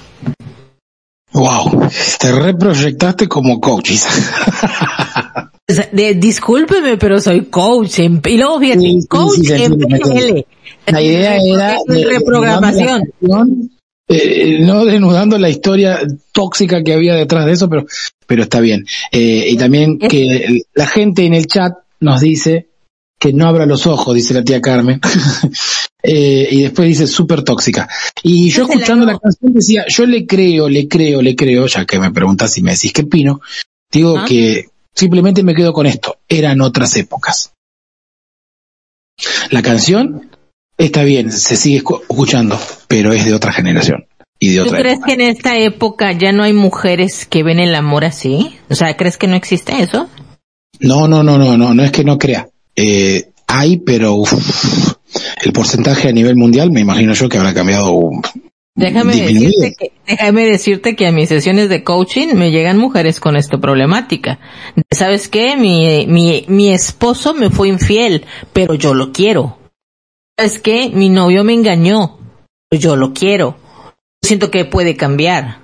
Wow, 1.32 1.88
te 2.20 2.30
reproyectaste 2.30 3.26
como 3.28 3.60
coach, 3.60 3.90
de- 5.92 6.14
discúlpeme, 6.14 6.96
pero 6.96 7.20
soy 7.20 7.46
coach. 7.46 7.98
en- 8.00 8.20
y 8.24 8.36
luego 8.36 8.60
fíjate, 8.60 8.80
Sí, 8.80 9.00
sí, 9.00 9.06
coach 9.08 9.34
sí, 9.40 9.46
se 9.46 9.64
en 9.64 9.78
PNL. 9.78 10.46
La 10.86 11.02
idea 11.02 11.36
era 11.36 11.76
de 11.86 11.94
de- 11.96 12.04
reprogramación. 12.04 13.02
la 13.20 13.44
eh, 14.06 14.58
no 14.60 14.84
desnudando 14.84 15.38
la 15.38 15.48
historia 15.48 16.00
tóxica 16.32 16.82
que 16.82 16.92
había 16.92 17.14
detrás 17.14 17.46
de 17.46 17.52
eso, 17.52 17.68
pero, 17.68 17.86
pero 18.26 18.42
está 18.42 18.60
bien. 18.60 18.84
Eh, 19.10 19.46
y 19.48 19.56
también 19.56 19.98
que 19.98 20.62
la 20.74 20.86
gente 20.86 21.24
en 21.24 21.34
el 21.34 21.46
chat 21.46 21.72
nos 22.00 22.20
dice 22.20 22.68
que 23.18 23.32
no 23.32 23.46
abra 23.46 23.64
los 23.64 23.86
ojos, 23.86 24.14
dice 24.14 24.34
la 24.34 24.44
tía 24.44 24.60
Carmen. 24.60 25.00
Eh, 26.06 26.48
y 26.50 26.60
después 26.60 26.86
dice 26.86 27.06
súper 27.06 27.42
tóxica. 27.42 27.88
Y 28.22 28.50
yo 28.50 28.64
escuchando 28.64 29.06
la 29.06 29.18
canción 29.18 29.54
decía, 29.54 29.86
yo 29.88 30.04
le 30.04 30.26
creo, 30.26 30.68
le 30.68 30.86
creo, 30.86 31.22
le 31.22 31.34
creo, 31.34 31.66
ya 31.66 31.86
que 31.86 31.98
me 31.98 32.10
preguntas 32.10 32.52
si 32.52 32.60
me 32.60 32.72
decís 32.72 32.92
qué 32.92 33.04
opino, 33.04 33.40
digo 33.90 34.22
que 34.26 34.68
simplemente 34.94 35.42
me 35.42 35.54
quedo 35.54 35.72
con 35.72 35.86
esto, 35.86 36.18
eran 36.28 36.60
otras 36.60 36.94
épocas. 36.98 37.54
La 39.50 39.62
canción 39.62 40.28
está 40.78 41.02
bien, 41.04 41.30
se 41.32 41.56
sigue 41.56 41.82
escu- 41.82 42.00
escuchando, 42.02 42.58
pero 42.88 43.12
es 43.12 43.24
de 43.24 43.34
otra 43.34 43.52
generación 43.52 44.06
y 44.38 44.50
de 44.50 44.60
¿Tú 44.62 44.66
otra 44.68 44.78
crees 44.80 44.94
época. 44.96 45.06
que 45.06 45.12
en 45.14 45.20
esta 45.20 45.58
época 45.58 46.12
ya 46.12 46.32
no 46.32 46.42
hay 46.42 46.52
mujeres 46.52 47.24
que 47.26 47.42
ven 47.42 47.60
el 47.60 47.74
amor 47.74 48.04
así? 48.04 48.56
O 48.70 48.74
sea, 48.74 48.96
¿crees 48.96 49.16
que 49.16 49.26
no 49.28 49.36
existe 49.36 49.80
eso? 49.82 50.08
No, 50.80 51.06
no, 51.08 51.22
no, 51.22 51.38
no, 51.38 51.56
no, 51.56 51.72
no 51.74 51.82
es 51.84 51.92
que 51.92 52.04
no 52.04 52.18
crea. 52.18 52.48
Eh, 52.76 53.30
hay, 53.46 53.76
pero 53.78 54.14
uf, 54.14 54.32
el 55.44 55.52
porcentaje 55.52 56.08
a 56.08 56.12
nivel 56.12 56.36
mundial 56.36 56.70
me 56.72 56.80
imagino 56.80 57.14
yo 57.14 57.28
que 57.28 57.38
habrá 57.38 57.54
cambiado. 57.54 58.10
Déjame 58.76 59.12
disminuido. 59.14 59.52
decirte, 59.60 59.76
que, 59.78 59.92
déjame 60.08 60.46
decirte 60.46 60.96
que 60.96 61.06
a 61.06 61.12
mis 61.12 61.28
sesiones 61.28 61.68
de 61.68 61.84
coaching 61.84 62.34
me 62.34 62.50
llegan 62.50 62.76
mujeres 62.76 63.20
con 63.20 63.36
esta 63.36 63.58
problemática. 63.58 64.40
¿Sabes 64.90 65.28
qué? 65.28 65.56
Mi, 65.56 66.06
mi, 66.08 66.44
mi 66.48 66.70
esposo 66.72 67.34
me 67.34 67.50
fue 67.50 67.68
infiel, 67.68 68.24
pero 68.52 68.74
yo 68.74 68.92
lo 68.94 69.12
quiero. 69.12 69.58
¿Sabes 70.36 70.58
qué? 70.58 70.90
Mi 70.92 71.08
novio 71.08 71.44
me 71.44 71.52
engañó, 71.52 72.18
yo 72.70 72.96
lo 72.96 73.12
quiero. 73.12 73.56
Siento 74.22 74.50
que 74.50 74.64
puede 74.64 74.96
cambiar. 74.96 75.58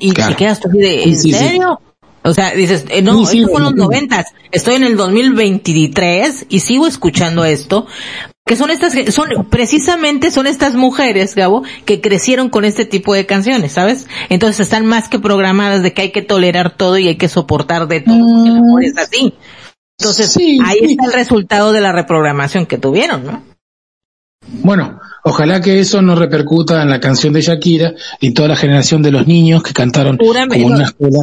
Y 0.00 0.12
Claro. 0.12 0.32
te 0.32 0.36
quedas 0.36 0.60
tú 0.60 0.68
así 0.68 0.78
de, 0.78 1.02
Sí, 1.02 1.08
¿en 1.10 1.16
sí, 1.18 1.32
sí. 1.32 1.38
serio? 1.38 1.80
O 2.24 2.34
sea, 2.34 2.52
dices, 2.52 2.84
eh, 2.88 3.02
no, 3.02 3.22
esto 3.22 3.48
fue 3.48 3.56
en 3.58 3.64
los 3.64 3.74
noventas. 3.74 4.26
Estoy 4.52 4.74
en 4.76 4.84
el 4.84 4.96
2023 4.96 6.46
y 6.48 6.60
sigo 6.60 6.86
escuchando 6.86 7.44
esto. 7.44 7.86
Que 8.44 8.56
son 8.56 8.70
estas, 8.70 8.92
son, 9.14 9.28
precisamente 9.50 10.30
son 10.30 10.46
estas 10.46 10.74
mujeres, 10.74 11.34
Gabo, 11.34 11.62
que 11.84 12.00
crecieron 12.00 12.48
con 12.50 12.64
este 12.64 12.84
tipo 12.84 13.14
de 13.14 13.24
canciones, 13.24 13.72
¿sabes? 13.72 14.06
Entonces 14.28 14.60
están 14.60 14.84
más 14.84 15.08
que 15.08 15.20
programadas 15.20 15.82
de 15.82 15.92
que 15.92 16.02
hay 16.02 16.10
que 16.12 16.22
tolerar 16.22 16.76
todo 16.76 16.98
y 16.98 17.06
hay 17.08 17.16
que 17.16 17.28
soportar 17.28 17.86
de 17.88 18.00
todo, 18.00 18.18
porque 18.18 18.48
el 18.50 18.56
amor 18.56 18.84
es 18.84 18.98
así. 18.98 19.34
Entonces, 19.98 20.36
ahí 20.64 20.78
está 20.82 21.06
el 21.06 21.12
resultado 21.12 21.72
de 21.72 21.80
la 21.80 21.92
reprogramación 21.92 22.66
que 22.66 22.78
tuvieron, 22.78 23.24
¿no? 23.24 23.42
Bueno, 24.48 25.00
ojalá 25.24 25.60
que 25.60 25.78
eso 25.80 26.02
no 26.02 26.14
repercuta 26.14 26.82
en 26.82 26.90
la 26.90 27.00
canción 27.00 27.32
de 27.32 27.40
Shakira 27.42 27.94
y 28.20 28.32
toda 28.32 28.48
la 28.48 28.56
generación 28.56 29.02
de 29.02 29.12
los 29.12 29.26
niños 29.26 29.62
que 29.62 29.72
cantaron 29.72 30.16
como 30.18 30.34
en 30.34 30.64
una 30.64 30.84
escuela. 30.84 31.18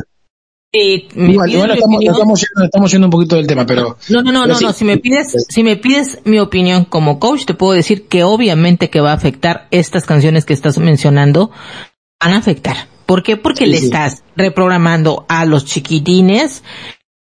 Igual, 0.71 1.71
estamos, 1.71 2.03
estamos, 2.03 2.41
yendo, 2.41 2.65
estamos 2.65 2.91
yendo 2.91 3.07
un 3.07 3.11
poquito 3.11 3.35
del 3.35 3.47
tema, 3.47 3.65
pero 3.65 3.97
No, 4.09 4.21
no, 4.21 4.31
no, 4.31 4.45
no, 4.45 4.53
sí. 4.55 4.65
no. 4.65 4.71
Si 4.73 4.85
me 4.85 4.97
pides, 4.97 5.47
si 5.49 5.63
me 5.63 5.75
pides 5.77 6.19
mi 6.25 6.39
opinión 6.39 6.85
como 6.85 7.19
coach, 7.19 7.45
te 7.45 7.55
puedo 7.55 7.73
decir 7.73 8.07
que 8.07 8.23
obviamente 8.23 8.89
que 8.91 9.01
va 9.01 9.11
a 9.11 9.15
afectar 9.15 9.67
estas 9.71 10.05
canciones 10.05 10.45
que 10.45 10.53
estás 10.53 10.77
mencionando, 10.77 11.49
van 12.23 12.33
a 12.33 12.37
afectar. 12.37 12.87
¿Por 13.07 13.23
qué? 13.23 13.35
Porque 13.35 13.65
Sí, 13.65 13.71
le 13.71 13.77
sí. 13.79 13.85
estás 13.85 14.23
reprogramando 14.35 15.25
a 15.27 15.45
los 15.45 15.65
chiquitines. 15.65 16.63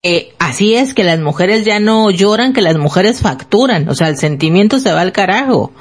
Eh, 0.08 0.36
así 0.38 0.76
es 0.76 0.94
que 0.94 1.04
las 1.04 1.20
mujeres 1.20 1.66
ya 1.66 1.80
no 1.80 2.12
lloran, 2.12 2.54
que 2.54 2.62
las 2.62 2.78
mujeres 2.78 3.22
facturan. 3.22 3.90
O 3.90 3.96
sea, 3.96 4.08
el 4.08 4.18
sentimiento 4.18 4.78
se 4.78 4.94
va 4.94 5.02
al 5.02 5.12
carajo. 5.12 5.74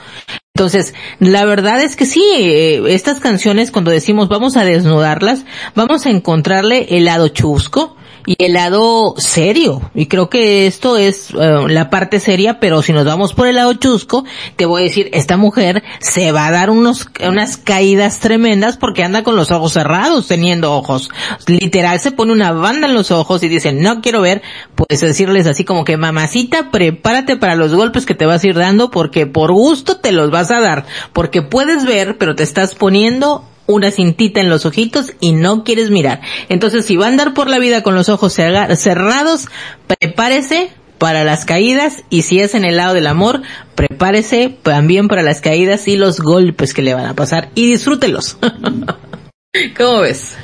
Entonces, 0.55 0.95
la 1.18 1.45
verdad 1.45 1.83
es 1.83 1.95
que 1.95 2.07
sí, 2.07 2.25
eh, 2.35 2.83
estas 2.89 3.20
canciones 3.20 3.70
cuando 3.70 3.91
decimos 3.91 4.31
vamos 4.31 4.57
a 4.57 4.64
desnudarlas, 4.64 5.45
vamos 5.75 6.07
a 6.07 6.11
encontrarle 6.11 6.87
el 6.97 7.05
lado 7.05 7.29
chusco 7.29 7.99
y 8.27 8.37
el 8.45 8.55
lado 8.55 9.14
serio. 9.18 9.83
Y 9.95 10.07
creo 10.07 10.31
que 10.31 10.66
esto 10.66 10.97
es 10.97 11.31
eh, 11.31 11.64
la 11.68 11.91
parte 11.91 12.20
seria, 12.20 12.61
pero 12.61 12.83
si 12.83 12.93
nos 12.93 13.05
vamos 13.05 13.35
por 13.35 13.47
el 13.47 13.57
lado 13.57 13.75
chusco, 13.75 14.25
te 14.57 14.66
voy 14.66 14.83
a 14.83 14.85
decir, 14.85 15.11
esta 15.12 15.37
mujer 15.37 15.83
se 16.01 16.33
va 16.33 16.47
a 16.47 16.51
dar 16.51 16.70
unos, 16.70 17.09
unas 17.27 17.57
caídas 17.57 18.20
tremendas 18.20 18.77
porque 18.77 19.05
anda 19.05 19.22
con 19.22 19.37
los 19.37 19.51
ojos 19.51 19.72
cerrados 19.72 20.27
teniendo 20.27 20.75
ojos. 20.75 21.11
Literal 21.47 22.01
se 22.01 22.12
pone 22.12 22.33
una 22.33 22.53
banda 22.53 22.87
en 22.87 22.95
los 22.95 23.11
ojos 23.11 23.43
y 23.43 23.49
dice, 23.49 23.72
no 23.72 24.01
quiero 24.01 24.20
ver, 24.20 24.43
pues 24.75 25.01
decirles 25.01 25.47
así 25.47 25.64
como 25.64 25.85
que 25.85 25.97
mamacita, 25.97 26.70
prepárate 26.70 27.37
para 27.37 27.57
los 27.57 27.75
golpes 27.75 28.07
que 28.07 28.14
te 28.14 28.27
vas 28.27 28.43
a 28.43 28.47
ir 28.47 28.55
dando 28.55 28.91
porque 28.91 29.27
por 29.27 29.53
gusto 29.53 29.99
te 29.99 30.12
los 30.12 30.31
vas 30.31 30.51
a 30.51 30.61
dar. 30.61 30.87
Porque 31.12 31.43
puedes 31.43 31.85
ver, 31.85 32.16
pero 32.18 32.35
te 32.35 32.43
estás 32.43 32.75
poniendo 32.75 33.45
una 33.67 33.91
cintita 33.91 34.41
en 34.41 34.51
los 34.51 34.67
ojitos 34.67 35.12
y 35.21 35.33
no 35.33 35.65
quieres 35.65 35.91
mirar. 35.91 36.21
Entonces, 36.49 36.85
si 36.85 36.97
va 36.97 37.07
a 37.07 37.09
andar 37.09 37.35
por 37.35 37.49
la 37.49 37.59
vida 37.59 37.83
con 37.83 37.95
los 37.95 38.09
ojos 38.09 38.33
cerra- 38.39 38.75
cerrados, 38.77 39.47
prepárese 39.87 40.71
para 40.99 41.25
las 41.25 41.45
caídas 41.45 42.03
y 42.11 42.23
si 42.23 42.41
es 42.41 42.55
en 42.55 42.65
el 42.65 42.77
lado 42.77 42.95
del 42.95 43.07
amor, 43.07 43.43
prepárese 43.75 44.57
también 44.62 45.09
para 45.09 45.23
las 45.23 45.41
caídas 45.41 45.89
y 45.89 45.97
los 45.97 46.21
golpes 46.21 46.73
que 46.75 46.83
le 46.83 46.95
van 46.95 47.07
a 47.07 47.15
pasar 47.15 47.51
y 47.55 47.67
disfrútelos. 47.71 48.37
¿Cómo 49.77 50.01
ves? 50.01 50.35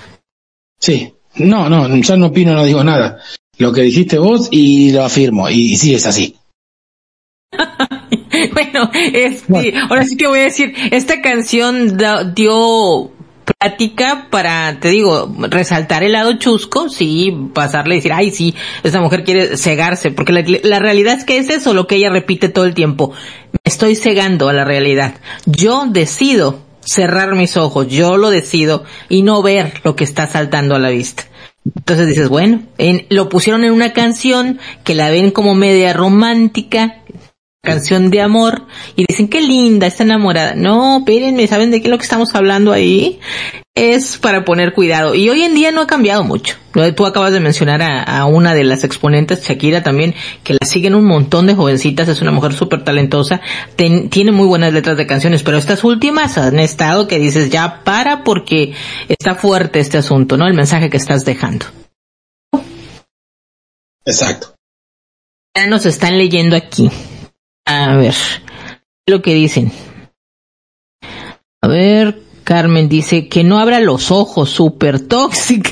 sí. 0.79 1.15
No, 1.37 1.69
no, 1.71 1.87
ya 1.99 2.17
no 2.17 2.27
opino, 2.27 2.55
no 2.55 2.65
digo 2.65 2.83
nada. 2.83 3.21
Lo 3.57 3.73
que 3.73 3.83
dijiste 3.83 4.19
vos 4.19 4.49
y 4.51 4.91
lo 4.91 5.05
afirmo, 5.05 5.49
y, 5.49 5.77
sí 5.77 5.95
es 5.95 6.05
así. 6.05 6.35
bueno, 8.53 8.91
este, 9.13 9.45
Bueno. 9.49 9.87
ahora 9.89 10.05
sí 10.05 10.17
te 10.17 10.27
voy 10.27 10.41
a 10.41 10.45
decir, 10.45 10.75
esta 10.91 11.23
canción 11.23 11.97
da- 11.97 12.25
dio 12.25 13.13
plática 13.59 14.29
para, 14.31 14.79
te 14.81 14.89
digo, 14.89 15.33
resaltar 15.49 16.03
el 16.03 16.13
lado 16.13 16.35
chusco, 16.39 16.89
sí, 16.89 17.35
pasarle 17.55 17.95
y 17.95 17.99
decir, 17.99 18.13
ay, 18.13 18.31
sí, 18.31 18.55
esta 18.83 19.01
mujer 19.01 19.25
quiere 19.25 19.57
cegarse, 19.57 20.11
porque 20.11 20.33
la, 20.33 20.45
la 20.63 20.79
realidad 20.79 21.19
es 21.19 21.25
que 21.25 21.39
es 21.39 21.49
eso 21.49 21.75
lo 21.75 21.87
que 21.87 21.97
ella 21.97 22.11
repite 22.11 22.49
todo 22.49 22.65
el 22.65 22.75
tiempo. 22.75 23.13
Me 23.53 23.59
estoy 23.65 23.97
cegando 23.97 24.49
a 24.49 24.53
la 24.53 24.65
realidad. 24.65 25.15
Yo 25.47 25.87
decido 25.89 26.61
cerrar 26.81 27.35
mis 27.35 27.57
ojos, 27.57 27.89
yo 27.89 28.17
lo 28.17 28.31
decido 28.31 28.85
y 29.09 29.23
no 29.23 29.43
ver 29.43 29.75
lo 29.85 29.97
que 29.97 30.05
está 30.05 30.27
saltando 30.27 30.75
a 30.75 30.79
la 30.79 30.89
vista. 30.91 31.25
Entonces 31.77 32.09
dices, 32.09 32.29
bueno, 32.31 32.63
en- 32.79 33.07
lo 33.11 33.29
pusieron 33.29 33.65
en 33.65 33.73
una 33.73 33.93
canción 33.93 34.59
que 34.83 34.95
la 34.95 35.11
ven 35.11 35.31
como 35.31 35.55
media 35.55 35.93
romántica, 35.93 37.00
canción 37.63 38.11
de 38.11 38.21
amor, 38.23 38.67
y 38.97 39.05
dicen, 39.07 39.29
qué 39.29 39.41
linda, 39.43 39.87
está 39.87 40.03
enamorada. 40.03 40.55
No, 40.55 40.99
espérenme, 40.99 41.47
¿saben 41.47 41.71
de 41.71 41.81
qué 41.81 41.89
es 41.89 41.91
lo 41.91 41.99
que 41.99 42.05
estamos 42.05 42.35
hablando 42.35 42.73
ahí? 42.73 43.21
Es 43.75 44.17
para 44.19 44.45
poner 44.45 44.73
cuidado. 44.73 45.15
Y 45.15 45.29
hoy 45.29 45.43
en 45.43 45.55
día 45.55 45.71
no 45.71 45.83
ha 45.83 45.87
cambiado 45.87 46.25
mucho. 46.25 46.57
Tú 46.97 47.07
acabas 47.07 47.33
de 47.33 47.41
mencionar 47.41 47.83
a, 47.83 48.03
a 48.03 48.25
una 48.27 48.55
de 48.55 48.65
las 48.65 48.83
exponentes, 48.85 49.45
Shakira 49.47 49.83
también, 49.83 50.15
que 50.43 50.55
la 50.55 50.67
siguen 50.67 50.95
un 50.95 51.05
montón 51.05 51.47
de 51.47 51.55
jovencitas, 51.55 52.09
es 52.09 52.21
una 52.23 52.31
mujer 52.31 52.53
súper 52.53 52.83
talentosa, 52.85 53.41
ten- 53.77 54.09
tiene 54.11 54.33
muy 54.33 54.47
buenas 54.47 54.73
letras 54.73 54.97
de 54.97 55.07
canciones, 55.07 55.43
pero 55.43 55.57
estas 55.59 55.85
últimas 55.85 56.39
han 56.39 56.59
estado 56.59 57.09
que 57.09 57.19
dices, 57.19 57.51
ya 57.51 57.83
para 57.85 58.25
porque 58.25 58.73
está 59.09 59.35
fuerte 59.35 59.81
este 59.81 59.99
asunto, 59.99 60.37
¿no? 60.37 60.47
El 60.47 60.55
mensaje 60.55 60.91
que 60.91 60.97
estás 60.97 61.25
dejando. 61.25 61.67
Exacto. 64.05 64.55
Ya 65.57 65.67
nos 65.67 65.85
están 65.87 66.17
leyendo 66.17 66.57
aquí. 66.57 66.91
A 67.67 67.97
ver, 67.97 68.15
lo 69.07 69.23
que 69.23 69.35
dicen. 69.35 69.73
A 71.63 71.69
ver, 71.69 72.21
Carmen 72.45 72.89
dice 72.89 73.29
que 73.29 73.45
no 73.45 73.59
abra 73.59 73.81
los 73.81 74.11
ojos, 74.11 74.51
súper 74.51 75.01
tóxica. 75.01 75.71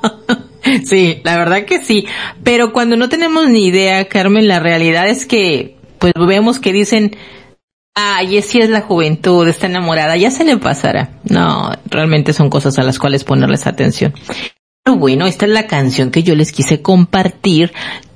sí, 0.84 1.20
la 1.24 1.36
verdad 1.36 1.64
que 1.64 1.82
sí. 1.82 2.06
Pero 2.44 2.72
cuando 2.72 2.96
no 2.96 3.08
tenemos 3.08 3.48
ni 3.48 3.66
idea, 3.66 4.08
Carmen, 4.08 4.48
la 4.48 4.60
realidad 4.60 5.08
es 5.08 5.26
que, 5.26 5.76
pues 5.98 6.12
vemos 6.16 6.60
que 6.60 6.72
dicen, 6.72 7.16
ay, 7.94 8.40
sí 8.42 8.60
es 8.60 8.70
la 8.70 8.82
juventud, 8.82 9.46
está 9.48 9.66
enamorada, 9.66 10.16
ya 10.16 10.30
se 10.30 10.44
le 10.44 10.56
pasará. 10.56 11.10
No, 11.24 11.72
realmente 11.86 12.32
son 12.32 12.48
cosas 12.48 12.78
a 12.78 12.82
las 12.82 12.98
cuales 12.98 13.24
ponerles 13.24 13.66
atención. 13.66 14.14
Pero 14.84 14.96
bueno, 14.96 15.26
esta 15.26 15.44
es 15.46 15.52
la 15.52 15.66
canción 15.66 16.10
que 16.10 16.22
yo 16.22 16.34
les 16.34 16.52
quise 16.52 16.80
compartir. 16.82 17.72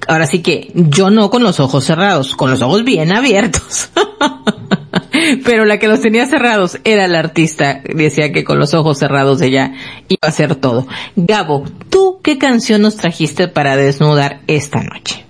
Ahora 0.08 0.26
sí 0.26 0.40
que 0.42 0.70
yo 0.74 1.10
no 1.10 1.30
con 1.30 1.42
los 1.42 1.60
ojos 1.60 1.84
cerrados, 1.84 2.36
con 2.36 2.50
los 2.50 2.62
ojos 2.62 2.84
bien 2.84 3.12
abiertos. 3.12 3.90
Pero 5.44 5.64
la 5.64 5.78
que 5.78 5.88
los 5.88 6.00
tenía 6.00 6.26
cerrados 6.26 6.78
era 6.84 7.06
la 7.08 7.20
artista. 7.20 7.82
Decía 7.84 8.32
que 8.32 8.44
con 8.44 8.58
los 8.58 8.74
ojos 8.74 8.98
cerrados 8.98 9.40
ella 9.40 9.72
iba 10.08 10.18
a 10.22 10.28
hacer 10.28 10.56
todo. 10.56 10.86
Gabo, 11.16 11.64
¿tú 11.90 12.20
qué 12.22 12.38
canción 12.38 12.82
nos 12.82 12.96
trajiste 12.96 13.48
para 13.48 13.76
desnudar 13.76 14.40
esta 14.46 14.82
noche? 14.82 15.24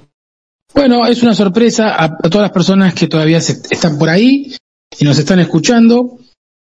Bueno, 0.74 1.06
es 1.06 1.22
una 1.22 1.34
sorpresa 1.34 1.94
a, 1.94 2.04
a 2.04 2.30
todas 2.30 2.42
las 2.46 2.50
personas 2.50 2.94
que 2.94 3.06
todavía 3.06 3.40
se- 3.40 3.62
están 3.70 3.98
por 3.98 4.08
ahí 4.08 4.56
y 4.98 5.04
nos 5.04 5.18
están 5.18 5.38
escuchando. 5.38 6.18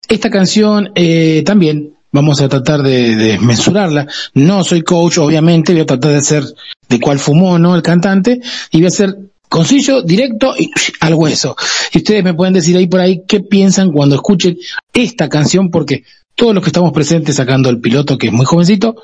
Esta 0.09 0.29
canción 0.31 0.91
eh, 0.95 1.43
también 1.47 1.95
vamos 2.13 2.41
a 2.41 2.49
tratar 2.49 2.83
de, 2.83 3.17
de 3.17 3.39
mensurarla. 3.39 4.07
No 4.35 4.63
soy 4.63 4.83
coach, 4.83 5.19
obviamente, 5.19 5.73
voy 5.73 5.83
a 5.83 5.87
tratar 5.87 6.13
de 6.13 6.19
hacer 6.19 6.45
de 6.89 7.01
cuál 7.01 7.19
fumó, 7.19 7.59
¿no? 7.59 7.75
El 7.75 7.83
cantante, 7.83 8.41
y 8.71 8.79
voy 8.79 8.87
a 8.87 8.91
ser 8.91 9.17
conciso, 9.49 10.03
directo 10.03 10.55
y 10.59 10.71
al 11.01 11.15
hueso. 11.15 11.57
Y 11.93 11.99
ustedes 11.99 12.25
me 12.25 12.35
pueden 12.35 12.55
decir 12.55 12.77
ahí 12.77 12.87
por 12.87 13.01
ahí 13.01 13.23
qué 13.29 13.41
piensan 13.41 13.93
cuando 13.93 14.15
escuchen 14.15 14.57
esta 14.95 15.29
canción, 15.29 15.71
porque 15.71 16.05
todos 16.35 16.55
los 16.55 16.63
que 16.63 16.71
estamos 16.71 16.93
presentes 16.93 17.37
sacando 17.37 17.69
el 17.69 17.81
piloto, 17.81 18.17
que 18.17 18.29
es 18.29 18.33
muy 18.33 18.47
jovencito, 18.47 18.97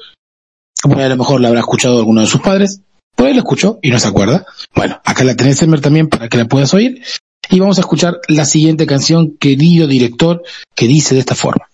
ahí 0.85 1.03
a 1.03 1.09
lo 1.09 1.17
mejor 1.17 1.41
la 1.41 1.49
habrá 1.49 1.61
escuchado 1.61 1.99
alguno 1.99 2.23
de 2.23 2.27
sus 2.27 2.41
padres, 2.41 2.81
por 3.15 3.27
ahí 3.27 3.35
lo 3.35 3.41
escuchó 3.41 3.79
y 3.83 3.91
no 3.91 3.99
se 3.99 4.09
acuerda. 4.09 4.47
Bueno, 4.75 5.01
acá 5.05 5.25
la 5.25 5.37
tenés, 5.37 5.61
Elmer, 5.63 5.81
también 5.81 6.09
para 6.09 6.29
que 6.29 6.39
la 6.39 6.47
puedas 6.47 6.73
oír. 6.73 7.03
Y 7.51 7.61
vamos 7.61 7.79
a 7.79 7.83
escuchar 7.83 8.21
la 8.29 8.45
siguiente 8.45 8.87
canción, 8.87 9.37
querido 9.39 9.87
director, 9.87 10.43
que 10.75 10.87
dice 10.87 11.15
de 11.15 11.21
esta 11.21 11.35
forma. 11.35 11.68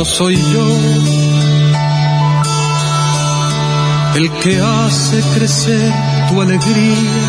No 0.00 0.06
soy 0.06 0.34
yo 0.34 0.66
el 4.14 4.30
que 4.40 4.58
hace 4.58 5.20
crecer 5.34 5.92
tu 6.30 6.40
alegría 6.40 7.28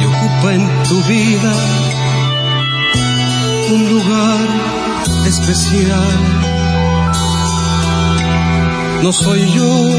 y 0.00 0.04
ocupa 0.04 0.54
en 0.54 0.82
tu 0.84 1.02
vida 1.02 1.54
un 3.72 3.88
lugar 3.94 4.46
especial. 5.26 6.14
No 9.02 9.10
soy 9.10 9.40
yo 9.50 9.90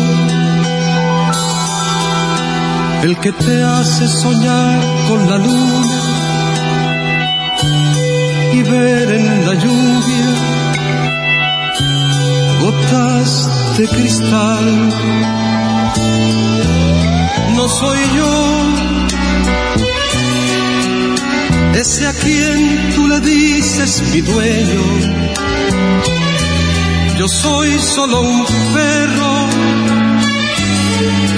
el 3.03 3.17
que 3.17 3.33
te 3.33 3.61
hace 3.61 4.07
soñar 4.07 4.79
con 5.09 5.29
la 5.29 5.37
luna 5.37 6.06
y 8.57 8.63
ver 8.63 9.11
en 9.11 9.45
la 9.45 9.53
lluvia 9.53 10.29
gotas 12.61 13.29
de 13.77 13.87
cristal. 13.87 14.65
No 17.55 17.67
soy 17.69 17.99
yo 18.17 18.33
ese 21.81 22.07
a 22.07 22.13
quien 22.13 22.93
tú 22.95 23.07
le 23.07 23.19
dices 23.19 23.91
mi 24.11 24.21
dueño. 24.21 24.83
Yo 27.19 27.27
soy 27.27 27.79
solo 27.79 28.21
un 28.21 28.45
perro 28.73 29.35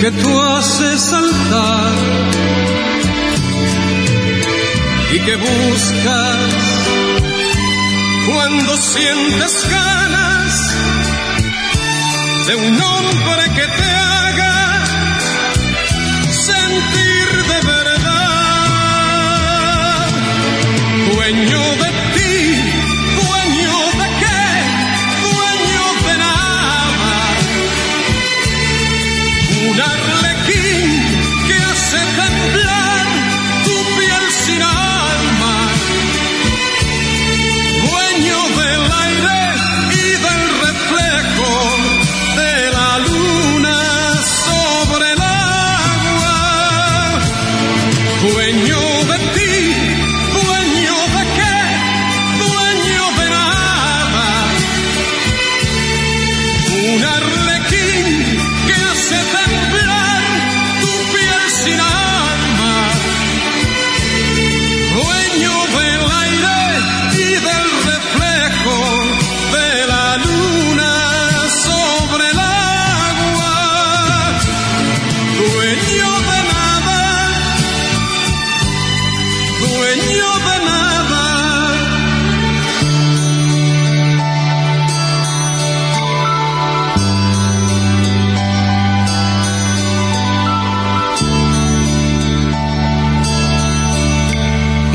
que 0.01 0.11
tú 0.11 0.41
haces 0.41 1.01
saltar 1.01 1.93
y 5.13 5.19
que 5.19 5.35
buscas 5.35 6.58
cuando 8.31 8.77
sientes 8.77 9.67
ganas 9.69 10.75
de 12.47 12.55
un 12.55 12.81
hombre 12.81 13.43
que 13.55 13.67
te 13.67 13.91
haga 13.91 14.85
sentir 16.31 17.27
de 17.51 17.61
verdad, 17.67 18.07
dueño 21.13 21.78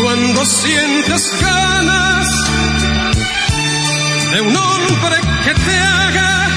cuando 0.00 0.44
sientes 0.46 1.22
ganas 1.40 2.26
de 4.32 4.40
un 4.40 4.56
hombre 4.56 5.16
que 5.44 5.54
te 5.54 5.78
haga 5.78 6.48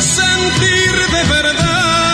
sentir 0.00 0.94
de 1.12 1.24
verdad, 1.24 2.05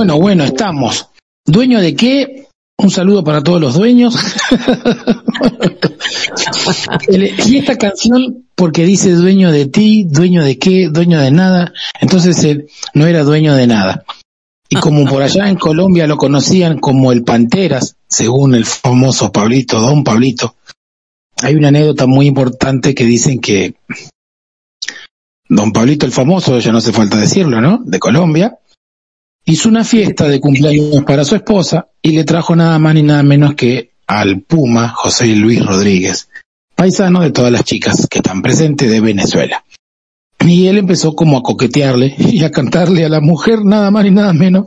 bueno, 0.00 0.18
bueno, 0.18 0.44
estamos. 0.44 1.10
¿Dueño 1.44 1.78
de 1.78 1.94
qué? 1.94 2.46
Un 2.78 2.90
saludo 2.90 3.22
para 3.22 3.42
todos 3.42 3.60
los 3.60 3.74
dueños. 3.74 4.16
Elegí 7.06 7.58
esta 7.58 7.76
canción 7.76 8.46
porque 8.54 8.86
dice 8.86 9.12
dueño 9.12 9.52
de 9.52 9.66
ti, 9.66 10.06
dueño 10.08 10.42
de 10.42 10.58
qué, 10.58 10.88
dueño 10.88 11.20
de 11.20 11.30
nada. 11.30 11.74
Entonces 12.00 12.42
él 12.44 12.70
no 12.94 13.06
era 13.06 13.24
dueño 13.24 13.54
de 13.54 13.66
nada. 13.66 14.06
Y 14.70 14.76
como 14.76 15.04
por 15.04 15.22
allá 15.22 15.50
en 15.50 15.56
Colombia 15.56 16.06
lo 16.06 16.16
conocían 16.16 16.78
como 16.78 17.12
el 17.12 17.22
Panteras, 17.22 17.96
según 18.08 18.54
el 18.54 18.64
famoso 18.64 19.30
Pablito, 19.30 19.80
don 19.80 20.02
Pablito, 20.02 20.54
hay 21.42 21.56
una 21.56 21.68
anécdota 21.68 22.06
muy 22.06 22.26
importante 22.26 22.94
que 22.94 23.04
dicen 23.04 23.38
que 23.38 23.74
don 25.46 25.72
Pablito 25.72 26.06
el 26.06 26.12
famoso, 26.12 26.58
ya 26.58 26.72
no 26.72 26.78
hace 26.78 26.90
falta 26.90 27.18
decirlo, 27.18 27.60
¿no? 27.60 27.82
De 27.84 27.98
Colombia, 27.98 28.59
hizo 29.44 29.68
una 29.68 29.84
fiesta 29.84 30.28
de 30.28 30.40
cumpleaños 30.40 31.04
para 31.04 31.24
su 31.24 31.34
esposa 31.34 31.88
y 32.02 32.12
le 32.12 32.24
trajo 32.24 32.54
nada 32.56 32.78
más 32.78 32.94
ni 32.94 33.02
nada 33.02 33.22
menos 33.22 33.54
que 33.54 33.90
al 34.06 34.40
Puma 34.40 34.88
José 34.88 35.26
Luis 35.36 35.64
Rodríguez, 35.64 36.28
paisano 36.74 37.20
de 37.20 37.30
todas 37.30 37.52
las 37.52 37.64
chicas 37.64 38.06
que 38.10 38.18
están 38.18 38.42
presentes 38.42 38.90
de 38.90 39.00
Venezuela. 39.00 39.64
Y 40.44 40.66
él 40.66 40.78
empezó 40.78 41.14
como 41.14 41.38
a 41.38 41.42
coquetearle 41.42 42.14
y 42.18 42.42
a 42.44 42.50
cantarle 42.50 43.04
a 43.04 43.08
la 43.08 43.20
mujer 43.20 43.64
nada 43.64 43.90
más 43.90 44.04
ni 44.04 44.10
nada 44.10 44.32
menos 44.32 44.66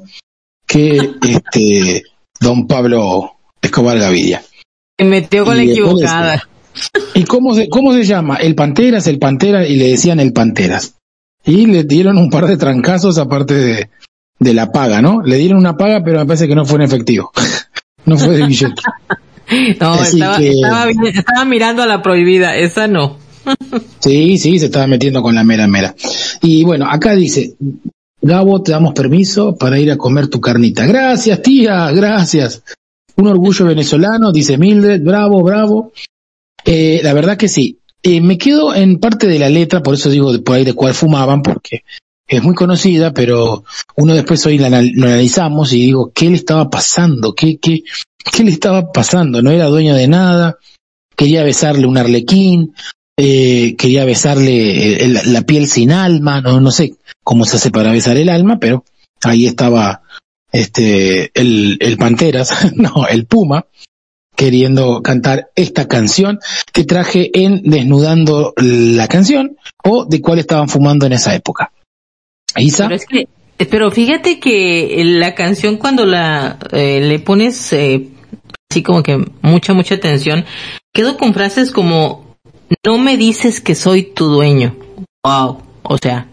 que 0.65 1.11
este 1.21 2.03
don 2.39 2.67
Pablo 2.67 3.33
Escobar 3.61 3.97
Gaviria. 3.97 4.43
Se 4.97 5.05
metió 5.05 5.45
con 5.45 5.57
la 5.57 5.63
Y 5.63 5.67
después 5.67 5.89
equivocada. 5.91 6.43
¿Y 7.13 7.23
cómo 7.25 7.53
se, 7.53 7.69
cómo 7.69 7.93
se 7.93 8.03
llama? 8.03 8.37
El 8.37 8.55
Panteras, 8.55 9.07
el 9.07 9.19
Pantera, 9.19 9.67
y 9.67 9.75
le 9.75 9.89
decían 9.89 10.19
el 10.19 10.33
Panteras. 10.33 10.95
Y 11.45 11.67
le 11.67 11.83
dieron 11.83 12.17
un 12.17 12.29
par 12.29 12.47
de 12.47 12.57
trancazos 12.57 13.17
aparte 13.17 13.53
de, 13.53 13.89
de 14.43 14.53
la 14.53 14.71
paga, 14.71 15.01
¿no? 15.01 15.21
Le 15.21 15.37
dieron 15.37 15.59
una 15.59 15.75
paga, 15.77 16.01
pero 16.03 16.19
me 16.19 16.25
parece 16.25 16.47
que 16.47 16.55
no 16.55 16.65
fue 16.65 16.77
en 16.77 16.83
efectivo. 16.83 17.31
no 18.05 18.17
fue 18.17 18.37
de 18.37 18.45
billete. 18.47 18.81
No, 19.79 20.01
estaba, 20.01 20.37
que- 20.37 20.51
estaba, 20.51 20.89
estaba 20.89 21.45
mirando 21.45 21.83
a 21.83 21.85
la 21.85 22.01
prohibida, 22.01 22.55
esa 22.55 22.87
no. 22.87 23.17
Sí, 23.99 24.37
sí, 24.37 24.57
se 24.57 24.65
estaba 24.65 24.87
metiendo 24.87 25.21
con 25.21 25.35
la 25.35 25.43
mera 25.43 25.67
mera. 25.67 25.93
Y 26.41 26.63
bueno, 26.63 26.87
acá 26.89 27.13
dice, 27.13 27.55
Gabo, 28.21 28.63
te 28.63 28.71
damos 28.71 28.93
permiso 28.93 29.55
para 29.57 29.77
ir 29.79 29.91
a 29.91 29.97
comer 29.97 30.29
tu 30.29 30.39
carnita. 30.39 30.85
Gracias, 30.85 31.41
tía, 31.41 31.91
gracias. 31.91 32.63
Un 33.17 33.27
orgullo 33.27 33.65
venezolano, 33.65 34.31
dice 34.31 34.57
Mildred, 34.57 35.01
bravo, 35.03 35.43
bravo. 35.43 35.91
Eh, 36.63 37.01
la 37.03 37.13
verdad 37.13 37.35
que 37.37 37.49
sí. 37.49 37.79
Eh, 38.01 38.21
me 38.21 38.37
quedo 38.37 38.73
en 38.73 38.97
parte 38.97 39.27
de 39.27 39.39
la 39.39 39.49
letra, 39.49 39.83
por 39.83 39.95
eso 39.95 40.09
digo 40.09 40.31
por 40.41 40.55
ahí 40.55 40.63
de 40.63 40.73
cuál 40.73 40.93
fumaban, 40.93 41.41
porque 41.41 41.83
es 42.35 42.43
muy 42.43 42.55
conocida, 42.55 43.13
pero 43.13 43.63
uno 43.95 44.13
después 44.13 44.45
hoy 44.45 44.57
la, 44.57 44.67
analizamos 44.67 45.73
y 45.73 45.79
digo, 45.79 46.11
¿qué 46.13 46.29
le 46.29 46.35
estaba 46.35 46.69
pasando? 46.69 47.33
¿Qué, 47.33 47.57
qué, 47.57 47.83
qué 48.31 48.43
le 48.43 48.51
estaba 48.51 48.91
pasando? 48.91 49.41
No 49.41 49.51
era 49.51 49.65
dueño 49.65 49.95
de 49.95 50.07
nada, 50.07 50.57
quería 51.15 51.43
besarle 51.43 51.87
un 51.87 51.97
arlequín, 51.97 52.73
eh, 53.17 53.75
quería 53.77 54.05
besarle 54.05 55.05
eh, 55.05 55.07
la 55.25 55.41
piel 55.43 55.67
sin 55.67 55.91
alma, 55.91 56.41
no, 56.41 56.59
no 56.59 56.71
sé 56.71 56.95
cómo 57.23 57.45
se 57.45 57.57
hace 57.57 57.71
para 57.71 57.91
besar 57.91 58.17
el 58.17 58.29
alma, 58.29 58.57
pero 58.59 58.83
ahí 59.23 59.45
estaba 59.45 60.01
este 60.51 61.31
el, 61.33 61.77
el 61.79 61.97
Panteras, 61.97 62.73
no, 62.75 63.07
el 63.07 63.25
Puma, 63.25 63.65
queriendo 64.35 65.01
cantar 65.01 65.51
esta 65.55 65.87
canción 65.87 66.39
que 66.71 66.85
traje 66.85 67.29
en 67.33 67.61
Desnudando 67.63 68.53
la 68.57 69.07
canción 69.07 69.57
o 69.83 70.05
de 70.05 70.21
cuál 70.21 70.39
estaban 70.39 70.69
fumando 70.69 71.05
en 71.05 71.13
esa 71.13 71.35
época. 71.35 71.71
Pero 72.53 72.95
es 72.95 73.05
que, 73.05 73.27
eh, 73.59 73.65
pero 73.65 73.91
fíjate 73.91 74.39
que 74.39 75.01
la 75.05 75.35
canción 75.35 75.77
cuando 75.77 76.05
la 76.05 76.57
eh, 76.71 76.99
le 77.01 77.19
pones 77.19 77.73
eh, 77.73 78.07
así 78.69 78.83
como 78.83 79.03
que 79.03 79.25
mucha 79.41 79.73
mucha 79.73 79.95
atención, 79.95 80.45
quedo 80.93 81.17
con 81.17 81.33
frases 81.33 81.71
como 81.71 82.35
no 82.85 82.97
me 82.97 83.17
dices 83.17 83.61
que 83.61 83.75
soy 83.75 84.03
tu 84.03 84.27
dueño. 84.27 84.75
Wow, 85.23 85.61
o 85.83 85.97
sea, 85.97 86.27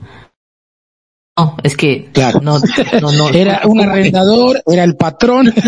no, 1.41 1.57
es 1.62 1.77
que 1.77 2.09
Claro. 2.12 2.41
no, 2.43 2.59
no, 3.01 3.12
no. 3.12 3.29
era 3.35 3.62
un 3.65 3.81
arrendador, 3.81 4.62
era 4.67 4.85
el 4.85 4.97
patrón. 4.97 5.53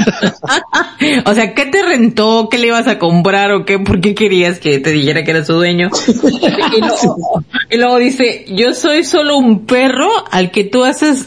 O 1.27 1.35
sea, 1.35 1.53
¿qué 1.55 1.67
te 1.67 1.83
rentó? 1.83 2.49
¿Qué 2.49 2.59
le 2.59 2.69
ibas 2.69 2.87
a 2.87 2.99
comprar 2.99 3.51
o 3.53 3.65
qué? 3.65 3.79
¿Por 3.81 4.01
qué 4.01 4.15
querías 4.15 4.61
que 4.61 4.79
te 4.79 4.91
dijera 4.93 5.25
que 5.25 5.33
era 5.33 5.45
su 5.45 5.55
dueño? 5.55 5.91
Y 6.77 6.81
luego, 6.81 7.45
y 7.71 7.77
luego 7.77 7.99
dice, 7.99 8.45
yo 8.49 8.73
soy 8.73 9.05
solo 9.05 9.37
un 9.37 9.67
perro 9.67 10.09
al 10.31 10.51
que 10.51 10.65
tú 10.65 10.85
haces 10.85 11.27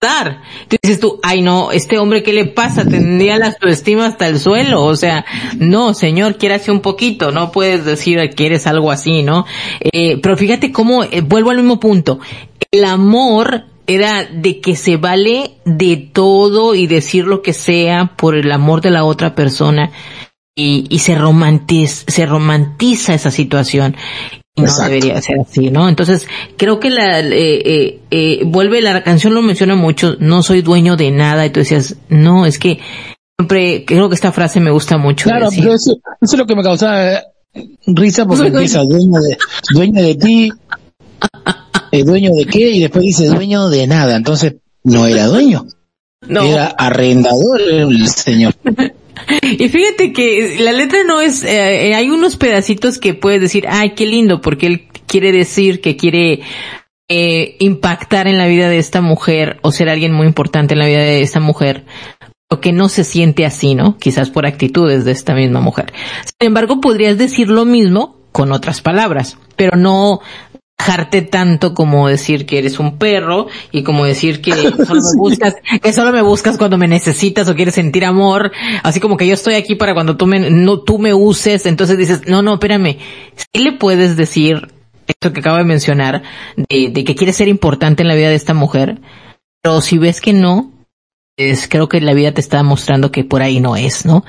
dar. 0.00 0.40
Tú 0.68 0.76
dices 0.82 1.00
tú, 1.00 1.20
ay 1.22 1.42
no, 1.42 1.72
este 1.72 1.98
hombre, 1.98 2.22
¿qué 2.22 2.32
le 2.32 2.46
pasa? 2.46 2.84
Tendría 2.86 3.36
la 3.36 3.48
autoestima 3.48 4.06
hasta 4.06 4.28
el 4.28 4.38
suelo. 4.38 4.84
O 4.84 4.96
sea, 4.96 5.24
no, 5.58 5.92
señor, 5.92 6.36
quiérase 6.38 6.70
un 6.70 6.80
poquito. 6.80 7.30
No 7.32 7.52
puedes 7.52 7.84
decir 7.84 8.18
que 8.34 8.46
eres 8.46 8.66
algo 8.66 8.90
así, 8.90 9.22
¿no? 9.22 9.44
Eh, 9.80 10.18
pero 10.22 10.36
fíjate 10.36 10.72
cómo, 10.72 11.04
eh, 11.04 11.20
vuelvo 11.20 11.50
al 11.50 11.58
mismo 11.58 11.78
punto. 11.80 12.20
El 12.70 12.84
amor 12.84 13.64
era 13.94 14.24
de 14.24 14.60
que 14.60 14.76
se 14.76 14.96
vale 14.96 15.52
de 15.64 15.96
todo 15.96 16.74
y 16.74 16.86
decir 16.86 17.26
lo 17.26 17.42
que 17.42 17.52
sea 17.52 18.12
por 18.16 18.36
el 18.36 18.50
amor 18.52 18.80
de 18.80 18.90
la 18.90 19.04
otra 19.04 19.34
persona 19.34 19.90
y, 20.54 20.86
y 20.88 21.00
se 21.00 21.14
romantiza, 21.14 22.04
se 22.06 22.26
romantiza 22.26 23.14
esa 23.14 23.30
situación. 23.30 23.96
No 24.56 24.64
Exacto. 24.64 24.92
debería 24.92 25.22
ser 25.22 25.40
así, 25.40 25.70
¿no? 25.70 25.88
Entonces, 25.88 26.26
creo 26.56 26.80
que 26.80 26.90
la, 26.90 27.20
eh, 27.20 27.28
eh, 27.32 28.00
eh, 28.10 28.42
vuelve, 28.44 28.82
la 28.82 29.02
canción 29.02 29.34
lo 29.34 29.42
menciona 29.42 29.74
mucho, 29.74 30.16
no 30.18 30.42
soy 30.42 30.60
dueño 30.62 30.96
de 30.96 31.10
nada, 31.10 31.46
y 31.46 31.50
tú 31.50 31.60
decías, 31.60 31.96
no, 32.08 32.46
es 32.46 32.58
que 32.58 32.78
siempre, 33.38 33.84
creo 33.86 34.08
que 34.08 34.16
esta 34.16 34.32
frase 34.32 34.60
me 34.60 34.70
gusta 34.70 34.98
mucho. 34.98 35.28
Claro, 35.28 35.46
decir. 35.46 35.62
pero 35.62 35.74
eso, 35.74 35.92
eso 36.20 36.34
es 36.34 36.38
lo 36.38 36.46
que 36.46 36.56
me 36.56 36.62
causaba 36.62 37.22
risa 37.86 38.26
porque 38.26 38.46
empieza 38.48 38.82
dueño 38.82 39.20
de, 39.20 39.38
dueño 39.72 40.02
de 40.02 40.14
ti, 40.16 40.50
eh, 41.92 42.04
dueño 42.04 42.32
de 42.32 42.44
qué, 42.46 42.70
y 42.70 42.80
después 42.80 43.04
dice 43.04 43.26
dueño 43.26 43.68
de 43.68 43.86
nada. 43.86 44.16
Entonces, 44.16 44.56
no 44.84 45.06
era 45.06 45.26
dueño, 45.26 45.66
no. 46.26 46.42
era 46.42 46.66
arrendador 46.66 47.60
el 47.60 48.08
señor. 48.08 48.54
Y 49.42 49.68
fíjate 49.68 50.12
que 50.12 50.56
la 50.60 50.72
letra 50.72 51.04
no 51.06 51.20
es, 51.20 51.44
eh, 51.44 51.94
hay 51.94 52.10
unos 52.10 52.36
pedacitos 52.36 52.98
que 52.98 53.14
puedes 53.14 53.40
decir, 53.40 53.66
ay, 53.68 53.90
qué 53.90 54.06
lindo, 54.06 54.40
porque 54.40 54.66
él 54.66 54.88
quiere 55.06 55.30
decir 55.30 55.80
que 55.80 55.96
quiere 55.96 56.40
eh, 57.08 57.56
impactar 57.58 58.28
en 58.28 58.38
la 58.38 58.46
vida 58.46 58.68
de 58.68 58.78
esta 58.78 59.00
mujer 59.00 59.58
o 59.62 59.72
ser 59.72 59.88
alguien 59.88 60.12
muy 60.12 60.26
importante 60.26 60.74
en 60.74 60.80
la 60.80 60.86
vida 60.86 61.00
de 61.00 61.22
esta 61.22 61.40
mujer, 61.40 61.84
o 62.48 62.60
que 62.60 62.72
no 62.72 62.88
se 62.88 63.04
siente 63.04 63.44
así, 63.46 63.74
¿no? 63.74 63.96
Quizás 63.98 64.30
por 64.30 64.46
actitudes 64.46 65.04
de 65.04 65.12
esta 65.12 65.34
misma 65.34 65.60
mujer. 65.60 65.92
Sin 66.24 66.48
embargo, 66.48 66.80
podrías 66.80 67.18
decir 67.18 67.48
lo 67.48 67.64
mismo 67.64 68.16
con 68.32 68.52
otras 68.52 68.80
palabras, 68.80 69.38
pero 69.56 69.76
no 69.76 70.20
bajarte 70.80 71.20
tanto 71.20 71.74
como 71.74 72.08
decir 72.08 72.46
que 72.46 72.58
eres 72.58 72.78
un 72.78 72.96
perro 72.96 73.48
y 73.70 73.82
como 73.82 74.06
decir 74.06 74.40
que 74.40 74.52
solo 74.86 75.02
me 75.02 75.18
buscas, 75.18 75.56
que 75.82 75.92
solo 75.92 76.10
me 76.10 76.22
buscas 76.22 76.56
cuando 76.56 76.78
me 76.78 76.88
necesitas 76.88 77.48
o 77.48 77.54
quieres 77.54 77.74
sentir 77.74 78.04
amor, 78.06 78.50
así 78.82 78.98
como 78.98 79.18
que 79.18 79.26
yo 79.26 79.34
estoy 79.34 79.54
aquí 79.54 79.74
para 79.74 79.92
cuando 79.92 80.16
tú 80.16 80.26
me, 80.26 80.50
no, 80.50 80.80
tú 80.80 80.98
me 80.98 81.12
uses, 81.12 81.66
entonces 81.66 81.98
dices, 81.98 82.22
no, 82.26 82.40
no, 82.40 82.54
espérame, 82.54 82.96
sí 83.36 83.62
le 83.62 83.72
puedes 83.72 84.16
decir 84.16 84.72
esto 85.06 85.32
que 85.34 85.40
acabo 85.40 85.58
de 85.58 85.64
mencionar, 85.64 86.22
de, 86.56 86.88
de 86.88 87.04
que 87.04 87.14
quieres 87.14 87.36
ser 87.36 87.48
importante 87.48 88.02
en 88.02 88.08
la 88.08 88.14
vida 88.14 88.30
de 88.30 88.36
esta 88.36 88.54
mujer, 88.54 89.00
pero 89.62 89.82
si 89.82 89.98
ves 89.98 90.22
que 90.22 90.32
no, 90.32 90.72
es, 91.36 91.68
creo 91.68 91.90
que 91.90 92.00
la 92.00 92.14
vida 92.14 92.32
te 92.32 92.40
está 92.40 92.62
mostrando 92.62 93.12
que 93.12 93.24
por 93.24 93.42
ahí 93.42 93.60
no 93.60 93.76
es, 93.76 94.06
¿no? 94.06 94.24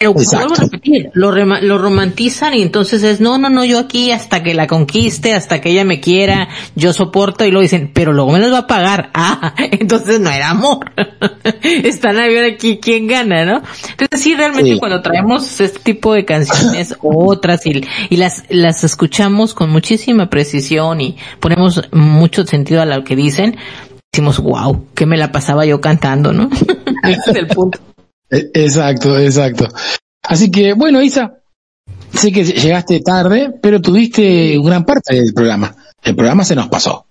Pero 0.00 0.12
Exacto. 0.12 0.46
vuelvo 0.48 0.54
a 0.54 0.64
repetir, 0.64 1.10
lo, 1.14 1.32
rema- 1.32 1.60
lo 1.60 1.76
romantizan 1.76 2.54
y 2.54 2.62
entonces 2.62 3.02
es, 3.02 3.20
no, 3.20 3.36
no, 3.36 3.50
no, 3.50 3.64
yo 3.64 3.80
aquí 3.80 4.12
hasta 4.12 4.44
que 4.44 4.54
la 4.54 4.68
conquiste, 4.68 5.34
hasta 5.34 5.60
que 5.60 5.70
ella 5.70 5.84
me 5.84 5.98
quiera, 5.98 6.48
yo 6.76 6.92
soporto 6.92 7.44
y 7.44 7.50
luego 7.50 7.62
dicen, 7.62 7.90
pero 7.92 8.12
luego 8.12 8.30
me 8.30 8.38
los 8.38 8.52
va 8.52 8.58
a 8.58 8.66
pagar. 8.68 9.10
Ah, 9.20 9.54
entonces 9.58 10.20
no 10.20 10.30
era 10.30 10.50
amor. 10.50 10.92
Están 11.64 12.16
a 12.18 12.28
ver 12.28 12.44
aquí 12.54 12.78
quién 12.80 13.08
gana, 13.08 13.44
¿no? 13.44 13.62
Entonces 13.90 14.20
sí, 14.22 14.36
realmente 14.36 14.74
Sí. 14.74 14.78
cuando 14.78 15.02
traemos 15.02 15.60
este 15.60 15.80
tipo 15.80 16.14
de 16.14 16.24
canciones 16.24 16.94
o 17.02 17.26
otras 17.32 17.66
y, 17.66 17.82
y 18.08 18.16
las, 18.16 18.44
las 18.48 18.84
escuchamos 18.84 19.52
con 19.54 19.68
muchísima 19.70 20.30
precisión 20.30 21.00
y 21.00 21.16
ponemos 21.40 21.82
mucho 21.90 22.46
sentido 22.46 22.80
a 22.82 22.86
lo 22.86 23.02
que 23.02 23.16
dicen, 23.16 23.56
decimos, 24.12 24.38
wow, 24.38 24.86
que 24.94 25.06
me 25.06 25.16
la 25.16 25.32
pasaba 25.32 25.66
yo 25.66 25.80
cantando, 25.80 26.32
¿no? 26.32 26.48
Ese 27.02 27.30
es 27.30 27.36
el 27.36 27.48
punto. 27.48 27.80
Eh, 28.30 28.50
Exacto, 28.54 29.18
exacto. 29.18 29.68
Así 30.22 30.50
que, 30.50 30.74
bueno, 30.74 31.00
Isa, 31.02 31.38
sé 32.12 32.32
que 32.32 32.44
llegaste 32.44 33.00
tarde, 33.00 33.54
pero 33.62 33.80
tuviste 33.80 34.58
gran 34.62 34.84
parte 34.84 35.14
del 35.14 35.32
programa. 35.32 35.74
El 36.02 36.14
programa 36.14 36.44
se 36.44 36.54
nos 36.54 36.68
pasó. 36.68 37.06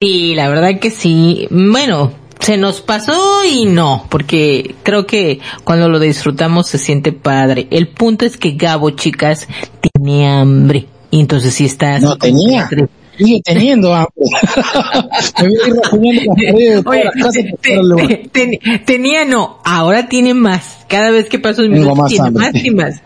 Sí, 0.00 0.34
la 0.34 0.48
verdad 0.48 0.78
que 0.80 0.90
sí. 0.90 1.46
Bueno, 1.50 2.12
se 2.40 2.56
nos 2.56 2.80
pasó 2.80 3.44
y 3.44 3.66
no, 3.66 4.06
porque 4.10 4.74
creo 4.82 5.06
que 5.06 5.40
cuando 5.64 5.88
lo 5.88 5.98
disfrutamos 6.00 6.66
se 6.68 6.78
siente 6.78 7.12
padre. 7.12 7.68
El 7.70 7.88
punto 7.88 8.24
es 8.24 8.36
que 8.36 8.52
Gabo, 8.52 8.90
chicas, 8.90 9.46
tiene 9.80 10.28
hambre. 10.28 10.86
Y 11.10 11.20
entonces 11.20 11.54
sí 11.54 11.66
está 11.66 11.98
No 12.00 12.16
tenía. 12.16 12.68
que 12.68 12.88
sigue 13.24 13.40
teniendo 13.44 13.94
hambre. 13.94 14.12
Me 15.42 15.48
voy 15.48 15.58
a 15.64 15.68
ir 15.68 15.74
rasguñando 15.74 16.22
las 16.26 16.36
paredes 16.36 16.76
de 16.76 16.82
todas 16.82 16.86
Oye, 16.86 17.04
las 17.04 17.14
casas 17.14 17.32
te- 17.32 17.42
para 17.42 17.50
buscar 17.52 17.72
el 17.72 17.88
lugar. 17.88 18.06
te- 18.08 18.28
ten- 18.32 18.84
tenía 18.84 19.24
no, 19.24 19.58
ahora 19.64 20.08
tiene 20.08 20.34
más. 20.34 20.78
Cada 20.88 21.10
vez 21.10 21.28
que 21.28 21.38
paso 21.38 21.62
un 21.62 21.72
Tengo 21.72 21.80
minuto 21.94 22.02
más 22.02 22.08
tiene 22.10 22.26
hambre. 22.28 22.44
más 22.52 22.64
y 22.64 22.70
más. 22.70 23.02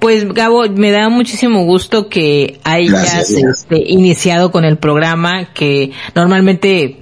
Pues 0.00 0.32
Gabo, 0.32 0.64
me 0.68 0.90
da 0.90 1.08
muchísimo 1.08 1.64
gusto 1.64 2.08
que 2.08 2.58
hayas 2.64 2.90
Gracias, 2.90 3.30
gracias. 3.32 3.58
este, 3.60 3.76
iniciado 3.92 4.50
con 4.50 4.64
el 4.64 4.76
programa 4.78 5.52
que 5.54 5.92
normalmente 6.16 6.98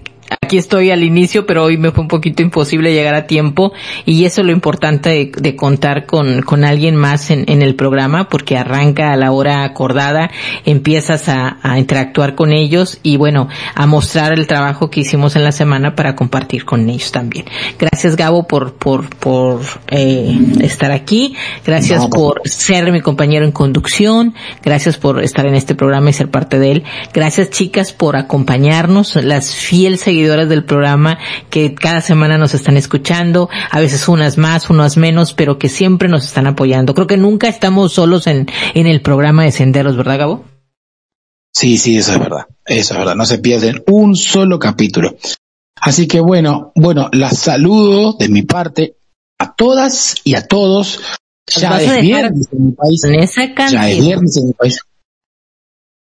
aquí 0.50 0.58
estoy 0.58 0.90
al 0.90 1.04
inicio, 1.04 1.46
pero 1.46 1.62
hoy 1.62 1.76
me 1.76 1.92
fue 1.92 2.02
un 2.02 2.08
poquito 2.08 2.42
imposible 2.42 2.92
llegar 2.92 3.14
a 3.14 3.28
tiempo 3.28 3.72
y 4.04 4.24
eso 4.24 4.40
es 4.40 4.48
lo 4.48 4.52
importante 4.52 5.08
de, 5.08 5.32
de 5.40 5.54
contar 5.54 6.06
con, 6.06 6.42
con 6.42 6.64
alguien 6.64 6.96
más 6.96 7.30
en, 7.30 7.44
en 7.46 7.62
el 7.62 7.76
programa 7.76 8.28
porque 8.28 8.58
arranca 8.58 9.12
a 9.12 9.16
la 9.16 9.30
hora 9.30 9.62
acordada, 9.62 10.28
empiezas 10.64 11.28
a, 11.28 11.58
a 11.62 11.78
interactuar 11.78 12.34
con 12.34 12.52
ellos 12.52 12.98
y 13.04 13.16
bueno, 13.16 13.46
a 13.76 13.86
mostrar 13.86 14.32
el 14.32 14.48
trabajo 14.48 14.90
que 14.90 15.02
hicimos 15.02 15.36
en 15.36 15.44
la 15.44 15.52
semana 15.52 15.94
para 15.94 16.16
compartir 16.16 16.64
con 16.64 16.90
ellos 16.90 17.12
también. 17.12 17.44
Gracias 17.78 18.16
Gabo 18.16 18.48
por, 18.48 18.74
por, 18.74 19.08
por 19.18 19.60
eh, 19.86 20.36
estar 20.62 20.90
aquí, 20.90 21.36
gracias 21.64 22.00
No, 22.00 22.10
por 22.10 22.20
por 22.20 22.48
ser 22.48 22.90
mi 22.90 23.00
compañero 23.00 23.44
en 23.44 23.52
conducción, 23.52 24.34
gracias 24.64 24.98
por 24.98 25.22
estar 25.22 25.46
en 25.46 25.54
este 25.54 25.76
programa 25.76 26.10
y 26.10 26.12
ser 26.12 26.28
parte 26.28 26.58
de 26.58 26.72
él, 26.72 26.84
gracias 27.14 27.50
chicas 27.50 27.92
por 27.92 28.16
acompañarnos, 28.16 29.14
las 29.14 29.54
fiel 29.54 29.96
seguidoras 29.96 30.39
del 30.48 30.64
programa 30.64 31.18
que 31.50 31.74
cada 31.74 32.00
semana 32.00 32.38
nos 32.38 32.54
están 32.54 32.76
escuchando, 32.76 33.48
a 33.70 33.80
veces 33.80 34.08
unas 34.08 34.38
más, 34.38 34.70
unas 34.70 34.96
menos, 34.96 35.34
pero 35.34 35.58
que 35.58 35.68
siempre 35.68 36.08
nos 36.08 36.24
están 36.24 36.46
apoyando. 36.46 36.94
Creo 36.94 37.06
que 37.06 37.16
nunca 37.16 37.48
estamos 37.48 37.92
solos 37.92 38.26
en, 38.26 38.48
en 38.74 38.86
el 38.86 39.02
programa 39.02 39.44
de 39.44 39.52
Senderos, 39.52 39.96
¿verdad 39.96 40.18
Gabo? 40.18 40.44
Sí, 41.52 41.78
sí, 41.78 41.98
eso 41.98 42.12
es 42.12 42.18
verdad. 42.18 42.46
Eso 42.64 42.94
es 42.94 42.98
verdad. 42.98 43.16
No 43.16 43.26
se 43.26 43.38
pierden 43.38 43.82
un 43.86 44.16
solo 44.16 44.58
capítulo. 44.58 45.16
Así 45.80 46.06
que 46.06 46.20
bueno, 46.20 46.72
bueno, 46.74 47.08
las 47.12 47.38
saludo 47.38 48.14
de 48.18 48.28
mi 48.28 48.42
parte 48.42 48.96
a 49.38 49.54
todas 49.54 50.16
y 50.24 50.34
a 50.34 50.46
todos. 50.46 51.00
Ya 51.56 51.80
es 51.80 52.02
viernes 52.02 52.48
en 52.52 52.66
mi 52.66 52.72
país. 52.72 53.02
Esa 53.04 53.68
Ya 53.68 53.90
es 53.90 54.00
viernes 54.00 54.36
en 54.36 54.46
mi 54.48 54.52
país. 54.52 54.78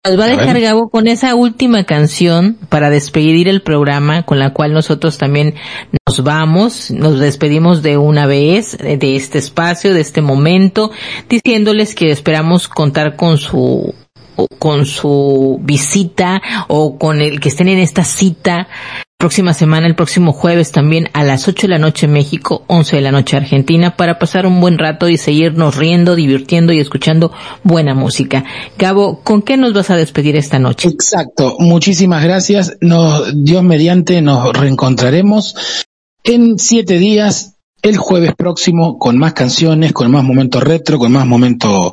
Nos 0.06 0.18
va 0.18 0.26
a 0.26 0.28
dejar. 0.30 0.60
Gabo 0.62 0.90
con 0.90 1.08
esa 1.08 1.36
última 1.36 1.84
canción 1.84 2.58
para 2.70 2.90
despedir 2.90 3.50
el 3.50 3.62
programa 3.62 4.24
con 4.24 4.40
la 4.40 4.54
cual 4.54 4.72
nosotros 4.72 5.18
también 5.18 5.56
nos 6.08 6.24
vamos, 6.24 6.90
nos 6.90 7.20
despedimos 7.20 7.84
de 7.84 7.98
una 7.98 8.26
vez 8.26 8.78
de 8.78 9.16
este 9.18 9.40
espacio, 9.40 9.94
de 9.94 10.00
este 10.00 10.22
momento, 10.22 10.90
diciéndoles 11.28 11.96
que 11.96 12.12
esperamos 12.12 12.70
contar 12.70 13.18
con 13.18 13.38
su 13.38 13.94
con 14.48 14.86
su 14.86 15.60
visita 15.62 16.42
o 16.68 16.98
con 16.98 17.22
el 17.22 17.40
que 17.40 17.50
estén 17.50 17.68
en 17.70 17.80
esta 17.80 18.04
cita 18.04 18.68
próxima 19.20 19.54
semana, 19.54 19.86
el 19.86 19.96
próximo 19.96 20.32
jueves 20.32 20.72
también 20.72 21.10
a 21.12 21.26
las 21.26 21.46
8 21.46 21.68
de 21.68 21.74
la 21.74 21.78
noche 21.78 22.08
México, 22.08 22.64
11 22.68 22.96
de 22.96 23.02
la 23.02 23.12
noche 23.12 23.36
Argentina, 23.36 23.98
para 23.98 24.18
pasar 24.18 24.46
un 24.46 24.62
buen 24.62 24.78
rato 24.78 25.10
y 25.10 25.18
seguirnos 25.18 25.76
riendo, 25.76 26.16
divirtiendo 26.16 26.72
y 26.72 26.80
escuchando 26.80 27.34
buena 27.62 27.94
música. 27.94 28.46
Gabo, 28.78 29.20
¿con 29.22 29.42
qué 29.42 29.58
nos 29.58 29.74
vas 29.74 29.90
a 29.90 29.98
despedir 29.98 30.38
esta 30.38 30.58
noche? 30.58 30.88
Exacto. 30.88 31.58
Muchísimas 31.60 32.24
gracias. 32.24 32.78
Nos, 32.80 33.44
Dios 33.44 33.62
mediante 33.62 34.22
nos 34.22 34.54
reencontraremos 34.54 35.86
en 36.24 36.58
siete 36.58 36.98
días, 36.98 37.58
el 37.82 37.98
jueves 37.98 38.32
próximo, 38.38 38.98
con 38.98 39.18
más 39.18 39.34
canciones, 39.34 39.92
con 39.92 40.10
más 40.12 40.24
momentos 40.24 40.64
retro, 40.64 40.98
con 40.98 41.12
más 41.12 41.26
momentos 41.26 41.92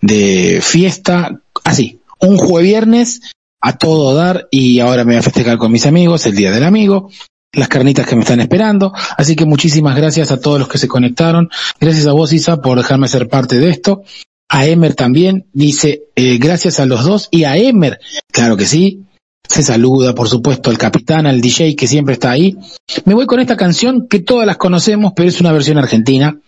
de 0.00 0.60
fiesta. 0.62 1.42
Así, 1.64 2.00
un 2.20 2.38
jueves 2.38 2.68
viernes 2.68 3.20
a 3.60 3.78
todo 3.78 4.14
dar 4.14 4.48
y 4.50 4.80
ahora 4.80 5.04
me 5.04 5.12
voy 5.12 5.20
a 5.20 5.22
festejar 5.22 5.58
con 5.58 5.72
mis 5.72 5.86
amigos, 5.86 6.26
el 6.26 6.34
Día 6.34 6.50
del 6.50 6.64
Amigo, 6.64 7.10
las 7.52 7.68
carnitas 7.68 8.06
que 8.06 8.16
me 8.16 8.22
están 8.22 8.40
esperando. 8.40 8.92
Así 9.16 9.36
que 9.36 9.44
muchísimas 9.44 9.96
gracias 9.96 10.30
a 10.30 10.40
todos 10.40 10.58
los 10.58 10.68
que 10.68 10.78
se 10.78 10.88
conectaron. 10.88 11.50
Gracias 11.80 12.06
a 12.06 12.12
vos, 12.12 12.32
Isa, 12.32 12.60
por 12.60 12.78
dejarme 12.78 13.08
ser 13.08 13.28
parte 13.28 13.58
de 13.58 13.70
esto. 13.70 14.02
A 14.48 14.66
Emer 14.66 14.94
también, 14.94 15.46
dice, 15.52 16.04
eh, 16.14 16.38
gracias 16.38 16.78
a 16.78 16.86
los 16.86 17.04
dos 17.04 17.28
y 17.30 17.44
a 17.44 17.56
Emer, 17.56 18.00
claro 18.30 18.56
que 18.56 18.66
sí. 18.66 19.04
Se 19.48 19.62
saluda, 19.62 20.14
por 20.14 20.28
supuesto, 20.28 20.70
al 20.70 20.78
capitán, 20.78 21.26
al 21.26 21.40
DJ 21.40 21.76
que 21.76 21.86
siempre 21.86 22.14
está 22.14 22.30
ahí. 22.30 22.56
Me 23.04 23.14
voy 23.14 23.26
con 23.26 23.40
esta 23.40 23.56
canción 23.56 24.08
que 24.08 24.20
todas 24.20 24.46
las 24.46 24.56
conocemos, 24.56 25.12
pero 25.14 25.28
es 25.28 25.40
una 25.40 25.52
versión 25.52 25.78
argentina. 25.78 26.38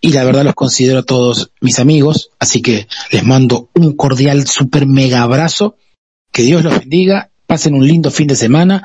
Y 0.00 0.12
la 0.12 0.24
verdad 0.24 0.44
los 0.44 0.54
considero 0.54 1.00
a 1.00 1.04
todos 1.04 1.52
mis 1.60 1.78
amigos, 1.78 2.30
así 2.38 2.62
que 2.62 2.88
les 3.10 3.24
mando 3.24 3.68
un 3.74 3.94
cordial, 3.94 4.46
super 4.46 4.86
mega 4.86 5.22
abrazo. 5.22 5.76
Que 6.32 6.42
Dios 6.42 6.64
los 6.64 6.78
bendiga, 6.78 7.30
pasen 7.46 7.74
un 7.74 7.86
lindo 7.86 8.10
fin 8.10 8.28
de 8.28 8.36
semana, 8.36 8.84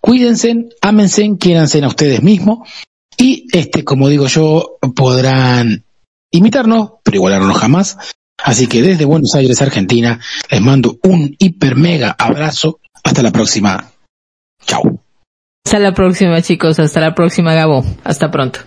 cuídense, 0.00 0.68
ámense, 0.80 1.28
quiéranse 1.38 1.82
a 1.82 1.88
ustedes 1.88 2.22
mismos 2.22 2.68
y 3.16 3.46
este, 3.52 3.84
como 3.84 4.08
digo 4.08 4.26
yo, 4.26 4.78
podrán 4.94 5.84
imitarnos, 6.30 6.92
pero 7.02 7.16
igualarnos 7.16 7.56
jamás. 7.56 7.98
Así 8.42 8.66
que 8.66 8.82
desde 8.82 9.04
Buenos 9.04 9.34
Aires, 9.34 9.62
Argentina, 9.62 10.20
les 10.50 10.60
mando 10.60 10.98
un 11.02 11.34
hiper 11.38 11.76
mega 11.76 12.14
abrazo. 12.18 12.80
Hasta 13.02 13.22
la 13.22 13.32
próxima. 13.32 13.90
Chao. 14.66 15.00
Hasta 15.64 15.78
la 15.78 15.94
próxima 15.94 16.42
chicos, 16.42 16.78
hasta 16.78 17.00
la 17.00 17.14
próxima 17.14 17.54
Gabo, 17.54 17.84
hasta 18.04 18.30
pronto. 18.30 18.60